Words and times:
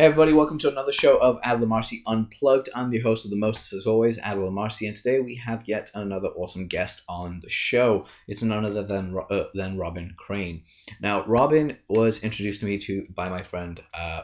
Hey 0.00 0.06
everybody, 0.06 0.32
welcome 0.32 0.58
to 0.60 0.70
another 0.70 0.92
show 0.92 1.18
of 1.18 1.38
Adela 1.44 1.66
Marcy 1.66 2.02
Unplugged. 2.06 2.70
I'm 2.74 2.88
the 2.88 3.00
host 3.00 3.26
of 3.26 3.30
the 3.30 3.36
most, 3.36 3.70
as 3.74 3.86
always, 3.86 4.16
Adela 4.16 4.50
Marcy, 4.50 4.86
and 4.86 4.96
today 4.96 5.20
we 5.20 5.34
have 5.34 5.62
yet 5.66 5.90
another 5.94 6.28
awesome 6.28 6.68
guest 6.68 7.02
on 7.06 7.40
the 7.42 7.50
show. 7.50 8.06
It's 8.26 8.42
none 8.42 8.64
other 8.64 8.82
than 8.82 9.14
uh, 9.28 9.44
than 9.52 9.76
Robyn 9.76 10.14
Crane. 10.16 10.62
Now, 11.02 11.22
Robyn 11.26 11.76
was 11.86 12.24
introduced 12.24 12.60
to 12.60 12.66
me 12.66 12.78
to 12.78 13.08
by 13.14 13.28
my 13.28 13.42
friend 13.42 13.78
uh, 13.92 14.22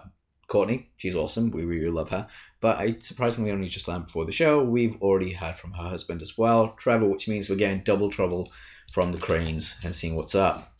Courtney. 0.48 0.88
She's 0.98 1.14
awesome. 1.14 1.50
We 1.50 1.66
really 1.66 1.90
love 1.90 2.08
her. 2.08 2.26
But 2.62 2.78
I 2.78 2.96
surprisingly 3.00 3.50
only 3.50 3.68
just 3.68 3.86
learned 3.86 4.06
before 4.06 4.24
the 4.24 4.32
show. 4.32 4.64
We've 4.64 4.96
already 5.02 5.34
heard 5.34 5.56
from 5.56 5.72
her 5.72 5.90
husband 5.90 6.22
as 6.22 6.38
well, 6.38 6.72
Trevor, 6.78 7.06
which 7.06 7.28
means 7.28 7.50
we're 7.50 7.56
getting 7.56 7.82
double 7.82 8.08
trouble 8.08 8.50
from 8.94 9.12
the 9.12 9.18
Cranes 9.18 9.78
and 9.84 9.94
seeing 9.94 10.16
what's 10.16 10.34
up. 10.34 10.72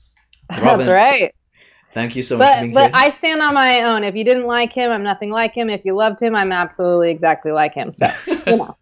Robyn, 0.50 0.86
That's 0.86 0.88
right. 0.88 1.34
Thank 1.96 2.14
you 2.14 2.22
so 2.22 2.36
much. 2.36 2.60
But 2.60 2.74
but 2.74 2.82
here. 2.82 2.90
I 2.92 3.08
stand 3.08 3.40
on 3.40 3.54
my 3.54 3.80
own. 3.80 4.04
If 4.04 4.14
you 4.14 4.22
didn't 4.22 4.44
like 4.44 4.70
him, 4.70 4.90
I'm 4.90 5.02
nothing 5.02 5.30
like 5.30 5.54
him. 5.54 5.70
If 5.70 5.82
you 5.86 5.94
loved 5.94 6.20
him, 6.20 6.36
I'm 6.36 6.52
absolutely 6.52 7.10
exactly 7.10 7.52
like 7.52 7.72
him. 7.72 7.90
So 7.90 8.10
you 8.26 8.56
know. 8.58 8.76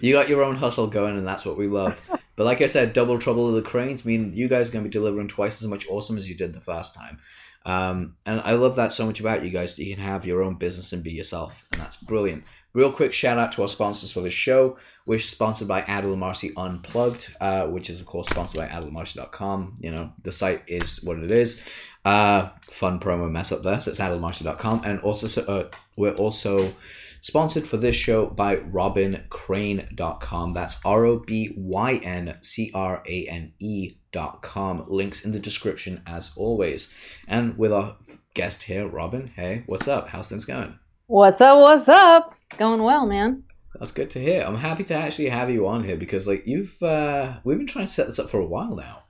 you 0.00 0.12
got 0.12 0.28
your 0.28 0.44
own 0.44 0.54
hustle 0.54 0.86
going, 0.86 1.18
and 1.18 1.26
that's 1.26 1.44
what 1.44 1.56
we 1.56 1.66
love. 1.66 2.00
but 2.36 2.44
like 2.44 2.62
I 2.62 2.66
said, 2.66 2.92
double 2.92 3.18
trouble 3.18 3.48
of 3.48 3.56
the 3.56 3.68
cranes 3.68 4.06
mean 4.06 4.32
you 4.32 4.46
guys 4.46 4.68
are 4.68 4.74
going 4.74 4.84
to 4.84 4.88
be 4.88 4.92
delivering 4.92 5.26
twice 5.26 5.60
as 5.60 5.66
much 5.66 5.88
awesome 5.88 6.16
as 6.16 6.28
you 6.28 6.36
did 6.36 6.52
the 6.52 6.60
first 6.60 6.94
time. 6.94 7.18
Um, 7.66 8.14
and 8.26 8.40
I 8.44 8.52
love 8.52 8.76
that 8.76 8.92
so 8.92 9.06
much 9.06 9.18
about 9.18 9.44
you 9.44 9.50
guys 9.50 9.74
that 9.74 9.84
you 9.84 9.96
can 9.96 10.04
have 10.04 10.24
your 10.24 10.42
own 10.42 10.54
business 10.54 10.92
and 10.92 11.02
be 11.02 11.10
yourself, 11.10 11.66
and 11.72 11.80
that's 11.80 11.96
brilliant. 11.96 12.44
Real 12.74 12.92
quick 12.92 13.12
shout 13.12 13.38
out 13.38 13.52
to 13.52 13.62
our 13.62 13.68
sponsors 13.68 14.12
for 14.12 14.20
the 14.20 14.30
show. 14.30 14.76
We're 15.04 15.18
sponsored 15.18 15.68
by 15.68 15.82
Adela 15.82 16.16
Marcy 16.16 16.52
Unplugged, 16.56 17.34
uh, 17.40 17.66
which 17.66 17.90
is 17.90 18.00
of 18.00 18.06
course 18.06 18.28
sponsored 18.28 18.60
by 18.60 18.68
adelamarcy.com. 18.68 19.74
You 19.80 19.90
know 19.90 20.12
the 20.22 20.32
site 20.32 20.62
is 20.68 21.02
what 21.02 21.18
it 21.18 21.30
is. 21.32 21.64
Uh, 22.04 22.50
fun 22.68 22.98
promo 22.98 23.30
mess 23.30 23.52
up 23.52 23.62
there. 23.62 23.80
So 23.80 23.92
it's 23.92 24.00
adelamarcy.com. 24.00 24.82
And 24.84 25.00
also, 25.00 25.44
uh, 25.46 25.68
we're 25.96 26.14
also 26.14 26.74
sponsored 27.20 27.64
for 27.64 27.76
this 27.76 27.94
show 27.94 28.26
by 28.26 28.56
robyncrane.com. 28.56 30.52
That's 30.52 30.84
R 30.84 31.04
O 31.04 31.18
B 31.20 31.54
Y 31.56 31.94
N 31.94 32.38
C 32.40 32.70
R 32.74 33.02
A 33.06 33.26
N 33.28 33.52
E.com. 33.60 34.84
Links 34.88 35.24
in 35.24 35.32
the 35.32 35.38
description 35.38 36.02
as 36.06 36.32
always. 36.36 36.94
And 37.28 37.56
with 37.56 37.72
our 37.72 37.96
guest 38.34 38.64
here, 38.64 38.88
Robyn, 38.88 39.28
hey, 39.36 39.62
what's 39.66 39.86
up? 39.88 40.08
How's 40.08 40.28
things 40.28 40.44
going? 40.44 40.78
What's 41.06 41.40
up? 41.40 41.58
What's 41.58 41.88
up? 41.88 42.34
It's 42.46 42.56
going 42.56 42.82
well, 42.82 43.06
man. 43.06 43.44
That's 43.78 43.92
good 43.92 44.10
to 44.12 44.20
hear. 44.20 44.42
I'm 44.42 44.56
happy 44.56 44.84
to 44.84 44.94
actually 44.94 45.28
have 45.30 45.50
you 45.50 45.66
on 45.66 45.84
here 45.84 45.96
because, 45.96 46.26
like, 46.26 46.46
you've 46.46 46.82
uh, 46.82 47.38
we've 47.44 47.58
been 47.58 47.66
trying 47.66 47.86
to 47.86 47.92
set 47.92 48.06
this 48.06 48.18
up 48.18 48.28
for 48.28 48.40
a 48.40 48.46
while 48.46 48.74
now. 48.74 49.01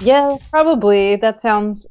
Yeah, 0.00 0.36
probably. 0.50 1.16
That 1.16 1.38
sounds 1.38 1.86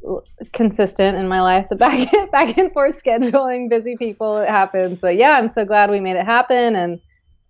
consistent 0.53 1.17
in 1.17 1.27
my 1.27 1.41
life. 1.41 1.69
The 1.69 1.75
back 1.75 2.11
back 2.31 2.57
and 2.57 2.71
forth 2.71 3.01
scheduling, 3.01 3.69
busy 3.69 3.97
people, 3.97 4.37
it 4.37 4.49
happens. 4.49 5.01
But 5.01 5.17
yeah, 5.17 5.31
I'm 5.31 5.47
so 5.47 5.65
glad 5.65 5.89
we 5.89 5.99
made 5.99 6.15
it 6.15 6.25
happen, 6.25 6.75
and 6.75 6.99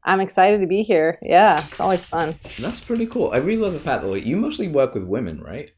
I'm 0.04 0.20
excited 0.20 0.60
to 0.62 0.68
be 0.68 0.82
here. 0.82 1.20
Yeah, 1.22 1.64
it's 1.66 1.80
always 1.80 2.06
fun. 2.06 2.36
That's 2.60 2.80
pretty 2.80 3.06
cool. 3.08 3.32
I 3.32 3.38
really 3.38 3.62
love 3.62 3.74
the 3.74 3.80
fact 3.80 4.04
that 4.04 4.10
like, 4.10 4.26
you 4.26 4.38
mostly 4.38 4.68
work 4.68 4.94
with 4.94 5.04
women, 5.04 5.42
right? 5.42 5.72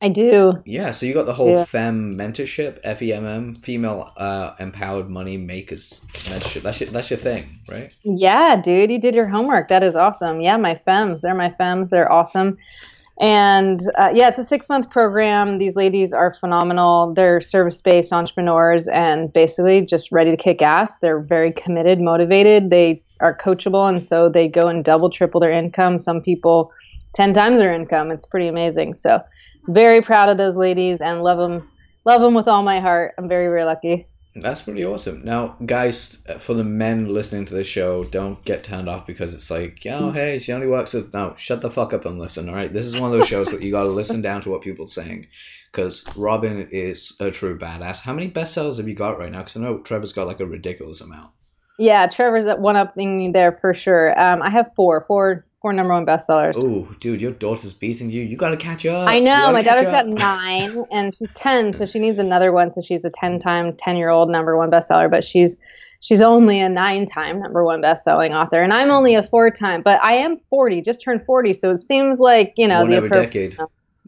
I 0.00 0.08
do. 0.08 0.62
Yeah, 0.66 0.90
so 0.90 1.06
you 1.06 1.14
got 1.14 1.24
the 1.24 1.32
whole 1.32 1.52
yeah. 1.52 1.64
fem 1.64 2.18
mentorship, 2.18 2.82
FEMM, 2.84 3.64
female 3.64 4.12
uh, 4.18 4.54
empowered 4.60 5.08
money 5.08 5.38
makers 5.38 6.02
mentorship. 6.12 6.60
That's 6.60 6.80
your, 6.80 6.90
that's 6.90 7.10
your 7.10 7.16
thing, 7.16 7.60
right? 7.68 7.94
Yeah, 8.02 8.60
dude, 8.60 8.90
you 8.90 9.00
did 9.00 9.14
your 9.14 9.28
homework. 9.28 9.68
That 9.68 9.82
is 9.82 9.96
awesome. 9.96 10.42
Yeah, 10.42 10.58
my 10.58 10.74
fems, 10.74 11.22
they're 11.22 11.34
my 11.34 11.48
fems. 11.58 11.88
They're 11.88 12.12
awesome. 12.12 12.58
And 13.20 13.80
uh, 13.96 14.10
yeah, 14.12 14.28
it's 14.28 14.38
a 14.38 14.44
six 14.44 14.68
month 14.68 14.90
program. 14.90 15.58
These 15.58 15.76
ladies 15.76 16.12
are 16.12 16.34
phenomenal. 16.34 17.14
They're 17.14 17.40
service 17.40 17.80
based 17.80 18.12
entrepreneurs 18.12 18.88
and 18.88 19.32
basically 19.32 19.86
just 19.86 20.10
ready 20.10 20.32
to 20.32 20.36
kick 20.36 20.62
ass. 20.62 20.98
They're 20.98 21.20
very 21.20 21.52
committed, 21.52 22.00
motivated. 22.00 22.70
They 22.70 23.02
are 23.20 23.36
coachable, 23.36 23.88
and 23.88 24.02
so 24.02 24.28
they 24.28 24.48
go 24.48 24.68
and 24.68 24.84
double, 24.84 25.10
triple 25.10 25.40
their 25.40 25.52
income. 25.52 25.98
Some 25.98 26.20
people 26.20 26.72
10 27.14 27.32
times 27.32 27.60
their 27.60 27.72
income. 27.72 28.10
It's 28.10 28.26
pretty 28.26 28.48
amazing. 28.48 28.94
So, 28.94 29.22
very 29.68 30.02
proud 30.02 30.28
of 30.28 30.36
those 30.36 30.56
ladies 30.56 31.00
and 31.00 31.22
love 31.22 31.38
them, 31.38 31.68
love 32.04 32.20
them 32.20 32.34
with 32.34 32.48
all 32.48 32.62
my 32.62 32.80
heart. 32.80 33.14
I'm 33.16 33.28
very, 33.28 33.46
very 33.46 33.64
lucky. 33.64 34.06
That's 34.36 34.62
pretty 34.62 34.84
awesome. 34.84 35.24
Now, 35.24 35.56
guys, 35.64 36.24
for 36.38 36.54
the 36.54 36.64
men 36.64 37.12
listening 37.14 37.44
to 37.44 37.54
the 37.54 37.62
show, 37.62 38.02
don't 38.02 38.44
get 38.44 38.64
turned 38.64 38.88
off 38.88 39.06
because 39.06 39.32
it's 39.32 39.50
like, 39.50 39.82
oh, 39.88 40.10
hey, 40.10 40.40
she 40.40 40.52
only 40.52 40.66
works 40.66 40.94
at. 40.94 41.12
No, 41.12 41.34
shut 41.36 41.60
the 41.60 41.70
fuck 41.70 41.92
up 41.92 42.04
and 42.04 42.18
listen, 42.18 42.48
all 42.48 42.54
right? 42.56 42.72
This 42.72 42.86
is 42.86 42.98
one 43.00 43.12
of 43.12 43.16
those 43.16 43.28
shows 43.28 43.52
that 43.52 43.62
you 43.62 43.70
got 43.70 43.84
to 43.84 43.88
listen 43.90 44.22
down 44.22 44.40
to 44.40 44.50
what 44.50 44.62
people 44.62 44.88
saying 44.88 45.28
because 45.70 46.04
Robyn 46.16 46.68
is 46.70 47.16
a 47.20 47.30
true 47.30 47.58
badass. 47.58 48.02
How 48.02 48.12
many 48.12 48.30
bestsellers 48.30 48.76
have 48.78 48.88
you 48.88 48.94
got 48.94 49.18
right 49.18 49.30
now? 49.30 49.38
Because 49.38 49.56
I 49.56 49.60
know 49.60 49.78
Trevor's 49.78 50.12
got 50.12 50.26
like 50.26 50.40
a 50.40 50.46
ridiculous 50.46 51.00
amount. 51.00 51.30
Yeah, 51.78 52.06
Trevor's 52.06 52.46
at 52.46 52.60
one 52.60 52.76
up 52.76 52.94
there 52.96 53.52
for 53.60 53.74
sure. 53.74 54.18
Um, 54.20 54.42
I 54.42 54.50
have 54.50 54.70
four, 54.76 55.00
four 55.00 55.44
four 55.64 55.72
number 55.72 55.94
one 55.94 56.04
bestsellers. 56.04 56.56
Oh, 56.58 56.94
dude, 57.00 57.22
your 57.22 57.30
daughter's 57.30 57.72
beating 57.72 58.10
you. 58.10 58.22
You 58.22 58.36
got 58.36 58.50
to 58.50 58.56
catch 58.58 58.84
up. 58.84 59.08
I 59.08 59.18
know. 59.18 59.50
My 59.50 59.62
daughter's 59.62 59.88
got 59.88 60.06
nine 60.28 60.84
and 60.90 61.14
she's 61.14 61.32
10, 61.32 61.72
so 61.72 61.86
she 61.86 61.98
needs 61.98 62.18
another 62.18 62.52
one. 62.52 62.70
So 62.70 62.82
she's 62.82 63.02
a 63.06 63.08
10 63.08 63.38
time, 63.38 63.74
10 63.74 63.96
year 63.96 64.10
old 64.10 64.28
number 64.28 64.58
one 64.58 64.70
bestseller, 64.70 65.10
but 65.10 65.24
she's 65.24 65.56
she's 66.00 66.20
only 66.20 66.60
a 66.60 66.68
nine 66.68 67.06
time 67.06 67.40
number 67.40 67.64
one 67.64 67.80
bestselling 67.80 68.34
author. 68.34 68.62
And 68.62 68.74
I'm 68.74 68.90
only 68.90 69.14
a 69.14 69.22
four 69.22 69.50
time, 69.50 69.80
but 69.80 69.98
I 70.02 70.16
am 70.16 70.36
40, 70.50 70.82
just 70.82 71.02
turned 71.02 71.24
40. 71.24 71.54
So 71.54 71.70
it 71.70 71.78
seems 71.78 72.20
like, 72.20 72.52
you 72.58 72.68
know, 72.68 72.80
one 72.80 72.90
the 72.90 72.96
every 72.96 73.08
decade. 73.08 73.56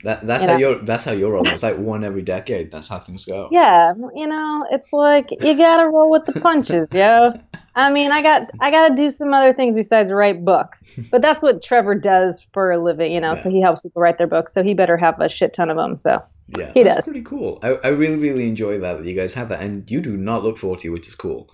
That, 0.07 0.25
that's 0.25 0.45
you 0.45 0.51
how 0.51 0.57
you're 0.57 0.79
that's 0.85 1.05
how 1.05 1.11
you're 1.11 1.33
rolling. 1.33 1.51
It's 1.51 1.65
like 1.65 1.79
one 1.79 2.05
every 2.05 2.23
decade. 2.23 2.71
That's 2.71 2.87
how 2.87 3.01
things 3.01 3.25
go. 3.25 3.49
Yeah, 3.51 3.93
you 4.15 4.29
know, 4.29 4.65
it's 4.71 4.93
like 4.93 5.33
you 5.33 5.57
gotta 5.57 5.89
roll 5.89 6.13
with 6.13 6.27
the 6.27 6.41
punches, 6.41 6.93
yo. 6.93 7.33
I 7.75 7.91
mean, 7.91 8.13
I 8.13 8.23
got 8.23 8.49
I 8.61 8.71
gotta 8.71 8.95
do 8.95 9.11
some 9.11 9.35
other 9.35 9.53
things 9.53 9.75
besides 9.75 10.13
write 10.13 10.45
books, 10.45 10.85
but 11.11 11.23
that's 11.23 11.43
what 11.43 11.61
Trevor 11.61 11.97
does 11.97 12.47
for 12.53 12.71
a 12.71 12.79
living, 12.79 13.11
you 13.11 13.21
know. 13.21 13.31
Yeah. 13.31 13.43
So 13.43 13.51
he 13.51 13.61
helps 13.61 13.83
people 13.83 14.01
write 14.01 14.17
their 14.17 14.29
books. 14.29 14.55
So 14.55 14.63
he 14.63 14.75
better 14.75 14.97
have 14.97 15.21
a 15.21 15.29
shit 15.29 15.53
ton 15.53 15.71
of 15.71 15.77
them. 15.77 15.97
So 15.97 16.23
yeah, 16.57 16.71
he 16.73 16.85
that's 16.85 16.95
does. 16.95 17.07
Pretty 17.07 17.23
cool. 17.23 17.59
I, 17.65 17.71
I 17.83 17.89
really 17.89 18.17
really 18.17 18.49
enjoy 18.49 18.79
that 18.79 18.99
that 18.99 19.07
you 19.07 19.17
guys 19.17 19.35
have 19.35 19.49
that, 19.49 19.61
and 19.61 19.91
you 19.91 20.01
do 20.01 20.17
not 20.17 20.45
look 20.45 20.57
forty, 20.57 20.89
which 20.89 21.09
is 21.09 21.17
cool. 21.17 21.51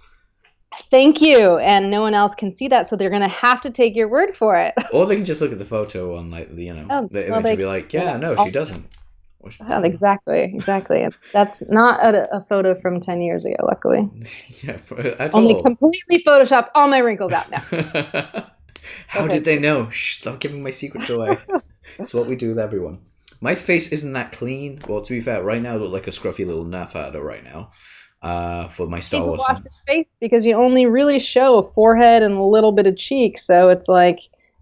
Thank 0.91 1.21
you. 1.21 1.59
And 1.59 1.91
no 1.91 2.00
one 2.00 2.15
else 2.15 2.34
can 2.34 2.50
see 2.50 2.69
that, 2.69 2.87
so 2.87 2.97
they're 2.97 3.10
going 3.10 3.22
to 3.22 3.28
have 3.28 3.60
to 3.62 3.71
take 3.71 3.94
your 3.94 4.09
word 4.09 4.34
for 4.34 4.56
it. 4.56 4.75
or 4.93 5.06
they 5.06 5.16
can 5.16 5.25
just 5.25 5.41
look 5.41 5.53
at 5.53 5.59
the 5.59 5.65
photo 5.65 6.16
on, 6.16 6.31
like, 6.31 6.50
you 6.55 6.72
know, 6.75 6.87
oh, 6.91 7.09
the 7.10 7.27
image 7.27 7.31
well, 7.31 7.47
and 7.47 7.59
be 7.59 7.65
like, 7.65 7.93
yeah, 7.93 8.16
no, 8.16 8.37
she 8.37 8.50
doesn't. 8.50 8.87
Oh, 9.69 9.82
exactly, 9.82 10.43
exactly. 10.43 11.09
That's 11.32 11.69
not 11.69 12.03
a, 12.03 12.37
a, 12.37 12.41
photo 12.41 12.78
from 12.81 13.00
10 13.00 13.22
years 13.22 13.44
ago, 13.44 13.56
luckily. 13.65 14.09
yeah, 14.62 14.78
Only 15.32 15.55
all. 15.55 15.62
completely 15.62 16.22
photoshopped 16.25 16.69
all 16.77 16.87
my 16.87 16.99
wrinkles 16.99 17.32
out 17.32 17.50
now. 17.50 17.59
How 19.09 19.25
okay. 19.25 19.34
did 19.34 19.44
they 19.44 19.59
know? 19.59 19.91
Shh, 19.91 20.19
stop 20.19 20.38
giving 20.38 20.62
my 20.62 20.71
secrets 20.71 21.11
away. 21.11 21.38
That's 21.99 22.15
what 22.15 22.27
we 22.27 22.37
do 22.37 22.50
with 22.50 22.59
everyone. 22.59 23.00
My 23.41 23.56
face 23.56 23.91
isn't 23.91 24.12
that 24.12 24.31
clean. 24.31 24.81
Well, 24.87 25.03
to 25.03 25.12
be 25.12 25.21
fair, 25.21 25.43
right 25.43 25.61
now 25.61 25.72
I 25.72 25.77
look 25.77 25.93
like 25.93 26.06
a 26.06 26.11
scruffy 26.11 26.47
little 26.47 26.65
nerf 26.65 26.93
herder 26.93 27.21
right 27.21 27.43
now 27.43 27.71
uh, 28.22 28.69
for 28.69 28.87
my 28.87 29.00
Star 29.00 29.27
Wars. 29.27 29.43
Wash 29.49 29.62
face 29.87 30.16
because 30.21 30.47
you 30.47 30.55
only 30.55 30.87
really 30.87 31.19
show 31.19 31.59
a 31.59 31.62
forehead 31.62 32.22
and 32.22 32.34
a 32.34 32.43
little 32.43 32.72
bit 32.72 32.87
of 32.87 32.97
cheek, 32.97 33.38
so 33.38 33.69
it's 33.69 33.88
like 33.88 34.21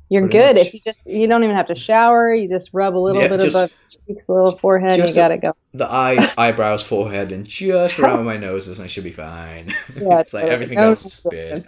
you're 0.09 0.23
Pretty 0.23 0.39
good 0.39 0.57
much. 0.57 0.67
if 0.67 0.75
you 0.75 0.81
just 0.81 1.07
you 1.07 1.27
don't 1.27 1.45
even 1.45 1.55
have 1.55 1.69
to 1.69 1.75
shower. 1.75 2.35
You 2.35 2.49
just 2.49 2.71
rub 2.73 2.97
a 2.97 2.99
little 2.99 3.23
yeah, 3.23 3.29
bit 3.29 3.41
just, 3.41 3.57
of 3.57 3.73
cheeks, 3.89 4.29
a 4.29 4.33
little 4.33 4.59
forehead, 4.59 4.99
and 4.99 5.09
you 5.09 5.15
got 5.15 5.29
to 5.29 5.37
go. 5.37 5.55
The 5.73 5.91
eyes, 5.91 6.37
eyebrows, 6.37 6.83
forehead, 6.83 7.31
and 7.31 7.47
just 7.47 7.99
around 7.99 8.25
my 8.25 8.37
noses, 8.37 8.81
and 8.81 8.85
I 8.85 8.89
should 8.89 9.05
be 9.05 9.13
fine. 9.13 9.73
Yeah, 9.97 10.21
it's 10.21 10.33
like 10.33 10.45
everything 10.45 10.79
else 10.79 11.05
is 11.05 11.13
spit. 11.13 11.67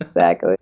Exactly. 0.00 0.56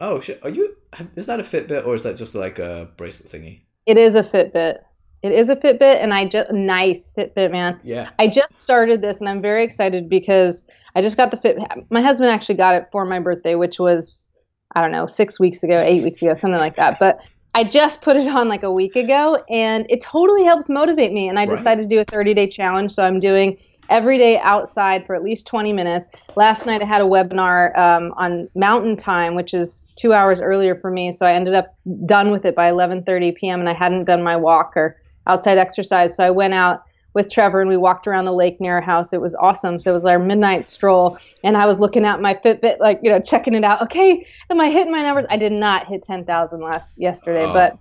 oh 0.00 0.20
shit! 0.20 0.40
Are 0.42 0.50
you? 0.50 0.76
Is 1.16 1.26
that 1.26 1.38
a 1.38 1.42
Fitbit 1.42 1.86
or 1.86 1.94
is 1.94 2.02
that 2.04 2.16
just 2.16 2.34
like 2.34 2.58
a 2.58 2.90
bracelet 2.96 3.30
thingy? 3.30 3.60
It 3.86 3.98
is 3.98 4.14
a 4.14 4.22
Fitbit. 4.22 4.78
It 5.22 5.32
is 5.32 5.48
a 5.48 5.56
Fitbit, 5.56 6.02
and 6.02 6.14
I 6.14 6.26
just 6.26 6.52
nice 6.52 7.12
Fitbit, 7.12 7.50
man. 7.50 7.80
Yeah. 7.82 8.10
I 8.18 8.28
just 8.28 8.60
started 8.60 9.02
this, 9.02 9.20
and 9.20 9.28
I'm 9.28 9.42
very 9.42 9.64
excited 9.64 10.08
because 10.08 10.64
I 10.94 11.00
just 11.00 11.16
got 11.16 11.30
the 11.30 11.36
Fit. 11.36 11.58
My 11.90 12.02
husband 12.02 12.30
actually 12.30 12.54
got 12.54 12.74
it 12.74 12.88
for 12.92 13.04
my 13.04 13.18
birthday, 13.18 13.54
which 13.54 13.78
was 13.78 14.28
I 14.74 14.80
don't 14.80 14.92
know 14.92 15.06
six 15.06 15.40
weeks 15.40 15.62
ago, 15.62 15.78
eight 15.78 16.04
weeks 16.04 16.22
ago, 16.22 16.34
something 16.34 16.60
like 16.60 16.76
that. 16.76 16.98
But 16.98 17.24
I 17.54 17.64
just 17.64 18.02
put 18.02 18.16
it 18.16 18.28
on 18.28 18.48
like 18.48 18.62
a 18.62 18.70
week 18.70 18.94
ago, 18.94 19.42
and 19.50 19.86
it 19.88 20.00
totally 20.00 20.44
helps 20.44 20.68
motivate 20.68 21.12
me. 21.12 21.28
And 21.28 21.38
I 21.38 21.46
decided 21.46 21.82
to 21.82 21.88
do 21.88 21.98
a 21.98 22.04
30 22.04 22.34
day 22.34 22.46
challenge, 22.46 22.92
so 22.92 23.02
I'm 23.02 23.18
doing 23.18 23.58
every 23.90 24.18
day 24.18 24.38
outside 24.38 25.06
for 25.06 25.16
at 25.16 25.24
least 25.24 25.48
20 25.48 25.72
minutes. 25.72 26.06
Last 26.36 26.66
night 26.66 26.82
I 26.82 26.84
had 26.84 27.00
a 27.00 27.06
webinar 27.06 27.76
um, 27.76 28.12
on 28.16 28.48
Mountain 28.54 28.96
Time, 28.96 29.34
which 29.34 29.54
is 29.54 29.86
two 29.96 30.12
hours 30.12 30.40
earlier 30.40 30.76
for 30.76 30.90
me, 30.90 31.10
so 31.10 31.26
I 31.26 31.32
ended 31.32 31.54
up 31.54 31.74
done 32.06 32.30
with 32.30 32.44
it 32.44 32.54
by 32.54 32.70
11:30 32.70 33.34
p.m. 33.34 33.58
and 33.58 33.68
I 33.68 33.74
hadn't 33.74 34.04
done 34.04 34.22
my 34.22 34.36
walk 34.36 34.74
or 34.76 34.96
outside 35.28 35.58
exercise. 35.58 36.16
So 36.16 36.24
I 36.24 36.30
went 36.30 36.54
out 36.54 36.82
with 37.14 37.32
Trevor 37.32 37.60
and 37.60 37.70
we 37.70 37.76
walked 37.76 38.06
around 38.06 38.26
the 38.26 38.32
lake 38.32 38.60
near 38.60 38.74
our 38.74 38.80
house. 38.80 39.12
It 39.12 39.20
was 39.20 39.34
awesome. 39.36 39.78
So 39.78 39.90
it 39.90 39.94
was 39.94 40.04
our 40.04 40.18
midnight 40.18 40.64
stroll 40.64 41.18
and 41.42 41.56
I 41.56 41.66
was 41.66 41.80
looking 41.80 42.04
at 42.04 42.20
my 42.20 42.34
Fitbit, 42.34 42.78
like, 42.80 43.00
you 43.02 43.10
know, 43.10 43.20
checking 43.20 43.54
it 43.54 43.64
out. 43.64 43.82
Okay, 43.82 44.26
am 44.50 44.60
I 44.60 44.68
hitting 44.70 44.92
my 44.92 45.02
numbers? 45.02 45.26
I 45.30 45.36
did 45.36 45.52
not 45.52 45.88
hit 45.88 46.02
10,000 46.02 46.60
last 46.60 46.98
yesterday, 46.98 47.44
oh. 47.44 47.52
but 47.52 47.78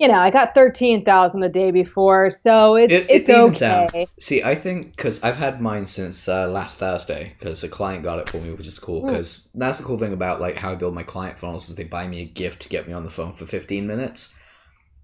you 0.00 0.08
know, 0.08 0.14
I 0.14 0.30
got 0.30 0.54
thirteen 0.54 1.04
thousand 1.04 1.40
the 1.40 1.50
day 1.50 1.70
before, 1.70 2.30
so 2.30 2.74
it's 2.74 2.90
It- 2.90 3.10
it 3.10 3.28
it's 3.28 3.60
out. 3.60 3.90
okay. 3.90 4.06
See, 4.18 4.42
I 4.42 4.54
think 4.54 4.96
because 4.96 5.22
I've 5.22 5.36
had 5.36 5.60
mine 5.60 5.84
since 5.84 6.26
uh, 6.26 6.48
last 6.48 6.80
Thursday 6.80 7.34
because 7.38 7.62
a 7.62 7.68
client 7.68 8.02
got 8.02 8.18
it 8.18 8.30
for 8.30 8.38
me, 8.38 8.50
which 8.54 8.66
is 8.66 8.78
cool. 8.78 9.02
Mm. 9.02 9.08
Because 9.08 9.50
that's 9.54 9.76
the 9.76 9.84
cool 9.84 9.98
thing 9.98 10.14
about 10.14 10.40
like 10.40 10.56
how 10.56 10.72
I 10.72 10.74
build 10.74 10.94
my 10.94 11.02
client 11.02 11.38
funnels 11.38 11.68
is 11.68 11.76
they 11.76 11.84
buy 11.84 12.08
me 12.08 12.22
a 12.22 12.24
gift 12.24 12.62
to 12.62 12.70
get 12.70 12.88
me 12.88 12.94
on 12.94 13.04
the 13.04 13.10
phone 13.10 13.34
for 13.34 13.44
fifteen 13.44 13.86
minutes. 13.86 14.34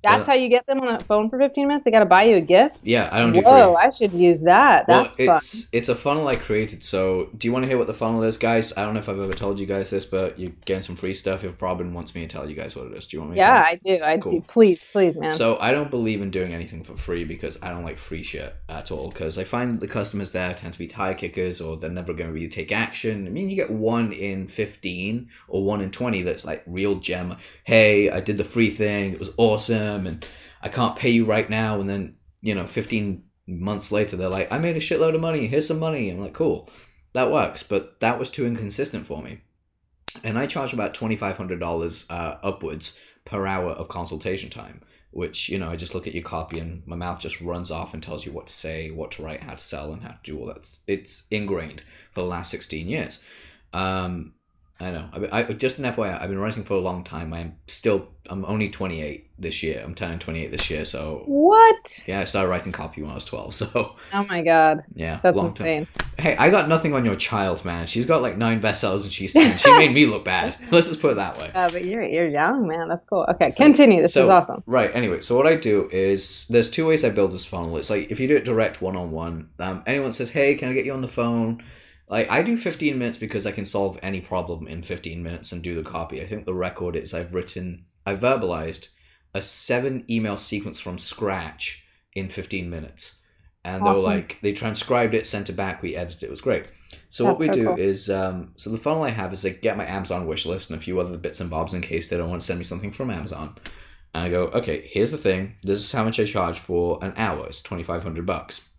That's 0.09 0.27
Yeah. 0.29 0.35
how 0.35 0.39
you 0.39 0.49
get 0.49 0.67
them 0.67 0.81
on 0.81 0.99
the 0.99 1.05
phone 1.05 1.29
for 1.31 1.39
fifteen 1.39 1.67
minutes. 1.69 1.85
They 1.85 1.91
got 1.91 2.01
to 2.01 2.07
buy 2.07 2.25
you 2.25 2.37
a 2.37 2.41
gift. 2.41 2.81
Yeah, 2.85 3.09
I 3.11 3.19
don't 3.19 3.33
do 3.33 3.41
Whoa, 3.41 3.75
free. 3.75 3.85
I 3.87 3.91
should 3.91 4.13
use 4.13 4.43
that. 4.43 4.87
Well, 4.89 5.03
That's 5.03 5.17
fun. 5.17 5.37
it's 5.37 5.69
it's 5.73 5.89
a 5.89 5.95
funnel 5.95 6.29
I 6.29 6.37
created. 6.37 6.85
So, 6.85 7.29
do 7.37 7.47
you 7.49 7.53
want 7.53 7.65
to 7.65 7.69
hear 7.69 7.79
what 7.79 7.87
the 7.89 7.95
funnel 7.95 8.23
is, 8.23 8.39
guys? 8.39 8.73
I 8.77 8.85
don't 8.85 8.95
know 8.95 9.01
if 9.01 9.09
I've 9.09 9.19
ever 9.21 9.33
told 9.33 9.59
you 9.59 9.67
guys 9.67 9.91
this, 9.91 10.05
but 10.05 10.39
you're 10.39 10.53
getting 10.65 10.83
some 10.83 10.97
free 10.97 11.15
stuff. 11.15 11.45
If 11.45 11.61
Robyn 11.61 11.93
wants 11.93 12.15
me 12.15 12.21
to 12.23 12.29
tell 12.29 12.49
you 12.49 12.55
guys 12.55 12.77
what 12.77 12.87
it 12.87 12.95
is, 12.97 13.07
do 13.07 13.17
you 13.17 13.21
want 13.21 13.33
me? 13.33 13.39
Yeah, 13.39 13.63
to 13.63 13.69
I 13.69 13.75
do. 13.75 14.03
I 14.05 14.19
Cool. 14.19 14.33
do. 14.33 14.41
Please, 14.47 14.85
please, 14.91 15.17
man. 15.17 15.31
So 15.31 15.59
I 15.61 15.73
don't 15.73 15.91
believe 15.91 16.23
in 16.23 16.31
doing 16.31 16.55
anything 16.55 16.85
for 16.85 16.95
free 16.97 17.25
because 17.25 17.61
I 17.63 17.71
don't 17.71 17.85
like 17.85 17.99
free 17.99 18.23
shit 18.23 18.55
at 18.69 18.91
all. 18.91 19.09
Because 19.09 19.39
I 19.39 19.45
find 19.45 19.81
the 19.81 19.89
customers 19.89 20.31
there 20.33 20.55
tend 20.55 20.73
to 20.75 20.79
be 20.79 20.87
tire 20.87 21.15
kickers 21.15 21.61
or 21.61 21.77
they're 21.77 21.91
never 21.91 22.13
going 22.13 22.29
to 22.29 22.33
really 22.35 22.49
take 22.49 22.71
action. 22.73 23.27
I 23.27 23.31
mean, 23.31 23.51
you 23.51 23.57
get 23.57 23.71
one 23.71 24.13
in 24.13 24.47
fifteen 24.47 25.29
or 25.49 25.65
one 25.65 25.81
in 25.81 25.91
twenty 25.91 26.23
that's 26.23 26.45
like 26.45 26.63
real 26.67 26.97
gem. 26.97 27.37
Hey, 27.65 28.11
I 28.11 28.21
did 28.21 28.37
the 28.37 28.45
free 28.45 28.71
thing. 28.71 29.13
It 29.13 29.19
was 29.19 29.31
awesome, 29.37 29.96
and 30.05 30.27
I 30.61 30.69
can't 30.69 30.97
pay 30.97 31.11
you 31.11 31.25
right 31.25 31.49
now. 31.49 31.79
And 31.81 31.89
then 31.89 32.17
you 32.41 32.57
know, 32.57 32.67
fifteen 32.67 33.23
months 33.47 33.93
later, 33.93 34.17
they're 34.17 34.29
like, 34.29 34.51
I 34.51 34.59
made 34.59 34.77
a 34.77 34.81
shitload 34.81 35.15
of 35.15 35.21
money. 35.21 35.47
Here's 35.47 35.69
some 35.69 35.79
money. 35.79 36.11
I'm 36.11 36.19
like, 36.19 36.35
cool, 36.35 36.69
that 37.13 37.31
works. 37.31 37.63
But 37.63 38.01
that 38.01 38.19
was 38.19 38.31
too 38.31 38.47
inconsistent 38.47 39.07
for 39.07 39.23
me. 39.23 39.43
And 40.25 40.37
I 40.37 40.47
charge 40.47 40.73
about 40.73 40.93
twenty 40.93 41.15
five 41.15 41.37
hundred 41.37 41.61
dollars 41.61 42.11
uh, 42.11 42.39
upwards 42.43 42.99
per 43.25 43.47
hour 43.47 43.71
of 43.71 43.89
consultation 43.89 44.51
time 44.51 44.83
which 45.17 45.49
you 45.49 45.59
know 45.59 45.69
i 45.69 45.77
just 45.77 45.95
look 45.95 46.07
at 46.07 46.15
your 46.15 46.23
copy 46.23 46.59
and 46.59 46.87
my 46.87 46.95
mouth 46.95 47.19
just 47.19 47.41
runs 47.41 47.71
off 47.71 47.95
and 47.95 48.03
tells 48.03 48.27
you 48.27 48.33
what 48.33 48.47
to 48.47 48.53
say 48.53 48.91
what 48.91 49.11
to 49.11 49.23
write 49.23 49.43
how 49.43 49.53
to 49.53 49.59
sell 49.59 49.93
and 49.93 50.03
how 50.03 50.11
to 50.11 50.19
do 50.23 50.39
all 50.39 50.47
that 50.47 50.79
it's 50.87 51.27
ingrained 51.31 51.83
for 52.13 52.21
the 52.21 52.27
last 52.27 52.51
16 52.51 52.87
years 52.87 53.25
um 53.73 54.35
i 54.81 54.91
know 54.91 55.09
I, 55.33 55.43
I 55.43 55.53
just 55.55 55.79
an 55.79 55.85
fyi 55.93 56.21
i've 56.21 56.29
been 56.29 56.39
writing 56.39 56.65
for 56.65 56.75
a 56.75 56.81
long 56.81 57.03
time 57.05 57.33
i'm 57.33 57.57
still 57.67 58.09
i'm 58.29 58.45
only 58.45 58.69
28 58.69 59.25
this 59.39 59.63
year 59.63 59.83
i'm 59.85 59.95
turning 59.95 60.19
28 60.19 60.51
this 60.51 60.69
year 60.71 60.85
so 60.85 61.23
what? 61.27 62.03
yeah 62.07 62.21
i 62.21 62.25
started 62.25 62.49
writing 62.49 62.73
copy 62.73 63.01
when 63.03 63.11
i 63.11 63.15
was 63.15 63.25
12 63.25 63.55
so 63.61 63.97
Oh 64.13 64.25
my 64.25 64.43
god, 64.43 64.85
yeah 64.95 65.21
that's 65.23 65.37
long 65.37 65.55
time 65.55 65.67
insane. 65.67 65.89
hey 66.19 66.37
i 66.37 66.51
got 66.51 66.69
nothing 66.69 66.93
on 66.95 67.05
your 67.05 67.17
child 67.17 67.65
man 67.65 67.87
she's 67.87 68.05
got 68.07 68.21
like 68.23 68.37
nine 68.37 68.61
bestsellers 68.61 69.05
and 69.05 69.13
she's 69.13 69.33
10 69.33 69.59
she 69.59 69.71
made 69.79 69.93
me 69.93 70.05
look 70.07 70.25
bad 70.25 70.57
let's 70.71 70.89
just 70.89 71.01
put 71.01 71.13
it 71.13 71.17
that 71.17 71.39
way 71.39 71.51
Uh, 71.55 71.71
but 71.71 71.85
you're 71.85 72.03
you're 72.03 72.29
young, 72.29 72.67
man. 72.69 72.89
That's 72.89 73.05
cool. 73.05 73.25
Okay, 73.31 73.51
continue. 73.53 74.03
This 74.03 74.15
So- 74.15 74.23
is 74.23 74.29
awesome. 74.29 74.63
Right. 74.67 74.91
Anyway, 74.95 75.21
so 75.21 75.37
what 75.37 75.47
I 75.47 75.55
do 75.57 75.89
is 75.93 76.47
there's 76.49 76.71
two 76.71 76.87
ways 76.87 77.03
I 77.05 77.11
build 77.11 77.33
this 77.33 77.45
funnel. 77.47 77.77
It's 77.79 77.89
like 77.91 78.11
if 78.11 78.21
you 78.21 78.29
do 78.29 78.37
it 78.37 78.45
direct 78.45 78.83
one 78.83 78.97
on 78.97 79.11
one, 79.11 79.49
um, 79.59 79.83
anyone 79.87 80.13
says, 80.13 80.31
"Hey, 80.31 80.55
can 80.55 80.69
I 80.69 80.73
get 80.75 80.85
you 80.85 80.93
on 80.93 81.01
the 81.01 81.09
phone?" 81.09 81.63
Like 82.09 82.31
I 82.31 82.43
do 82.43 82.57
15 82.57 82.99
minutes 82.99 83.19
because 83.19 83.47
I 83.47 83.53
can 83.53 83.65
solve 83.65 83.99
any 84.03 84.21
problem 84.21 84.69
in 84.69 84.83
15 84.83 85.23
minutes 85.23 85.53
and 85.53 85.63
do 85.63 85.75
the 85.75 85.89
copy. 85.89 86.23
I 86.23 86.27
think 86.27 86.45
the 86.45 86.55
record 86.55 86.97
is 86.97 87.13
I've 87.13 87.35
written, 87.35 87.87
I 88.05 88.15
verbalized 88.15 88.95
a 89.35 89.43
seven 89.43 90.05
email 90.09 90.37
sequence 90.37 90.81
from 90.81 90.99
scratch 90.99 91.85
in 92.15 92.29
15 92.29 92.71
minutes, 92.71 93.23
and 93.65 93.85
they 93.85 93.91
were 93.91 93.99
like 93.99 94.39
they 94.41 94.53
transcribed 94.53 95.15
it, 95.15 95.27
sent 95.27 95.51
it 95.51 95.57
back, 95.57 95.83
we 95.83 95.97
edited 95.97 96.23
it. 96.23 96.27
It 96.27 96.31
was 96.31 96.41
great. 96.41 96.67
So 97.09 97.25
what 97.25 97.39
we 97.39 97.47
so 97.47 97.53
do 97.53 97.65
cool. 97.65 97.77
is, 97.77 98.11
um, 98.11 98.53
so 98.57 98.71
the 98.71 98.79
funnel 98.79 99.03
I 99.03 99.11
have 99.11 99.33
is 99.33 99.45
I 99.45 99.51
get 99.51 99.77
my 99.77 99.87
Amazon 99.87 100.27
wish 100.27 100.47
list 100.47 100.71
and 100.71 100.79
a 100.79 100.83
few 100.83 101.01
other 101.01 101.17
bits 101.19 101.41
and 101.41 101.51
bobs 101.51 101.75
in 101.75 101.83
case 101.83 102.09
they 102.09 102.17
don't 102.17 102.31
want 102.31 102.41
to 102.43 102.47
send 102.47 102.59
me 102.59 102.65
something 102.65 102.93
from 102.93 103.11
Amazon. 103.11 103.57
And 104.15 104.25
I 104.25 104.29
go, 104.31 104.45
okay, 104.47 104.89
here's 104.91 105.11
the 105.11 105.19
thing. 105.19 105.57
This 105.63 105.81
is 105.81 105.93
how 105.93 106.05
much 106.05 106.19
I 106.19 106.25
charge 106.25 106.59
for 106.59 106.99
an 107.03 107.13
hour. 107.17 107.47
It's 107.47 107.61
twenty 107.61 107.83
five 107.83 108.03
hundred 108.03 108.27
bucks. 108.27 108.71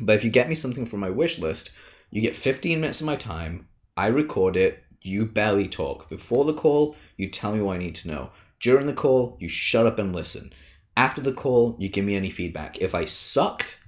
But 0.00 0.16
if 0.16 0.24
you 0.24 0.30
get 0.30 0.48
me 0.48 0.54
something 0.54 0.84
from 0.84 1.00
my 1.00 1.10
wish 1.10 1.38
list, 1.38 1.70
you 2.10 2.20
get 2.22 2.36
fifteen 2.36 2.80
minutes 2.80 3.00
of 3.00 3.06
my 3.06 3.16
time. 3.16 3.68
I 3.96 4.06
record 4.06 4.56
it. 4.56 4.82
You 5.02 5.24
barely 5.24 5.68
talk. 5.68 6.08
Before 6.08 6.44
the 6.44 6.54
call, 6.54 6.96
you 7.16 7.28
tell 7.28 7.52
me 7.52 7.60
what 7.62 7.76
I 7.76 7.78
need 7.78 7.94
to 7.96 8.08
know. 8.08 8.30
During 8.60 8.86
the 8.86 8.92
call, 8.92 9.36
you 9.38 9.48
shut 9.48 9.86
up 9.86 9.98
and 9.98 10.14
listen. 10.14 10.52
After 10.96 11.20
the 11.20 11.32
call, 11.32 11.76
you 11.78 11.88
give 11.88 12.04
me 12.04 12.16
any 12.16 12.30
feedback. 12.30 12.78
If 12.78 12.94
I 12.94 13.04
sucked, 13.04 13.84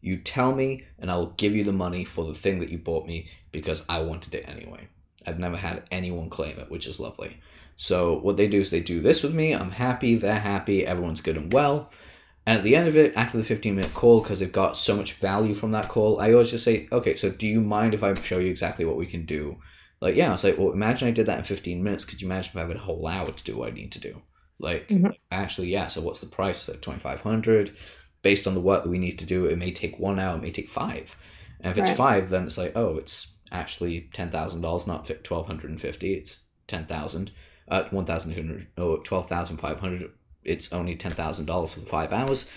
you 0.00 0.16
tell 0.16 0.54
me, 0.54 0.84
and 0.98 1.10
I 1.10 1.16
will 1.16 1.32
give 1.32 1.54
you 1.54 1.64
the 1.64 1.72
money 1.72 2.04
for 2.04 2.24
the 2.24 2.34
thing 2.34 2.60
that 2.60 2.70
you 2.70 2.78
bought 2.78 3.06
me 3.06 3.28
because 3.50 3.84
I 3.88 4.02
wanted 4.02 4.34
it 4.34 4.48
anyway. 4.48 4.88
I've 5.26 5.38
never 5.38 5.56
had 5.56 5.84
anyone 5.90 6.30
claim 6.30 6.58
it, 6.58 6.70
which 6.70 6.86
is 6.86 6.98
lovely. 6.98 7.38
So 7.76 8.18
what 8.18 8.36
they 8.36 8.48
do 8.48 8.60
is 8.60 8.70
they 8.70 8.80
do 8.80 9.00
this 9.00 9.22
with 9.22 9.34
me. 9.34 9.52
I'm 9.52 9.72
happy. 9.72 10.14
They're 10.14 10.38
happy. 10.38 10.86
Everyone's 10.86 11.20
good 11.20 11.36
and 11.36 11.52
well. 11.52 11.90
And 12.46 12.58
at 12.58 12.64
the 12.64 12.74
end 12.74 12.88
of 12.88 12.96
it, 12.96 13.12
after 13.14 13.38
the 13.38 13.44
15 13.44 13.74
minute 13.74 13.94
call, 13.94 14.20
because 14.20 14.40
they've 14.40 14.50
got 14.50 14.76
so 14.76 14.96
much 14.96 15.14
value 15.14 15.54
from 15.54 15.70
that 15.72 15.88
call, 15.88 16.20
I 16.20 16.32
always 16.32 16.50
just 16.50 16.64
say, 16.64 16.88
okay, 16.90 17.14
so 17.14 17.30
do 17.30 17.46
you 17.46 17.60
mind 17.60 17.94
if 17.94 18.02
I 18.02 18.14
show 18.14 18.38
you 18.38 18.50
exactly 18.50 18.84
what 18.84 18.96
we 18.96 19.06
can 19.06 19.24
do? 19.24 19.58
Like, 20.00 20.16
yeah, 20.16 20.28
I 20.28 20.32
was 20.32 20.42
like, 20.42 20.58
well, 20.58 20.72
imagine 20.72 21.06
I 21.06 21.12
did 21.12 21.26
that 21.26 21.38
in 21.38 21.44
15 21.44 21.82
minutes. 21.82 22.04
Could 22.04 22.20
you 22.20 22.26
imagine 22.26 22.50
if 22.50 22.56
I 22.56 22.66
had 22.66 22.76
a 22.76 22.80
whole 22.80 23.06
hour 23.06 23.30
to 23.30 23.44
do 23.44 23.56
what 23.56 23.68
I 23.68 23.74
need 23.74 23.92
to 23.92 24.00
do? 24.00 24.22
Like, 24.58 24.88
Mhm. 24.88 25.14
actually, 25.30 25.68
yeah. 25.68 25.86
So 25.86 26.00
what's 26.00 26.20
the 26.20 26.26
price? 26.26 26.68
Like 26.68 26.82
2500 26.82 27.76
Based 28.22 28.46
on 28.46 28.54
the 28.54 28.60
work 28.60 28.84
that 28.84 28.90
we 28.90 28.98
need 28.98 29.18
to 29.18 29.26
do, 29.26 29.46
it 29.46 29.58
may 29.58 29.72
take 29.72 29.98
one 29.98 30.20
hour, 30.20 30.36
it 30.36 30.42
may 30.42 30.52
take 30.52 30.68
five. 30.68 31.16
And 31.60 31.72
if 31.72 31.78
it's 31.78 31.96
five, 31.96 32.30
then 32.30 32.44
it's 32.44 32.56
like, 32.58 32.72
oh, 32.76 32.96
it's 32.96 33.34
actually 33.50 34.08
$10,000, 34.14 34.86
not 34.86 35.08
1250 35.08 36.14
It's 36.14 36.46
10000 36.68 37.32
uh, 37.68 37.84
1200 37.90 38.68
or 38.78 39.02
12500 39.02 40.10
It's 40.44 40.72
only 40.72 40.96
$10,000 40.96 41.74
for 41.74 41.80
the 41.80 41.86
five 41.86 42.12
hours. 42.12 42.50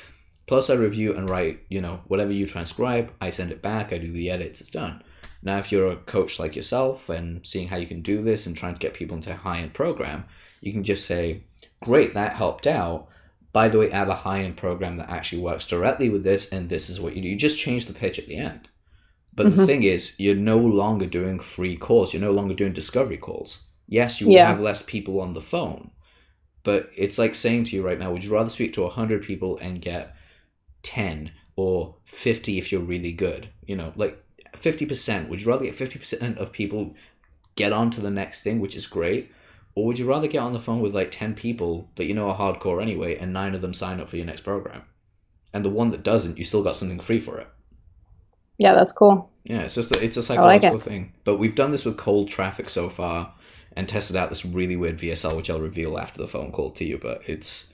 Plus, 0.48 0.70
I 0.70 0.76
review 0.76 1.16
and 1.16 1.30
write, 1.30 1.62
you 1.70 1.82
know, 1.82 2.02
whatever 2.08 2.32
you 2.32 2.46
transcribe, 2.46 3.12
I 3.20 3.30
send 3.32 3.52
it 3.52 3.62
back, 3.62 3.92
I 3.92 3.98
do 3.98 4.12
the 4.12 4.30
edits, 4.30 4.62
it's 4.62 4.70
done. 4.70 5.02
Now, 5.42 5.58
if 5.58 5.72
you're 5.72 5.92
a 5.92 5.96
coach 5.96 6.40
like 6.40 6.56
yourself 6.56 7.10
and 7.10 7.46
seeing 7.46 7.68
how 7.68 7.78
you 7.78 7.88
can 7.88 8.02
do 8.02 8.22
this 8.24 8.46
and 8.46 8.56
trying 8.56 8.74
to 8.76 8.80
get 8.80 8.94
people 8.94 9.16
into 9.16 9.32
a 9.32 9.36
high 9.36 9.60
end 9.60 9.74
program, 9.74 10.26
you 10.62 10.72
can 10.72 10.84
just 10.84 11.06
say, 11.06 11.42
Great, 11.84 12.14
that 12.14 12.36
helped 12.36 12.68
out. 12.68 13.08
By 13.54 13.70
the 13.70 13.80
way, 13.80 13.92
I 13.92 13.98
have 13.98 14.10
a 14.10 14.16
high 14.16 14.42
end 14.42 14.58
program 14.58 14.98
that 14.98 15.10
actually 15.10 15.42
works 15.42 15.68
directly 15.68 16.10
with 16.10 16.24
this, 16.24 16.52
and 16.52 16.70
this 16.70 16.90
is 16.90 17.00
what 17.00 17.16
you 17.16 17.22
do. 17.22 17.28
You 17.30 17.36
just 17.36 17.60
change 17.60 17.86
the 17.86 17.94
pitch 17.94 18.18
at 18.20 18.28
the 18.28 18.38
end. 18.38 18.68
But 19.36 19.56
the 19.56 19.64
Mhm. 19.64 19.66
thing 19.66 19.84
is, 19.84 20.20
you're 20.20 20.36
no 20.36 20.58
longer 20.58 21.06
doing 21.06 21.40
free 21.40 21.76
calls, 21.76 22.14
you're 22.14 22.22
no 22.22 22.31
longer 22.31 22.54
doing 22.54 22.74
discovery 22.74 23.18
calls. 23.18 23.66
Yes, 23.88 24.20
you 24.22 24.28
will 24.28 24.34
Yeah. 24.36 24.48
have 24.48 24.60
less 24.62 24.81
people 24.81 25.20
on 25.20 25.34
the 25.34 25.42
phone, 25.42 25.92
but 26.66 26.90
it's 26.98 27.20
like 27.20 27.36
saying 27.36 27.66
to 27.66 27.76
you 27.76 27.86
right 27.86 28.00
now, 28.00 28.12
would 28.12 28.24
you 28.24 28.34
rather 28.34 28.50
speak 28.50 28.74
to 28.74 28.82
100 28.82 29.22
people 29.22 29.58
and 29.60 29.80
get 29.80 30.16
10 30.82 31.32
or 31.56 31.96
50 32.06 32.58
if 32.58 32.72
you're 32.72 32.82
really 32.82 33.12
good? 33.12 33.50
You 33.68 33.76
know, 33.76 33.94
like 33.96 34.22
50%. 34.54 35.30
Would 35.30 35.44
you 35.44 35.52
rather 35.52 35.64
get 35.64 35.76
50% 35.76 36.38
of 36.38 36.52
people 36.52 36.96
get 37.56 37.72
on 37.72 37.92
to 37.92 38.02
the 38.02 38.10
next 38.10 38.42
thing, 38.42 38.60
which 38.60 38.76
is 38.76 38.88
great? 38.88 39.31
Or 39.76 39.86
would 39.86 40.00
you 40.00 40.10
rather 40.10 40.28
get 40.28 40.40
on 40.40 40.54
the 40.54 40.60
phone 40.60 40.81
with 40.81 40.95
like 40.95 41.12
10 41.12 41.36
people 41.36 41.92
that 41.98 42.06
you 42.06 42.16
know 42.16 42.31
are 42.31 42.38
hardcore 42.38 42.81
anyway 42.81 43.16
and 43.16 43.31
nine 43.31 43.54
of 43.54 43.62
them 43.62 43.76
sign 43.76 44.00
up 44.00 44.10
for 44.10 44.18
your 44.18 44.26
next 44.26 44.42
program? 44.42 44.81
And 45.54 45.64
the 45.64 45.69
one 45.69 45.92
that 45.92 46.02
doesn't, 46.02 46.40
you 46.40 46.44
still 46.44 46.64
got 46.64 46.76
something 46.76 47.00
free 47.00 47.19
for 47.19 47.38
it. 47.38 47.48
Yeah, 48.57 48.74
that's 48.74 48.92
cool. 48.92 49.30
Yeah, 49.44 49.62
it's 49.62 49.76
just 49.76 49.95
a, 49.95 50.04
it's 50.04 50.18
a 50.18 50.34
I 50.34 50.42
like 50.42 50.64
psychological 50.64 50.80
thing. 50.80 51.14
But 51.26 51.38
we've 51.38 51.54
done 51.54 51.69
this 51.69 51.86
with 51.86 51.95
cold 51.95 52.28
traffic 52.28 52.72
so 52.72 52.90
far 52.90 53.34
and 53.76 53.88
tested 53.88 54.16
out 54.16 54.30
this 54.30 54.46
really 54.46 54.76
weird 54.76 54.98
VSL, 54.98 55.36
which 55.36 55.50
I'll 55.50 55.60
reveal 55.60 55.98
after 55.98 56.20
the 56.22 56.28
phone 56.28 56.52
call 56.52 56.72
to 56.72 56.86
you. 56.86 56.98
But 56.98 57.22
it's 57.28 57.74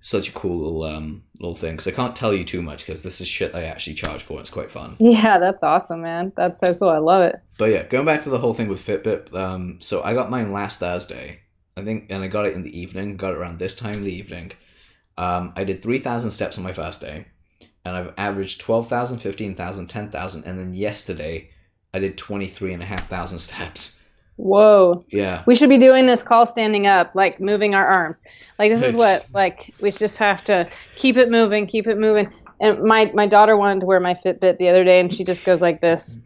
such 0.00 0.28
a 0.28 0.32
cool 0.32 0.58
little, 0.58 0.82
um, 0.84 1.24
little 1.40 1.54
thing. 1.54 1.74
Because 1.74 1.88
I 1.88 1.92
can't 1.92 2.16
tell 2.16 2.34
you 2.34 2.44
too 2.44 2.62
much 2.62 2.84
because 2.84 3.02
this 3.02 3.20
is 3.20 3.28
shit 3.28 3.54
I 3.54 3.64
actually 3.64 3.94
charge 3.94 4.22
for. 4.22 4.40
It's 4.40 4.50
quite 4.50 4.70
fun. 4.70 4.96
Yeah, 4.98 5.38
that's 5.38 5.62
awesome, 5.62 6.02
man. 6.02 6.32
That's 6.36 6.58
so 6.58 6.74
cool. 6.74 6.90
I 6.90 6.98
love 6.98 7.22
it. 7.22 7.36
But 7.58 7.70
yeah, 7.70 7.84
going 7.84 8.06
back 8.06 8.22
to 8.22 8.30
the 8.30 8.38
whole 8.38 8.54
thing 8.54 8.68
with 8.68 8.84
Fitbit. 8.84 9.34
Um, 9.34 9.78
so 9.80 10.02
I 10.02 10.14
got 10.14 10.30
mine 10.30 10.52
last 10.52 10.80
Thursday, 10.80 11.40
I 11.76 11.82
think, 11.82 12.06
and 12.10 12.22
I 12.22 12.26
got 12.28 12.46
it 12.46 12.54
in 12.54 12.62
the 12.62 12.78
evening. 12.78 13.16
Got 13.16 13.32
it 13.32 13.38
around 13.38 13.58
this 13.58 13.74
time 13.74 13.94
in 13.94 14.04
the 14.04 14.14
evening. 14.14 14.52
Um, 15.18 15.52
I 15.56 15.64
did 15.64 15.82
three 15.82 15.98
thousand 15.98 16.30
steps 16.30 16.56
on 16.58 16.64
my 16.64 16.72
first 16.72 17.00
day, 17.00 17.26
and 17.84 17.96
I've 17.96 18.14
averaged 18.16 18.60
12,000, 18.60 19.18
15,000, 19.18 19.86
10,000, 19.88 20.44
and 20.44 20.58
then 20.58 20.74
yesterday 20.74 21.50
I 21.92 21.98
did 21.98 22.16
23,500 22.16 23.38
steps. 23.40 24.01
Whoa. 24.42 25.04
Yeah. 25.08 25.44
We 25.46 25.54
should 25.54 25.68
be 25.68 25.78
doing 25.78 26.06
this 26.06 26.20
call 26.20 26.46
standing 26.46 26.88
up, 26.88 27.14
like 27.14 27.38
moving 27.40 27.76
our 27.76 27.86
arms. 27.86 28.24
Like 28.58 28.70
this 28.72 28.82
is 28.82 28.96
what 28.96 29.28
like 29.32 29.72
we 29.80 29.92
just 29.92 30.18
have 30.18 30.42
to 30.44 30.68
keep 30.96 31.16
it 31.16 31.30
moving, 31.30 31.66
keep 31.68 31.86
it 31.86 31.96
moving. 31.96 32.28
And 32.60 32.82
my 32.82 33.10
my 33.14 33.26
daughter 33.28 33.56
wanted 33.56 33.80
to 33.80 33.86
wear 33.86 34.00
my 34.00 34.14
Fitbit 34.14 34.58
the 34.58 34.68
other 34.68 34.82
day 34.82 34.98
and 34.98 35.14
she 35.14 35.22
just 35.22 35.44
goes 35.44 35.62
like 35.62 35.80
this. 35.80 36.18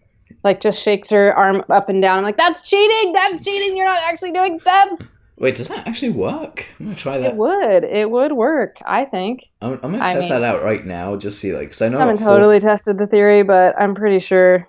Like 0.43 0.63
just 0.63 0.81
shakes 0.83 1.11
her 1.11 1.37
arm 1.37 1.63
up 1.69 1.91
and 1.91 2.01
down. 2.01 2.17
I'm 2.19 2.25
like, 2.25 2.37
that's 2.39 2.63
cheating, 2.63 3.13
that's 3.13 3.45
cheating, 3.45 3.77
you're 3.77 3.87
not 3.87 4.03
actually 4.03 4.33
doing 4.33 4.59
steps. 4.59 5.19
Wait, 5.39 5.55
does 5.55 5.69
that 5.69 5.87
actually 5.87 6.13
work? 6.13 6.67
I'm 6.81 6.87
gonna 6.87 6.97
try 6.97 7.19
that. 7.19 7.33
It 7.33 7.37
would. 7.37 7.85
It 7.85 8.11
would 8.11 8.33
work, 8.33 8.79
I 8.87 9.05
think. 9.05 9.51
I'm, 9.61 9.73
I'm 9.83 9.91
gonna 9.93 10.03
I 10.05 10.15
test 10.15 10.31
mean- 10.31 10.41
that 10.41 10.55
out 10.55 10.63
right 10.63 10.87
now. 10.87 11.17
Just 11.17 11.39
see, 11.39 11.53
like, 11.53 11.65
because 11.69 11.83
I 11.83 11.89
know 11.91 11.99
I 11.99 12.01
haven't 12.01 12.17
full- 12.19 12.29
totally 12.29 12.61
tested 12.61 12.97
the 12.97 13.07
theory, 13.07 13.43
but 13.43 13.75
I'm 13.79 13.95
pretty 13.95 14.21
sure 14.21 14.67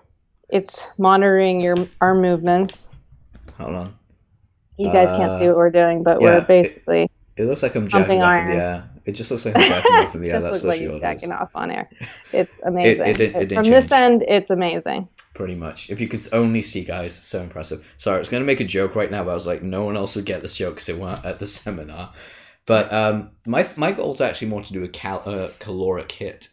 it's 0.50 0.98
monitoring 0.98 1.62
your 1.62 1.76
arm 2.02 2.20
movements. 2.20 2.90
Hold 3.58 3.74
on. 3.74 3.94
You 4.76 4.92
guys 4.92 5.10
can't 5.10 5.32
Uh, 5.32 5.38
see 5.38 5.46
what 5.48 5.56
we're 5.56 5.70
doing, 5.70 6.02
but 6.02 6.20
yeah, 6.22 6.38
we're 6.38 6.44
basically 6.46 7.10
It 7.36 7.44
looks 7.44 7.62
like 7.62 7.74
I'm 7.74 7.88
jacking 7.88 8.22
off 8.22 8.34
in 8.34 8.48
iron. 8.48 8.56
the 8.58 8.62
air. 8.64 8.90
It 9.04 9.12
just 9.12 9.30
looks 9.30 9.44
like 9.46 9.56
I'm 9.56 9.62
jacking 9.68 9.92
off 9.92 10.14
in 10.14 10.20
the 10.20 10.28
air. 10.30 10.40
That's 10.40 10.44
looks 10.44 10.64
like 10.64 10.80
literally 10.80 10.94
he's 10.94 11.02
what 11.02 11.10
it 11.10 11.14
is. 11.16 11.20
jacking 11.22 11.32
off 11.32 11.50
on 11.54 11.70
air. 11.70 11.90
It's 12.32 12.60
amazing. 12.64 13.06
it 13.08 13.20
it 13.20 13.52
From 13.54 13.64
this 13.64 13.90
end, 13.90 14.22
it's 14.28 14.50
amazing. 14.50 15.08
Pretty 15.34 15.54
much. 15.54 15.88
If 15.90 16.00
you 16.00 16.08
could 16.08 16.26
only 16.32 16.62
see, 16.62 16.84
guys, 16.84 17.14
so 17.14 17.40
impressive. 17.40 17.84
Sorry, 17.96 18.16
I 18.16 18.18
was 18.18 18.28
going 18.28 18.42
to 18.42 18.46
make 18.46 18.60
a 18.60 18.64
joke 18.64 18.94
right 18.96 19.10
now, 19.10 19.24
but 19.24 19.30
I 19.30 19.34
was 19.34 19.46
like, 19.46 19.62
no 19.62 19.84
one 19.84 19.96
else 19.96 20.14
would 20.16 20.24
get 20.26 20.42
this 20.42 20.56
joke 20.56 20.74
because 20.74 20.86
they 20.86 20.94
weren't 20.94 21.24
at 21.24 21.38
the 21.38 21.46
seminar. 21.58 22.12
But 22.66 22.92
um, 22.92 23.30
my 23.46 23.66
my 23.76 23.92
goal's 23.92 24.20
actually 24.20 24.48
more 24.48 24.62
to 24.62 24.72
do 24.72 24.84
a 24.84 24.88
cal- 24.88 25.22
uh, 25.26 25.48
caloric 25.58 26.12
hit. 26.12 26.48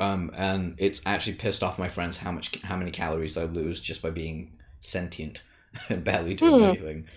Um, 0.00 0.30
and 0.36 0.74
it's 0.78 1.00
actually 1.06 1.34
pissed 1.36 1.62
off 1.62 1.78
my 1.78 1.88
friends 1.88 2.18
how 2.18 2.32
much 2.32 2.60
how 2.62 2.76
many 2.76 2.90
calories 2.90 3.36
I 3.36 3.44
lose 3.44 3.80
just 3.80 4.02
by 4.02 4.10
being 4.10 4.52
sentient 4.80 5.42
barely 6.04 6.34
doing 6.34 6.54
Hmm. 6.54 6.64
anything. 6.64 7.08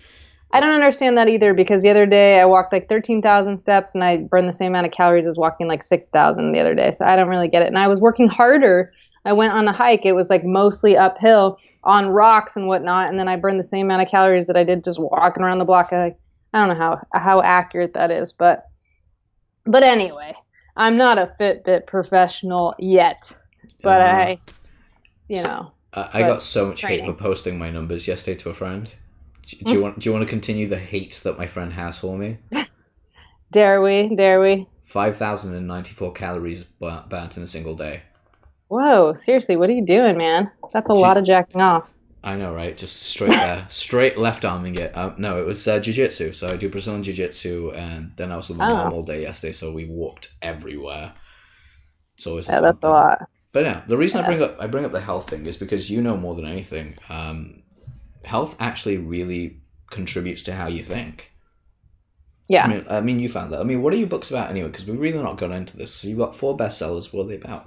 I 0.50 0.60
don't 0.60 0.70
understand 0.74 1.18
that 1.18 1.28
either 1.28 1.52
because 1.52 1.82
the 1.82 1.90
other 1.90 2.06
day 2.06 2.40
I 2.40 2.46
walked 2.46 2.72
like 2.72 2.88
13,000 2.88 3.58
steps 3.58 3.94
and 3.94 4.02
I 4.02 4.18
burned 4.18 4.48
the 4.48 4.52
same 4.52 4.72
amount 4.72 4.86
of 4.86 4.92
calories 4.92 5.26
as 5.26 5.36
walking 5.36 5.68
like 5.68 5.82
6,000 5.82 6.52
the 6.52 6.60
other 6.60 6.74
day. 6.74 6.90
So 6.90 7.04
I 7.04 7.16
don't 7.16 7.28
really 7.28 7.48
get 7.48 7.62
it. 7.62 7.68
And 7.68 7.78
I 7.78 7.86
was 7.86 8.00
working 8.00 8.28
harder. 8.28 8.90
I 9.26 9.34
went 9.34 9.52
on 9.52 9.68
a 9.68 9.72
hike. 9.72 10.06
It 10.06 10.12
was 10.12 10.30
like 10.30 10.44
mostly 10.44 10.96
uphill 10.96 11.58
on 11.84 12.08
rocks 12.08 12.56
and 12.56 12.66
whatnot. 12.66 13.10
And 13.10 13.18
then 13.18 13.28
I 13.28 13.36
burned 13.36 13.58
the 13.58 13.64
same 13.64 13.86
amount 13.86 14.02
of 14.02 14.08
calories 14.08 14.46
that 14.46 14.56
I 14.56 14.64
did 14.64 14.84
just 14.84 14.98
walking 14.98 15.42
around 15.42 15.58
the 15.58 15.66
block. 15.66 15.92
I, 15.92 16.14
I 16.54 16.58
don't 16.58 16.68
know 16.68 16.74
how, 16.74 17.02
how 17.12 17.42
accurate 17.42 17.92
that 17.92 18.10
is, 18.10 18.32
but, 18.32 18.64
but 19.66 19.82
anyway, 19.82 20.34
I'm 20.78 20.96
not 20.96 21.18
a 21.18 21.30
Fitbit 21.38 21.86
professional 21.86 22.74
yet, 22.78 23.36
but 23.82 24.00
Uh, 24.00 24.04
I, 24.04 24.38
you 25.28 25.42
know, 25.42 25.72
I, 25.92 26.10
I 26.14 26.22
got 26.22 26.42
so 26.42 26.68
much 26.68 26.82
hate 26.82 27.04
for 27.04 27.14
posting 27.14 27.58
my 27.58 27.70
numbers 27.70 28.06
yesterday 28.08 28.38
to 28.38 28.50
a 28.50 28.54
friend. 28.54 28.94
Do, 29.46 29.56
do 29.64 29.72
you 29.72 29.82
want 29.82 29.98
do 29.98 30.08
you 30.08 30.14
want 30.14 30.26
to 30.26 30.30
continue 30.30 30.66
the 30.68 30.78
hate 30.78 31.20
that 31.24 31.38
my 31.38 31.46
friend 31.46 31.72
has 31.72 31.98
for 31.98 32.16
me? 32.18 32.38
dare 33.50 33.80
we, 33.80 34.14
dare 34.14 34.40
we? 34.40 34.66
Five 34.84 35.16
thousand 35.16 35.54
and 35.54 35.66
ninety 35.66 35.92
four 35.94 36.12
calories 36.12 36.64
burnt 36.64 37.36
in 37.36 37.42
a 37.42 37.46
single 37.46 37.74
day. 37.74 38.02
Whoa, 38.68 39.14
seriously, 39.14 39.56
what 39.56 39.70
are 39.70 39.74
you 39.74 39.84
doing, 39.86 40.18
man? 40.18 40.50
That's 40.72 40.90
a 40.90 40.94
lot 40.94 41.16
of 41.16 41.24
jacking 41.24 41.60
off. 41.62 41.88
I 42.22 42.36
know, 42.36 42.52
right? 42.52 42.76
Just 42.76 43.04
straight 43.04 43.30
there, 43.30 43.64
straight 43.70 44.18
left 44.18 44.44
arming 44.44 44.74
it. 44.74 44.94
Um, 44.96 45.14
no, 45.18 45.40
it 45.40 45.46
was 45.46 45.66
uh, 45.66 45.78
jiu-jitsu. 45.80 46.32
So 46.34 46.48
I 46.48 46.56
do 46.56 46.68
Brazilian 46.68 47.02
jiu-jitsu, 47.02 47.70
and 47.74 48.12
then 48.16 48.30
I 48.32 48.36
was 48.36 48.48
with 48.50 48.58
my 48.58 48.68
Oh. 48.68 48.74
mom 48.74 48.92
all 48.92 49.02
day 49.04 49.22
yesterday. 49.22 49.52
So 49.52 49.72
we 49.72 49.86
walked 49.86 50.34
everywhere. 50.42 51.14
It's 52.16 52.26
always 52.26 52.48
a 52.48 52.52
Yeah, 52.52 52.60
that's 52.60 52.84
a 52.84 52.88
lot. 52.90 53.30
But 53.52 53.64
yeah, 53.64 53.82
the 53.86 53.96
reason 53.96 54.22
I 54.22 54.26
bring 54.26 54.42
up 54.42 54.56
I 54.60 54.66
bring 54.66 54.84
up 54.84 54.92
the 54.92 55.00
health 55.00 55.30
thing 55.30 55.46
is 55.46 55.56
because 55.56 55.90
you 55.90 56.02
know 56.02 56.16
more 56.16 56.34
than 56.34 56.44
anything. 56.44 56.98
Um, 57.08 57.62
health 58.24 58.56
actually 58.60 58.98
really 58.98 59.60
contributes 59.90 60.42
to 60.44 60.52
how 60.52 60.66
you 60.68 60.84
think. 60.84 61.32
Yeah. 62.48 62.64
I 62.64 62.68
mean, 62.68 62.86
I 62.88 63.00
mean, 63.00 63.20
you 63.20 63.28
found 63.28 63.52
that. 63.52 63.60
I 63.60 63.62
mean, 63.62 63.82
what 63.82 63.92
are 63.92 63.96
your 63.96 64.06
books 64.06 64.30
about 64.30 64.50
anyway? 64.50 64.68
Because 64.68 64.86
we've 64.86 64.98
really 64.98 65.22
not 65.22 65.36
gone 65.36 65.52
into 65.52 65.76
this. 65.76 65.92
So 65.94 66.08
you've 66.08 66.18
got 66.18 66.34
four 66.34 66.56
bestsellers. 66.56 67.12
What 67.12 67.24
are 67.24 67.28
they 67.28 67.36
about? 67.36 67.66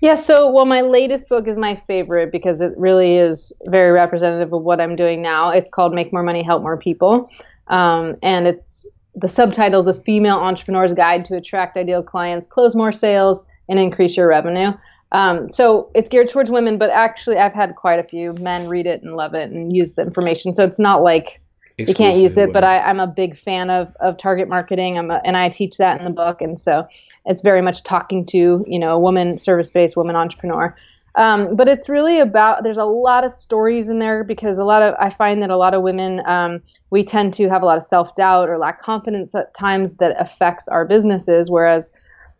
Yeah, 0.00 0.14
so 0.14 0.50
well 0.50 0.66
my 0.66 0.82
latest 0.82 1.28
book 1.28 1.48
is 1.48 1.56
my 1.56 1.74
favorite 1.74 2.30
because 2.30 2.60
it 2.60 2.74
really 2.76 3.16
is 3.16 3.52
very 3.66 3.92
representative 3.92 4.52
of 4.52 4.62
what 4.62 4.80
I'm 4.80 4.94
doing 4.94 5.22
now. 5.22 5.50
It's 5.50 5.70
called 5.70 5.94
Make 5.94 6.12
More 6.12 6.22
Money, 6.22 6.42
Help 6.42 6.62
More 6.62 6.76
People. 6.76 7.30
Um, 7.68 8.16
and 8.22 8.46
it's 8.46 8.86
the 9.14 9.28
subtitles 9.28 9.86
a 9.86 9.94
female 9.94 10.36
entrepreneur's 10.36 10.92
guide 10.92 11.24
to 11.26 11.36
attract 11.36 11.76
ideal 11.78 12.02
clients, 12.02 12.46
close 12.46 12.74
more 12.74 12.92
sales, 12.92 13.44
and 13.68 13.78
increase 13.78 14.16
your 14.16 14.28
revenue. 14.28 14.72
Um, 15.12 15.50
so 15.50 15.90
it's 15.94 16.08
geared 16.08 16.28
towards 16.28 16.50
women, 16.50 16.78
but 16.78 16.90
actually 16.90 17.38
I've 17.38 17.54
had 17.54 17.76
quite 17.76 17.98
a 17.98 18.04
few 18.04 18.32
men 18.34 18.68
read 18.68 18.86
it 18.86 19.02
and 19.02 19.14
love 19.14 19.34
it 19.34 19.50
and 19.50 19.74
use 19.74 19.94
the 19.94 20.02
information. 20.02 20.52
So 20.52 20.64
it's 20.64 20.78
not 20.78 21.02
like 21.02 21.40
you 21.78 21.94
can't 21.94 22.16
use 22.16 22.38
it, 22.38 22.52
but 22.52 22.64
I, 22.64 22.80
I'm 22.80 23.00
a 23.00 23.06
big 23.06 23.36
fan 23.36 23.68
of, 23.68 23.94
of 24.00 24.16
target 24.16 24.48
marketing. 24.48 24.98
I'm 24.98 25.10
a, 25.10 25.20
and 25.24 25.36
I 25.36 25.50
teach 25.50 25.76
that 25.76 25.98
in 25.98 26.04
the 26.04 26.12
book. 26.12 26.40
And 26.40 26.58
so 26.58 26.88
it's 27.26 27.42
very 27.42 27.60
much 27.60 27.82
talking 27.82 28.24
to, 28.26 28.64
you 28.66 28.78
know, 28.78 28.96
a 28.96 28.98
woman 28.98 29.36
service 29.36 29.70
based 29.70 29.96
woman 29.96 30.16
entrepreneur. 30.16 30.74
Um, 31.16 31.54
but 31.54 31.68
it's 31.68 31.88
really 31.88 32.18
about, 32.20 32.62
there's 32.62 32.78
a 32.78 32.84
lot 32.84 33.24
of 33.24 33.30
stories 33.30 33.88
in 33.88 33.98
there 33.98 34.24
because 34.24 34.58
a 34.58 34.64
lot 34.64 34.82
of, 34.82 34.94
I 34.98 35.10
find 35.10 35.42
that 35.42 35.50
a 35.50 35.56
lot 35.56 35.74
of 35.74 35.82
women, 35.82 36.22
um, 36.26 36.62
we 36.90 37.04
tend 37.04 37.32
to 37.34 37.48
have 37.48 37.62
a 37.62 37.66
lot 37.66 37.76
of 37.76 37.82
self 37.82 38.14
doubt 38.14 38.48
or 38.48 38.58
lack 38.58 38.78
confidence 38.78 39.34
at 39.34 39.54
times 39.54 39.94
that 39.94 40.14
affects 40.18 40.68
our 40.68 40.84
businesses. 40.84 41.50
Whereas 41.50 41.90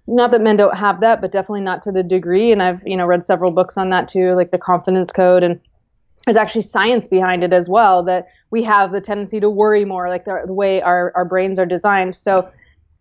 not 0.08 0.30
that 0.30 0.40
men 0.40 0.56
don't 0.56 0.76
have 0.76 1.00
that, 1.00 1.20
but 1.20 1.32
definitely 1.32 1.62
not 1.62 1.82
to 1.82 1.92
the 1.92 2.02
degree. 2.02 2.52
And 2.52 2.62
I've, 2.62 2.80
you 2.86 2.96
know, 2.96 3.06
read 3.06 3.25
several 3.25 3.50
books 3.50 3.76
on 3.76 3.90
that 3.90 4.08
too, 4.08 4.34
like 4.34 4.50
the 4.50 4.58
confidence 4.58 5.12
code. 5.12 5.42
And 5.42 5.60
there's 6.25 6.36
actually 6.36 6.62
science 6.62 7.08
behind 7.08 7.44
it 7.44 7.52
as 7.52 7.68
well 7.68 8.02
that 8.04 8.28
we 8.50 8.62
have 8.64 8.92
the 8.92 9.00
tendency 9.00 9.40
to 9.40 9.50
worry 9.50 9.84
more 9.84 10.08
like 10.08 10.25
the, 10.25 10.42
the 10.46 10.52
way 10.52 10.82
our, 10.82 11.12
our 11.14 11.25
brains 11.25 11.58
are 11.58 11.66
designed. 11.66 12.14
So 12.16 12.50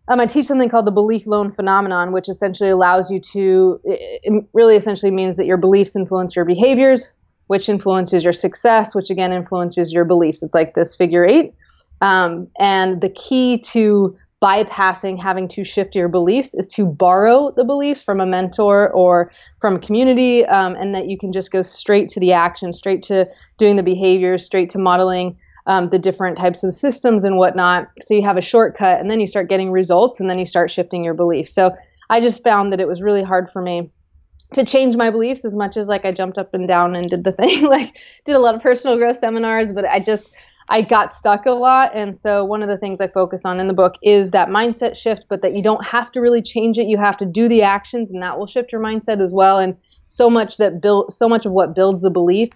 um, 0.08 0.20
i 0.20 0.26
teach 0.26 0.46
something 0.46 0.68
called 0.68 0.86
the 0.86 0.92
belief 0.92 1.26
loan 1.26 1.50
phenomenon 1.50 2.12
which 2.12 2.28
essentially 2.28 2.70
allows 2.70 3.10
you 3.10 3.18
to 3.18 3.80
it 3.82 4.44
really 4.52 4.76
essentially 4.76 5.10
means 5.10 5.36
that 5.36 5.46
your 5.46 5.56
beliefs 5.56 5.96
influence 5.96 6.36
your 6.36 6.44
behaviors 6.44 7.12
which 7.46 7.68
influences 7.68 8.24
your 8.24 8.32
success 8.32 8.94
which 8.94 9.10
again 9.10 9.32
influences 9.32 9.92
your 9.92 10.04
beliefs. 10.04 10.42
It's 10.42 10.54
like 10.54 10.74
this 10.74 10.94
figure 10.94 11.24
eight. 11.24 11.54
Um, 12.00 12.48
and 12.58 13.00
the 13.00 13.08
key 13.08 13.58
to 13.58 14.18
bypassing 14.46 15.18
having 15.20 15.48
to 15.48 15.64
shift 15.64 15.96
your 15.96 16.08
beliefs 16.08 16.54
is 16.54 16.68
to 16.68 16.86
borrow 16.86 17.50
the 17.56 17.64
beliefs 17.64 18.00
from 18.00 18.20
a 18.20 18.26
mentor 18.26 18.92
or 18.92 19.32
from 19.60 19.74
a 19.74 19.78
community 19.80 20.46
um, 20.46 20.76
and 20.76 20.94
that 20.94 21.08
you 21.08 21.18
can 21.18 21.32
just 21.32 21.50
go 21.50 21.62
straight 21.62 22.08
to 22.08 22.20
the 22.20 22.32
action 22.32 22.72
straight 22.72 23.02
to 23.02 23.28
doing 23.58 23.74
the 23.74 23.82
behaviors 23.82 24.44
straight 24.44 24.70
to 24.70 24.78
modeling 24.78 25.36
um, 25.66 25.88
the 25.88 25.98
different 25.98 26.38
types 26.38 26.62
of 26.62 26.72
systems 26.72 27.24
and 27.24 27.38
whatnot. 27.38 27.88
So 28.02 28.14
you 28.14 28.22
have 28.22 28.36
a 28.36 28.42
shortcut 28.42 29.00
and 29.00 29.10
then 29.10 29.18
you 29.18 29.26
start 29.26 29.48
getting 29.48 29.72
results 29.72 30.20
and 30.20 30.30
then 30.30 30.38
you 30.38 30.46
start 30.46 30.70
shifting 30.70 31.02
your 31.02 31.14
beliefs. 31.14 31.52
So 31.52 31.74
i 32.08 32.20
just 32.20 32.44
found 32.44 32.72
that 32.72 32.80
it 32.80 32.86
was 32.86 33.02
really 33.02 33.24
hard 33.24 33.50
for 33.50 33.60
me 33.60 33.90
to 34.54 34.64
change 34.64 34.96
my 34.96 35.10
beliefs 35.10 35.44
as 35.44 35.56
much 35.56 35.76
as 35.76 35.88
like 35.88 36.04
i 36.04 36.12
jumped 36.12 36.38
up 36.38 36.54
and 36.54 36.68
down 36.68 36.94
and 36.94 37.10
did 37.10 37.24
the 37.24 37.32
thing. 37.40 37.66
Like 37.66 37.98
did 38.24 38.36
a 38.36 38.38
lot 38.38 38.54
of 38.54 38.62
personal 38.62 38.96
growth 38.96 39.16
seminars 39.16 39.72
but 39.72 39.84
i 39.84 39.98
just 39.98 40.30
I 40.68 40.82
got 40.82 41.12
stuck 41.12 41.46
a 41.46 41.52
lot. 41.52 41.92
And 41.94 42.16
so, 42.16 42.44
one 42.44 42.62
of 42.62 42.68
the 42.68 42.76
things 42.76 43.00
I 43.00 43.06
focus 43.06 43.44
on 43.44 43.60
in 43.60 43.68
the 43.68 43.74
book 43.74 43.96
is 44.02 44.32
that 44.32 44.48
mindset 44.48 44.96
shift, 44.96 45.24
but 45.28 45.42
that 45.42 45.54
you 45.54 45.62
don't 45.62 45.84
have 45.84 46.10
to 46.12 46.20
really 46.20 46.42
change 46.42 46.78
it. 46.78 46.86
You 46.86 46.98
have 46.98 47.16
to 47.18 47.26
do 47.26 47.48
the 47.48 47.62
actions, 47.62 48.10
and 48.10 48.22
that 48.22 48.38
will 48.38 48.46
shift 48.46 48.72
your 48.72 48.80
mindset 48.80 49.20
as 49.20 49.32
well. 49.32 49.58
And 49.58 49.76
so 50.06 50.28
much 50.28 50.56
that 50.56 50.80
build, 50.80 51.12
so 51.12 51.28
much 51.28 51.46
of 51.46 51.52
what 51.52 51.74
builds 51.74 52.04
a 52.04 52.10
belief 52.10 52.50